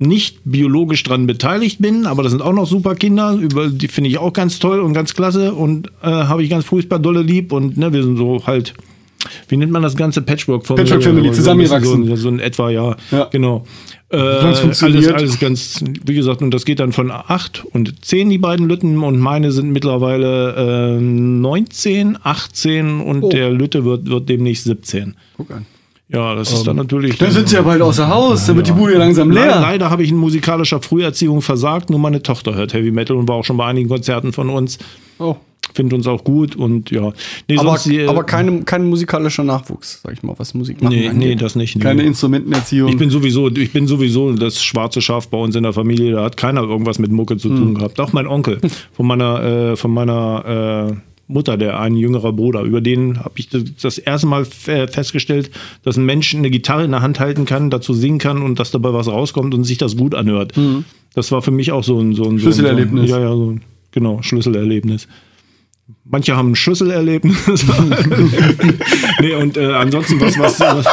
[0.00, 4.08] nicht biologisch dran beteiligt bin, aber das sind auch noch super Kinder, über die finde
[4.08, 7.52] ich auch ganz toll und ganz klasse und äh, habe ich ganz furchtbar dolle lieb
[7.52, 8.72] und ne, wir sind so halt,
[9.48, 10.84] wie nennt man das ganze Patchwork Family?
[10.84, 12.06] Patchwork Family, zusammengewachsen.
[12.06, 13.24] So, so in etwa, ja, Ja.
[13.30, 13.66] genau.
[14.08, 18.38] Äh, alles, alles ganz, wie gesagt, und das geht dann von 8 und 10 die
[18.38, 23.28] beiden Lütten und meine sind mittlerweile äh, 19, 18 und Oh.
[23.28, 25.14] der Lütte wird, wird demnächst 17.
[25.36, 25.66] Guck an.
[26.12, 27.18] Ja, das ist dann natürlich.
[27.18, 29.60] Dann sind sie ja bald außer Haus, dann wird die Bude langsam Leider, leer.
[29.60, 31.88] leider habe ich in musikalischer Früherziehung versagt.
[31.90, 34.78] Nur meine Tochter hört Heavy Metal und war auch schon bei einigen Konzerten von uns.
[35.18, 35.36] Oh.
[35.72, 37.12] Findet uns auch gut und ja.
[37.48, 40.96] Nee, Aber, sonst, äh, aber keine, kein musikalischer Nachwuchs, sag ich mal, was Musik machen
[40.96, 41.28] nee, angeht.
[41.28, 41.76] nee, das nicht.
[41.76, 41.82] Nee.
[41.82, 42.88] Keine Instrumentenerziehung.
[42.90, 46.12] ich bin sowieso, ich bin sowieso das schwarze Schaf bei uns in der Familie.
[46.14, 47.56] Da hat keiner irgendwas mit Mucke zu Hm.
[47.56, 48.00] tun gehabt.
[48.00, 48.58] Auch mein Onkel
[48.92, 50.94] von meiner, äh, von meiner äh,
[51.32, 52.62] Mutter, der ein jüngerer Bruder.
[52.62, 55.50] Über den habe ich das, erste Mal fe- festgestellt,
[55.82, 58.70] dass ein Mensch eine Gitarre in der Hand halten kann, dazu singen kann und dass
[58.70, 60.52] dabei was rauskommt und sich das gut anhört.
[61.14, 62.38] Das war für mich auch so ein, so ein.
[62.38, 63.08] Schlüsselerlebnis.
[63.08, 63.62] So ein, ja, ja, so ein,
[63.92, 65.08] genau, Schlüsselerlebnis.
[66.04, 67.38] Manche haben ein Schlüsselerlebnis.
[69.20, 70.60] nee, und äh, ansonsten, was, was,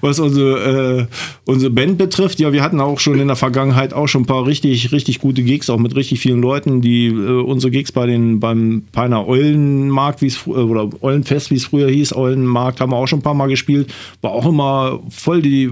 [0.00, 1.06] was, unsere, äh,
[1.46, 4.46] unsere Band betrifft, ja, wir hatten auch schon in der Vergangenheit auch schon ein paar
[4.46, 8.38] richtig, richtig gute Gigs, auch mit richtig vielen Leuten, die äh, unsere Gigs bei den,
[8.38, 12.96] beim Peiner Eulenmarkt, wie es äh, oder Eulenfest, wie es früher hieß, Eulenmarkt, haben wir
[12.96, 13.92] auch schon ein paar Mal gespielt.
[14.20, 15.70] War auch immer voll die,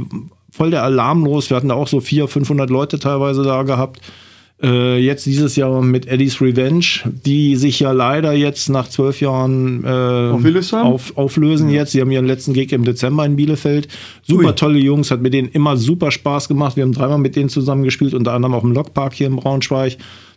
[0.51, 1.51] voll der Alarm los.
[1.51, 4.01] Wir hatten da auch so 400, 500 Leute teilweise da gehabt.
[4.63, 6.85] Äh, jetzt dieses Jahr mit Eddie's Revenge,
[7.25, 11.93] die sich ja leider jetzt nach zwölf Jahren äh, auf, auflösen jetzt.
[11.93, 13.89] Sie haben ihren letzten Gig im Dezember in Bielefeld.
[14.23, 14.55] Super Ui.
[14.55, 16.77] tolle Jungs, hat mit denen immer super Spaß gemacht.
[16.77, 19.97] Wir haben dreimal mit denen zusammen gespielt, unter anderem auch im Lokpark hier in Braunschweig.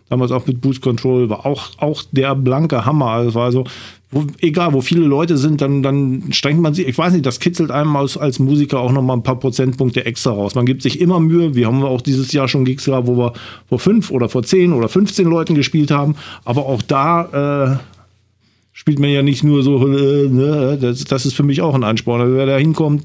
[0.09, 3.07] Damals auch mit Boost Control, war auch, auch der blanke Hammer.
[3.07, 3.65] Also war so,
[4.13, 7.39] wo, egal, wo viele Leute sind, dann, dann strengt man sich, ich weiß nicht, das
[7.39, 10.55] kitzelt einem als, als Musiker auch nochmal ein paar Prozentpunkte extra raus.
[10.55, 11.55] Man gibt sich immer Mühe.
[11.55, 13.33] Wir haben auch dieses Jahr schon Gigs gehabt, wo wir
[13.67, 16.15] vor fünf oder vor zehn oder 15 Leuten gespielt haben.
[16.45, 17.93] Aber auch da, äh,
[18.73, 21.83] spielt man ja nicht nur so, äh, ne, das, das ist für mich auch ein
[21.83, 22.21] Ansporn.
[22.21, 23.03] Also wer da hinkommt,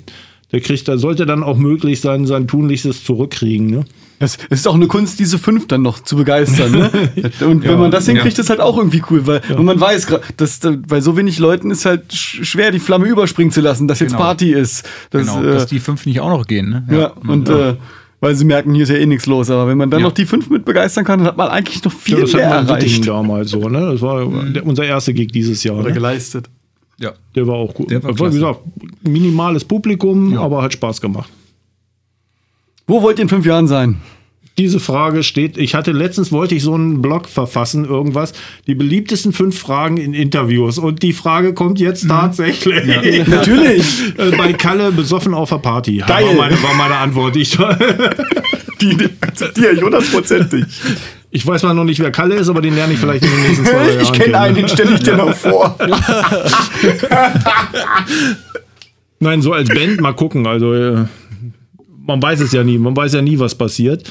[0.50, 3.66] der kriegt, da sollte dann auch möglich sein, sein Tunlichstes zurückkriegen.
[3.66, 3.84] Ne?
[4.20, 6.72] Es ist auch eine Kunst, diese fünf dann noch zu begeistern.
[6.72, 6.90] Ne?
[7.46, 10.58] Und wenn man das hinkriegt, ist halt auch irgendwie cool, weil und man weiß, dass
[10.60, 14.00] da- bei so wenig Leuten ist halt sch- schwer, die Flamme überspringen zu lassen, dass
[14.00, 14.22] jetzt Genau.
[14.22, 14.88] Party ist.
[15.10, 16.68] Das, genau, äh, dass die fünf nicht auch noch gehen.
[16.70, 16.84] Ne?
[16.90, 17.76] ja, und Äh,
[18.20, 19.48] weil sie merken, hier ist ja eh nichts los.
[19.50, 20.06] Aber wenn man dann Ja.
[20.06, 22.42] noch die fünf mit begeistern kann, dann hat man eigentlich noch viel Ja, das mehr
[22.44, 23.06] erreicht.
[23.06, 23.68] damals so.
[23.68, 23.92] Ne?
[23.92, 25.76] Das war der, unser erster Gig dieses Jahr.
[25.76, 25.94] Oder Ne?
[25.94, 26.48] geleistet.
[26.98, 27.12] ja.
[27.36, 27.88] Der war auch gut.
[27.92, 28.58] Der war Wie gesagt,
[29.06, 30.40] minimales Publikum, Ja.
[30.40, 31.30] aber hat Spaß gemacht.
[32.88, 33.98] Wo wollt ihr in fünf Jahren sein?
[34.56, 38.32] Diese Frage steht, ich hatte letztens, wollte ich so einen Blog verfassen, irgendwas,
[38.66, 40.78] die beliebtesten fünf Fragen in Interviews.
[40.78, 42.84] Und die Frage kommt jetzt tatsächlich.
[43.28, 44.14] Natürlich.
[44.18, 46.02] Äh, Bei Kalle besoffen auf der Party.
[46.04, 46.24] Geil.
[46.26, 47.36] War meine, war meine Antwort.
[47.36, 47.56] Ich,
[48.80, 50.64] Die akzeptiere ich hundertprozentig.
[51.30, 53.42] ich weiß mal noch nicht, wer Kalle ist, aber den lerne ich vielleicht in den
[53.42, 55.76] nächsten zwei Jahren Ich kenne einen, den stelle ich dir noch vor.
[59.20, 60.46] Nein, so als Band mal gucken.
[60.46, 61.04] Also äh,
[62.08, 62.78] man weiß es ja nie.
[62.78, 64.10] Man weiß ja nie, was passiert.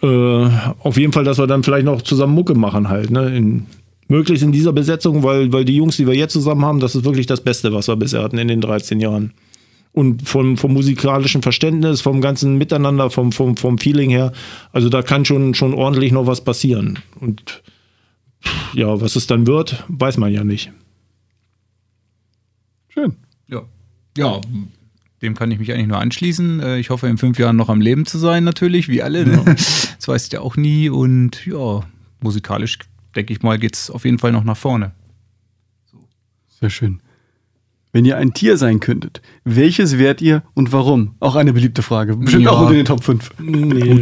[0.00, 3.10] Äh, auf jeden Fall, dass wir dann vielleicht noch zusammen Mucke machen halt.
[3.10, 3.36] Ne?
[3.36, 3.66] In,
[4.06, 7.04] möglichst in dieser Besetzung, weil, weil die Jungs, die wir jetzt zusammen haben, das ist
[7.04, 9.34] wirklich das Beste, was wir bisher hatten in den 13 Jahren.
[9.92, 14.32] Und vom, vom musikalischen Verständnis, vom ganzen Miteinander, vom, vom, vom Feeling her,
[14.72, 17.00] also da kann schon, schon ordentlich noch was passieren.
[17.20, 17.62] Und
[18.74, 20.70] ja, was es dann wird, weiß man ja nicht.
[22.90, 23.16] Schön.
[23.48, 23.62] Ja.
[24.16, 24.40] Ja,
[25.22, 26.60] dem kann ich mich eigentlich nur anschließen.
[26.60, 29.26] Äh, Ich hoffe, in fünf Jahren noch am Leben zu sein, natürlich, wie alle.
[29.26, 29.44] Ne?
[29.98, 30.88] Das weißt du ja auch nie.
[30.90, 31.80] Und ja,
[32.20, 32.78] musikalisch,
[33.16, 34.92] denke ich mal, geht es auf jeden Fall noch nach vorne.
[36.60, 37.00] Sehr schön.
[37.92, 41.14] Wenn ihr ein Tier sein könntet, welches wärt ihr und warum?
[41.20, 42.16] Auch eine beliebte Frage.
[42.16, 42.50] Bestimmt Ja.
[42.50, 43.30] auch unter den Top 5.
[43.38, 43.98] Nee,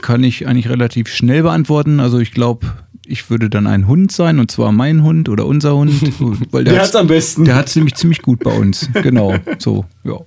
[0.00, 2.00] Kann ich eigentlich relativ schnell beantworten.
[2.00, 2.66] Also ich glaube,
[3.06, 5.92] ich würde dann ein Hund sein, und zwar mein Hund oder unser Hund.
[6.52, 7.44] Weil Der der, hat's am besten.
[7.44, 8.88] Der hat es nämlich ziemlich gut bei uns.
[9.02, 9.36] Genau.
[9.58, 10.18] So, ja.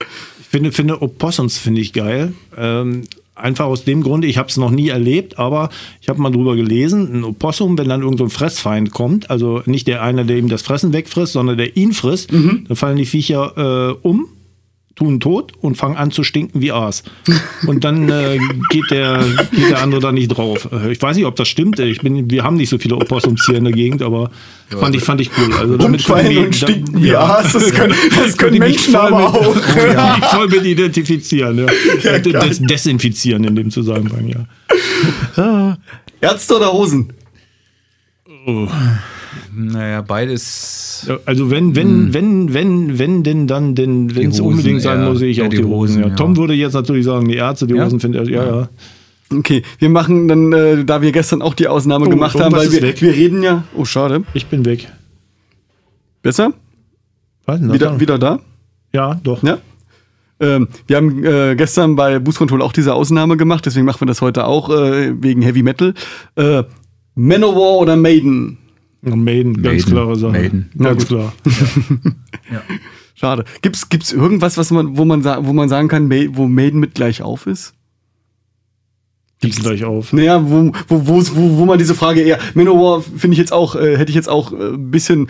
[0.00, 2.32] Ich finde, finde Opossums finde ich geil.
[2.56, 3.02] Ähm,
[3.34, 6.54] einfach aus dem Grund, ich habe es noch nie erlebt, aber ich habe mal drüber
[6.54, 10.36] gelesen, ein Opossum, wenn dann irgend so ein Fressfeind kommt, also nicht der eine, der
[10.38, 12.64] ihm das Fressen wegfrisst, sondern der ihn frisst, Mhm.
[12.68, 14.28] dann fallen die Viecher äh, um,
[14.96, 17.02] tun tot und fangen an zu stinken wie Aas.
[17.66, 18.38] Und dann äh,
[18.70, 20.68] geht, der, geht der andere da nicht drauf.
[20.72, 21.80] Äh, Ich weiß nicht, ob das stimmt.
[21.80, 24.30] Ich bin, wir haben nicht so viele Opossums hier in der Gegend, aber
[24.68, 25.52] fand, ich, fand ich cool.
[25.54, 29.00] Also damit können wir- und stinken wie Aas, das können, das können ich Menschen voll
[29.00, 29.56] aber mit- auch.
[29.56, 30.16] Oh, ja.
[30.16, 31.66] mich voll mit identifizieren.
[32.02, 32.18] Ja.
[32.20, 34.28] Des, desinfizieren in dem Zusammenhang,
[35.36, 35.76] ja.
[36.20, 37.12] Ärzte oder Hosen?
[39.54, 41.08] Naja, beides.
[41.26, 45.08] Also wenn, wenn, wenn, wenn, wenn denn dann, denn wenn es unbedingt sein ja.
[45.08, 45.96] muss, sehe ich Ja, auch die die Hosen.
[45.96, 46.08] Hosen, ja.
[46.08, 46.14] ja.
[46.14, 47.84] Tom würde jetzt natürlich sagen, die Ärzte, die Ja?
[47.84, 48.68] Hosen findet er, ja, ja.
[49.32, 52.70] Okay, wir machen dann, äh, da wir gestern auch die Ausnahme Oh, gemacht haben, weil
[52.70, 53.00] wir, weg.
[53.02, 53.64] wir reden ja.
[53.74, 54.22] Oh, schade.
[54.34, 54.88] Ich bin weg.
[56.22, 56.52] Besser?
[57.46, 57.60] Was?
[57.60, 58.00] Wieder, dann.
[58.00, 58.40] wieder da?
[58.92, 59.42] Ja, doch.
[59.42, 59.58] Ja.
[60.40, 64.06] Ähm, wir haben äh, gestern bei Boost Control auch diese Ausnahme gemacht, deswegen machen wir
[64.06, 65.94] das heute auch äh, wegen Heavy Metal.
[66.36, 66.64] Äh,
[67.14, 68.58] Manowar oder Maiden?
[69.04, 70.32] Maiden, ganz Maiden, klare Sache.
[70.32, 70.70] Maiden.
[70.78, 71.32] Ganz klar.
[73.14, 73.44] Schade.
[73.62, 77.22] Gibt's, gibt's irgendwas, was man, wo man, wo man sagen kann, wo Maiden mit gleich
[77.22, 77.74] auf ist?
[79.40, 80.12] Gibt's gleich auf.
[80.12, 82.38] Naja, wo, wo, wo, wo, wo man diese Frage eher.
[82.54, 85.28] Manowar finde ich jetzt auch, äh, hätte ich jetzt auch äh, ein bisschen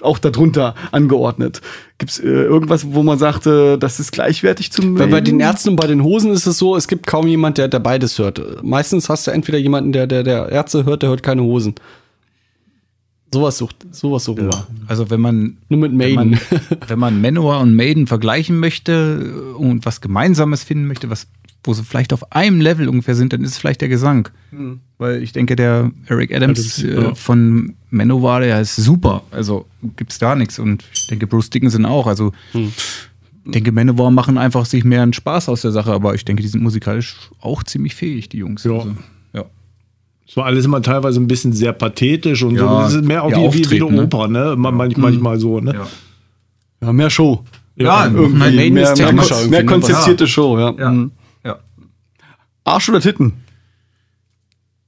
[0.00, 1.60] auch darunter angeordnet.
[1.98, 5.40] Gibt's äh, irgendwas, wo man sagte, das ist gleichwertig zum Weil bei den Maiden?
[5.40, 8.18] Ärzten und bei den Hosen ist es so, es gibt kaum jemand, der, der beides
[8.18, 8.62] hört.
[8.62, 11.74] Meistens hast du entweder jemanden, der, der, der Ärzte hört, der hört keine Hosen.
[13.32, 14.66] Sowas sucht, sowas suchen wir.
[14.86, 16.30] Also wenn man Nur mit wenn Maiden.
[16.30, 16.40] man,
[16.88, 21.26] wenn man Manowar und Maiden vergleichen möchte äh, und was Gemeinsames finden möchte, was,
[21.64, 24.28] wo sie vielleicht auf einem Level ungefähr sind, dann ist es vielleicht der Gesang.
[24.98, 27.14] Weil ich denke, der Eric Adams Adams, äh, ja.
[27.14, 29.24] von Manowar, der ist super.
[29.30, 29.66] Also
[29.96, 30.58] gibt's da nichts.
[30.58, 32.06] Und ich denke, Bruce Dickinson auch.
[32.06, 36.24] Also ich denke, Manowar machen einfach sich mehr einen Spaß aus der Sache, aber ich
[36.24, 38.64] denke, die sind musikalisch auch ziemlich fähig, die Jungs.
[38.64, 38.72] Ja.
[38.72, 38.96] Also, ja.
[40.28, 42.64] Es war alles immer teilweise ein bisschen sehr pathetisch und so.
[42.64, 44.02] Ja, Das ist mehr auch wie, wie, wie eine ne?
[44.04, 44.54] Oper, ne?
[44.56, 45.72] Man, manch, Manchmal so, ne?
[45.74, 45.86] Ja.
[46.82, 47.44] Ja, mehr Show.
[47.76, 49.64] Ja, Irgendwie Maiden mehr, ist mehr, mehr ne?
[49.66, 50.74] konzeptierte Show, ja.
[50.78, 50.90] Ja.
[50.90, 51.12] Mhm.
[51.44, 51.58] ja.
[52.64, 53.34] Arsch oder Titten?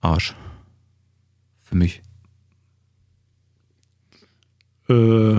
[0.01, 0.35] Arsch.
[1.63, 2.03] Für mich.
[4.89, 5.35] Äh,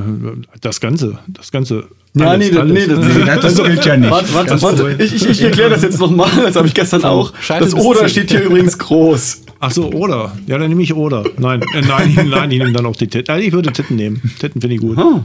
[0.61, 1.87] das Ganze, das Ganze.
[2.13, 2.87] Ja, Alles, nee, das- alles.
[2.87, 4.11] nee, das, Das gilt ja nicht.
[4.11, 5.03] Warte, warte, warte.
[5.03, 7.33] Ich, ich, ich erkläre das jetzt nochmal, das habe ich gestern auch.
[7.47, 9.41] Das Oder steht hier übrigens groß.
[9.61, 10.31] Ach so, oder.
[10.47, 11.23] Ja, dann nehme ich oder.
[11.37, 13.31] Nein, äh, nein, ich- nein, ich nehme dann auch die Titten.
[13.33, 14.21] Also ich würde Titten nehmen.
[14.39, 14.97] Titten finde ich gut.
[14.97, 15.23] Ah,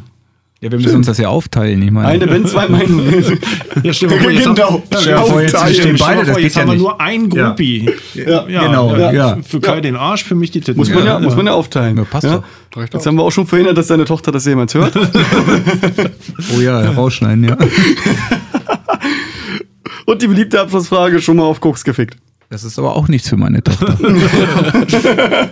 [0.61, 1.83] Ja, wir müssen uns das ja aufteilen.
[1.83, 3.05] Ich meine, eine, wenn zwei Meinungen.
[3.83, 4.83] Ja, mal vor, jetzt haben- Genau.
[5.05, 6.83] Ja, vor, jetzt stehen dir beide, vor, das jetzt geht ja haben wir nicht.
[6.83, 7.91] nur ein Groupie.
[8.15, 8.43] Ja.
[8.45, 9.37] Genau, ja.
[9.47, 10.79] Für Kai den Arsch, für mich die Titten.
[10.79, 11.19] Muss man ja, ja.
[11.21, 11.97] muss man ja aufteilen.
[11.99, 12.43] Ja, passt doch.
[12.93, 14.95] Jetzt haben wir auch schon verhindert, dass deine Tochter das jemals hört.
[16.57, 17.57] Oh ja, rausschneiden, ja.
[20.07, 22.17] Und die beliebte Abschlussfrage schon mal auf Koks gefickt.
[22.51, 23.97] Das ist aber auch nichts für meine Tochter.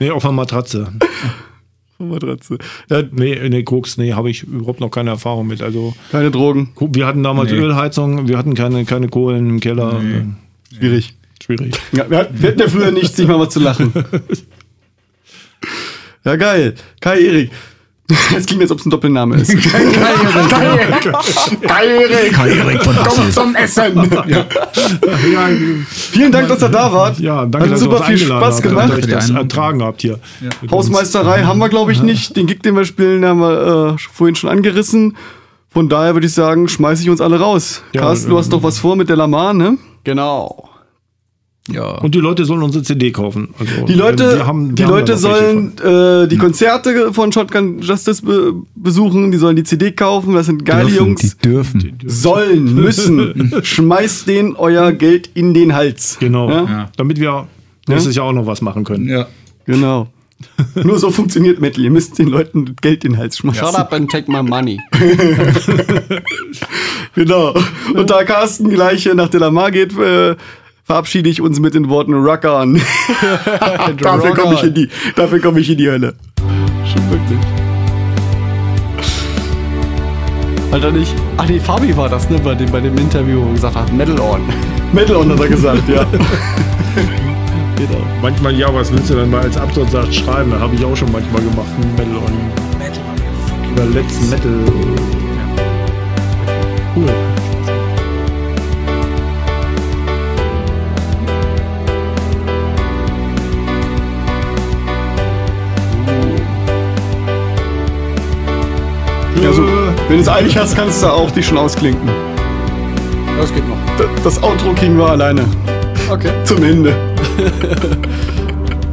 [0.00, 0.92] Nee, auf einer Matratze.
[1.98, 2.58] Matratze.
[2.90, 5.62] Ja, Nee, nee, Koks, nee, habe ich überhaupt noch keine Erfahrung mit.
[5.62, 6.72] Also, keine Drogen.
[6.80, 7.58] wir hatten damals Nee.
[7.58, 10.00] Ölheizung, wir hatten keine, keine Kohlen im Keller.
[10.76, 11.14] Schwierig.
[11.42, 11.74] Schwierig.
[11.92, 13.92] Ja, wir, hatten- wir hatten ja früher nichts, nicht mal was zu lachen.
[16.26, 16.74] Ja, geil.
[17.02, 17.50] Kai Erik.
[18.06, 19.50] Das klingt, als ob es ein Doppelname ist.
[19.62, 19.82] Kai
[21.86, 22.34] Erik.
[22.34, 24.10] Kai Erik von Komm zum Essen.
[24.28, 24.44] Ja,
[25.88, 27.18] Vielen Dank, dass ihr da wart.
[27.18, 28.90] ja danke, Hat dass super viel Spaß gemacht.
[28.90, 30.18] dass ihr das ertragen habt hier.
[30.60, 32.36] Mit Hausmeisterei haben wir, glaube ich, nicht.
[32.36, 35.16] Den Gig, den wir spielen, haben wir äh, vorhin schon angerissen.
[35.70, 37.82] Von daher würde ich sagen, schmeiße ich uns alle raus.
[37.92, 39.78] Ja, Carsten, du ähm, hast doch was vor mit der Lamar, ne?
[40.04, 40.68] Genau.
[41.70, 41.92] Ja.
[41.98, 43.48] Und die Leute sollen unsere CD kaufen.
[43.58, 47.80] Also, Die Leute, wir haben- wir die haben Leute sollen äh, die Konzerte von Shotgun
[47.80, 51.20] Justice be besuchen, die sollen die CD kaufen, das sind geile dürfen, Jungs.
[51.38, 51.98] Die dürfen.
[52.04, 53.50] Sollen, müssen.
[53.62, 56.18] Schmeißt denen euer Geld in den Hals.
[56.20, 56.50] Genau.
[56.50, 56.90] Ja?
[56.98, 57.46] Damit wir
[57.88, 59.08] nächstes Jahr auch noch was machen können.
[59.08, 59.26] Ja.
[59.64, 60.08] Genau.
[60.84, 61.82] Nur so funktioniert Metal.
[61.82, 63.64] Ihr müsst den Leuten Geld in den Hals schmeißen.
[63.64, 64.78] Shut up and take my money.
[67.14, 67.54] Genau.
[67.94, 70.34] Und da Carsten gleich nach Delamar geht, äh,
[70.84, 72.74] verabschiede ich uns mit den Worten Rock on.
[74.00, 74.68] dafür komme ich, on.
[74.68, 76.14] in die- dafür komm ich in die Hölle.
[76.92, 77.38] Schon wirklich.
[80.70, 81.14] Alter, nicht.
[81.36, 82.38] Ach nee, Fabi war das, ne?
[82.42, 84.40] Bei dem, bei dem Interview, wo er gesagt hat, Metal on.
[84.92, 86.04] Metal on hat er gesagt, ja.
[87.76, 88.02] genau.
[88.20, 90.50] Manchmal, ja, was willst du dann mal als Absatz schreiben?
[90.50, 91.68] Da habe ich auch schon manchmal gemacht.
[91.96, 93.72] Metal on.
[93.72, 94.58] Über letzten Metal.
[109.46, 109.62] Also,
[110.08, 112.08] wenn du es eilig hast, kannst du auch dich schon ausklinken.
[113.38, 113.76] Das geht noch.
[113.98, 115.42] D- Das Outro kriegen wir alleine.
[116.10, 116.30] Okay.
[116.44, 116.94] Zum Ende.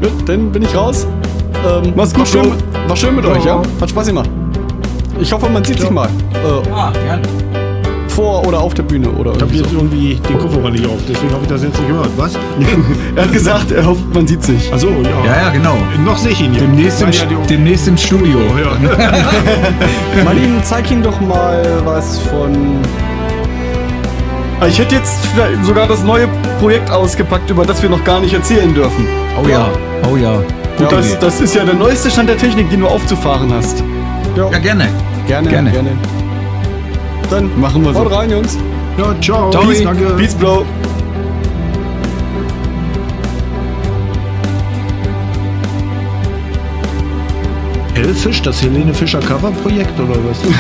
[0.01, 1.05] Gut, dann bin ich raus.
[1.65, 2.53] Ähm, Mach's war gut, schön, Bro.
[2.89, 3.61] war schön mit euch, ja?
[3.79, 4.29] Hat Spaß gemacht.
[5.19, 6.07] Ich hoffe, man sieht sich mal.
[6.33, 7.21] Äh, Ja, gerne.
[8.22, 9.77] Vor oder auf der Bühne oder Ich habe irgendwie jetzt so.
[9.77, 12.10] irgendwie den Kopfhörer nicht auf, deswegen habe ich das jetzt nicht gehört.
[12.18, 12.34] Was?
[13.15, 14.72] Er hat gesagt, er hofft, man sieht sich.
[14.72, 15.26] Achso, ja.
[15.26, 15.76] Ja, ja, genau.
[16.06, 16.61] Noch sehe ich ihn ja.
[16.61, 18.38] Demnächst im, ja demnächst im Studio.
[18.53, 20.23] Oh, ja.
[20.23, 22.52] Martin, zeig ihm doch mal was von.
[24.68, 26.27] Ich hätte jetzt vielleicht sogar das neue
[26.60, 29.06] Projekt ausgepackt, über das wir noch gar nicht erzählen dürfen.
[29.43, 29.68] Oh ja,
[30.11, 30.34] oh ja.
[30.34, 33.84] Ja, Und das, das ist ja der neueste Stand der Technik, den du aufzufahren hast.
[34.35, 34.88] Ja, gerne.
[35.27, 35.72] Gerne, Gerne.
[35.72, 35.89] gerne.
[37.30, 37.99] Dann Machen wir so.
[38.02, 38.57] haut rein, Jungs.
[38.98, 39.49] ja, ciao.
[39.49, 40.06] Peace, Danke.
[40.18, 40.65] Peace, Bro.
[47.93, 50.41] Hellfisch, das Helene Fischer Cover-Projekt oder was?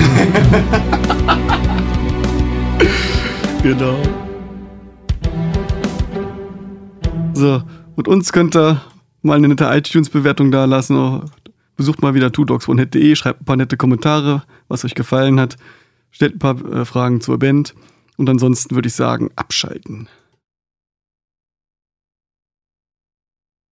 [3.63, 3.95] Genau.
[7.33, 7.61] So,
[7.95, 8.81] und uns könnt ihr
[9.21, 11.21] mal eine nette iTunes-Bewertung da lassen.
[11.77, 15.57] Besucht mal wieder twodogs1hit.de, schreibt ein paar nette Kommentare, was euch gefallen hat.
[16.11, 17.73] Stellt ein paar äh, Fragen zur Band.
[18.17, 20.07] Und ansonsten würde ich sagen, abschalten.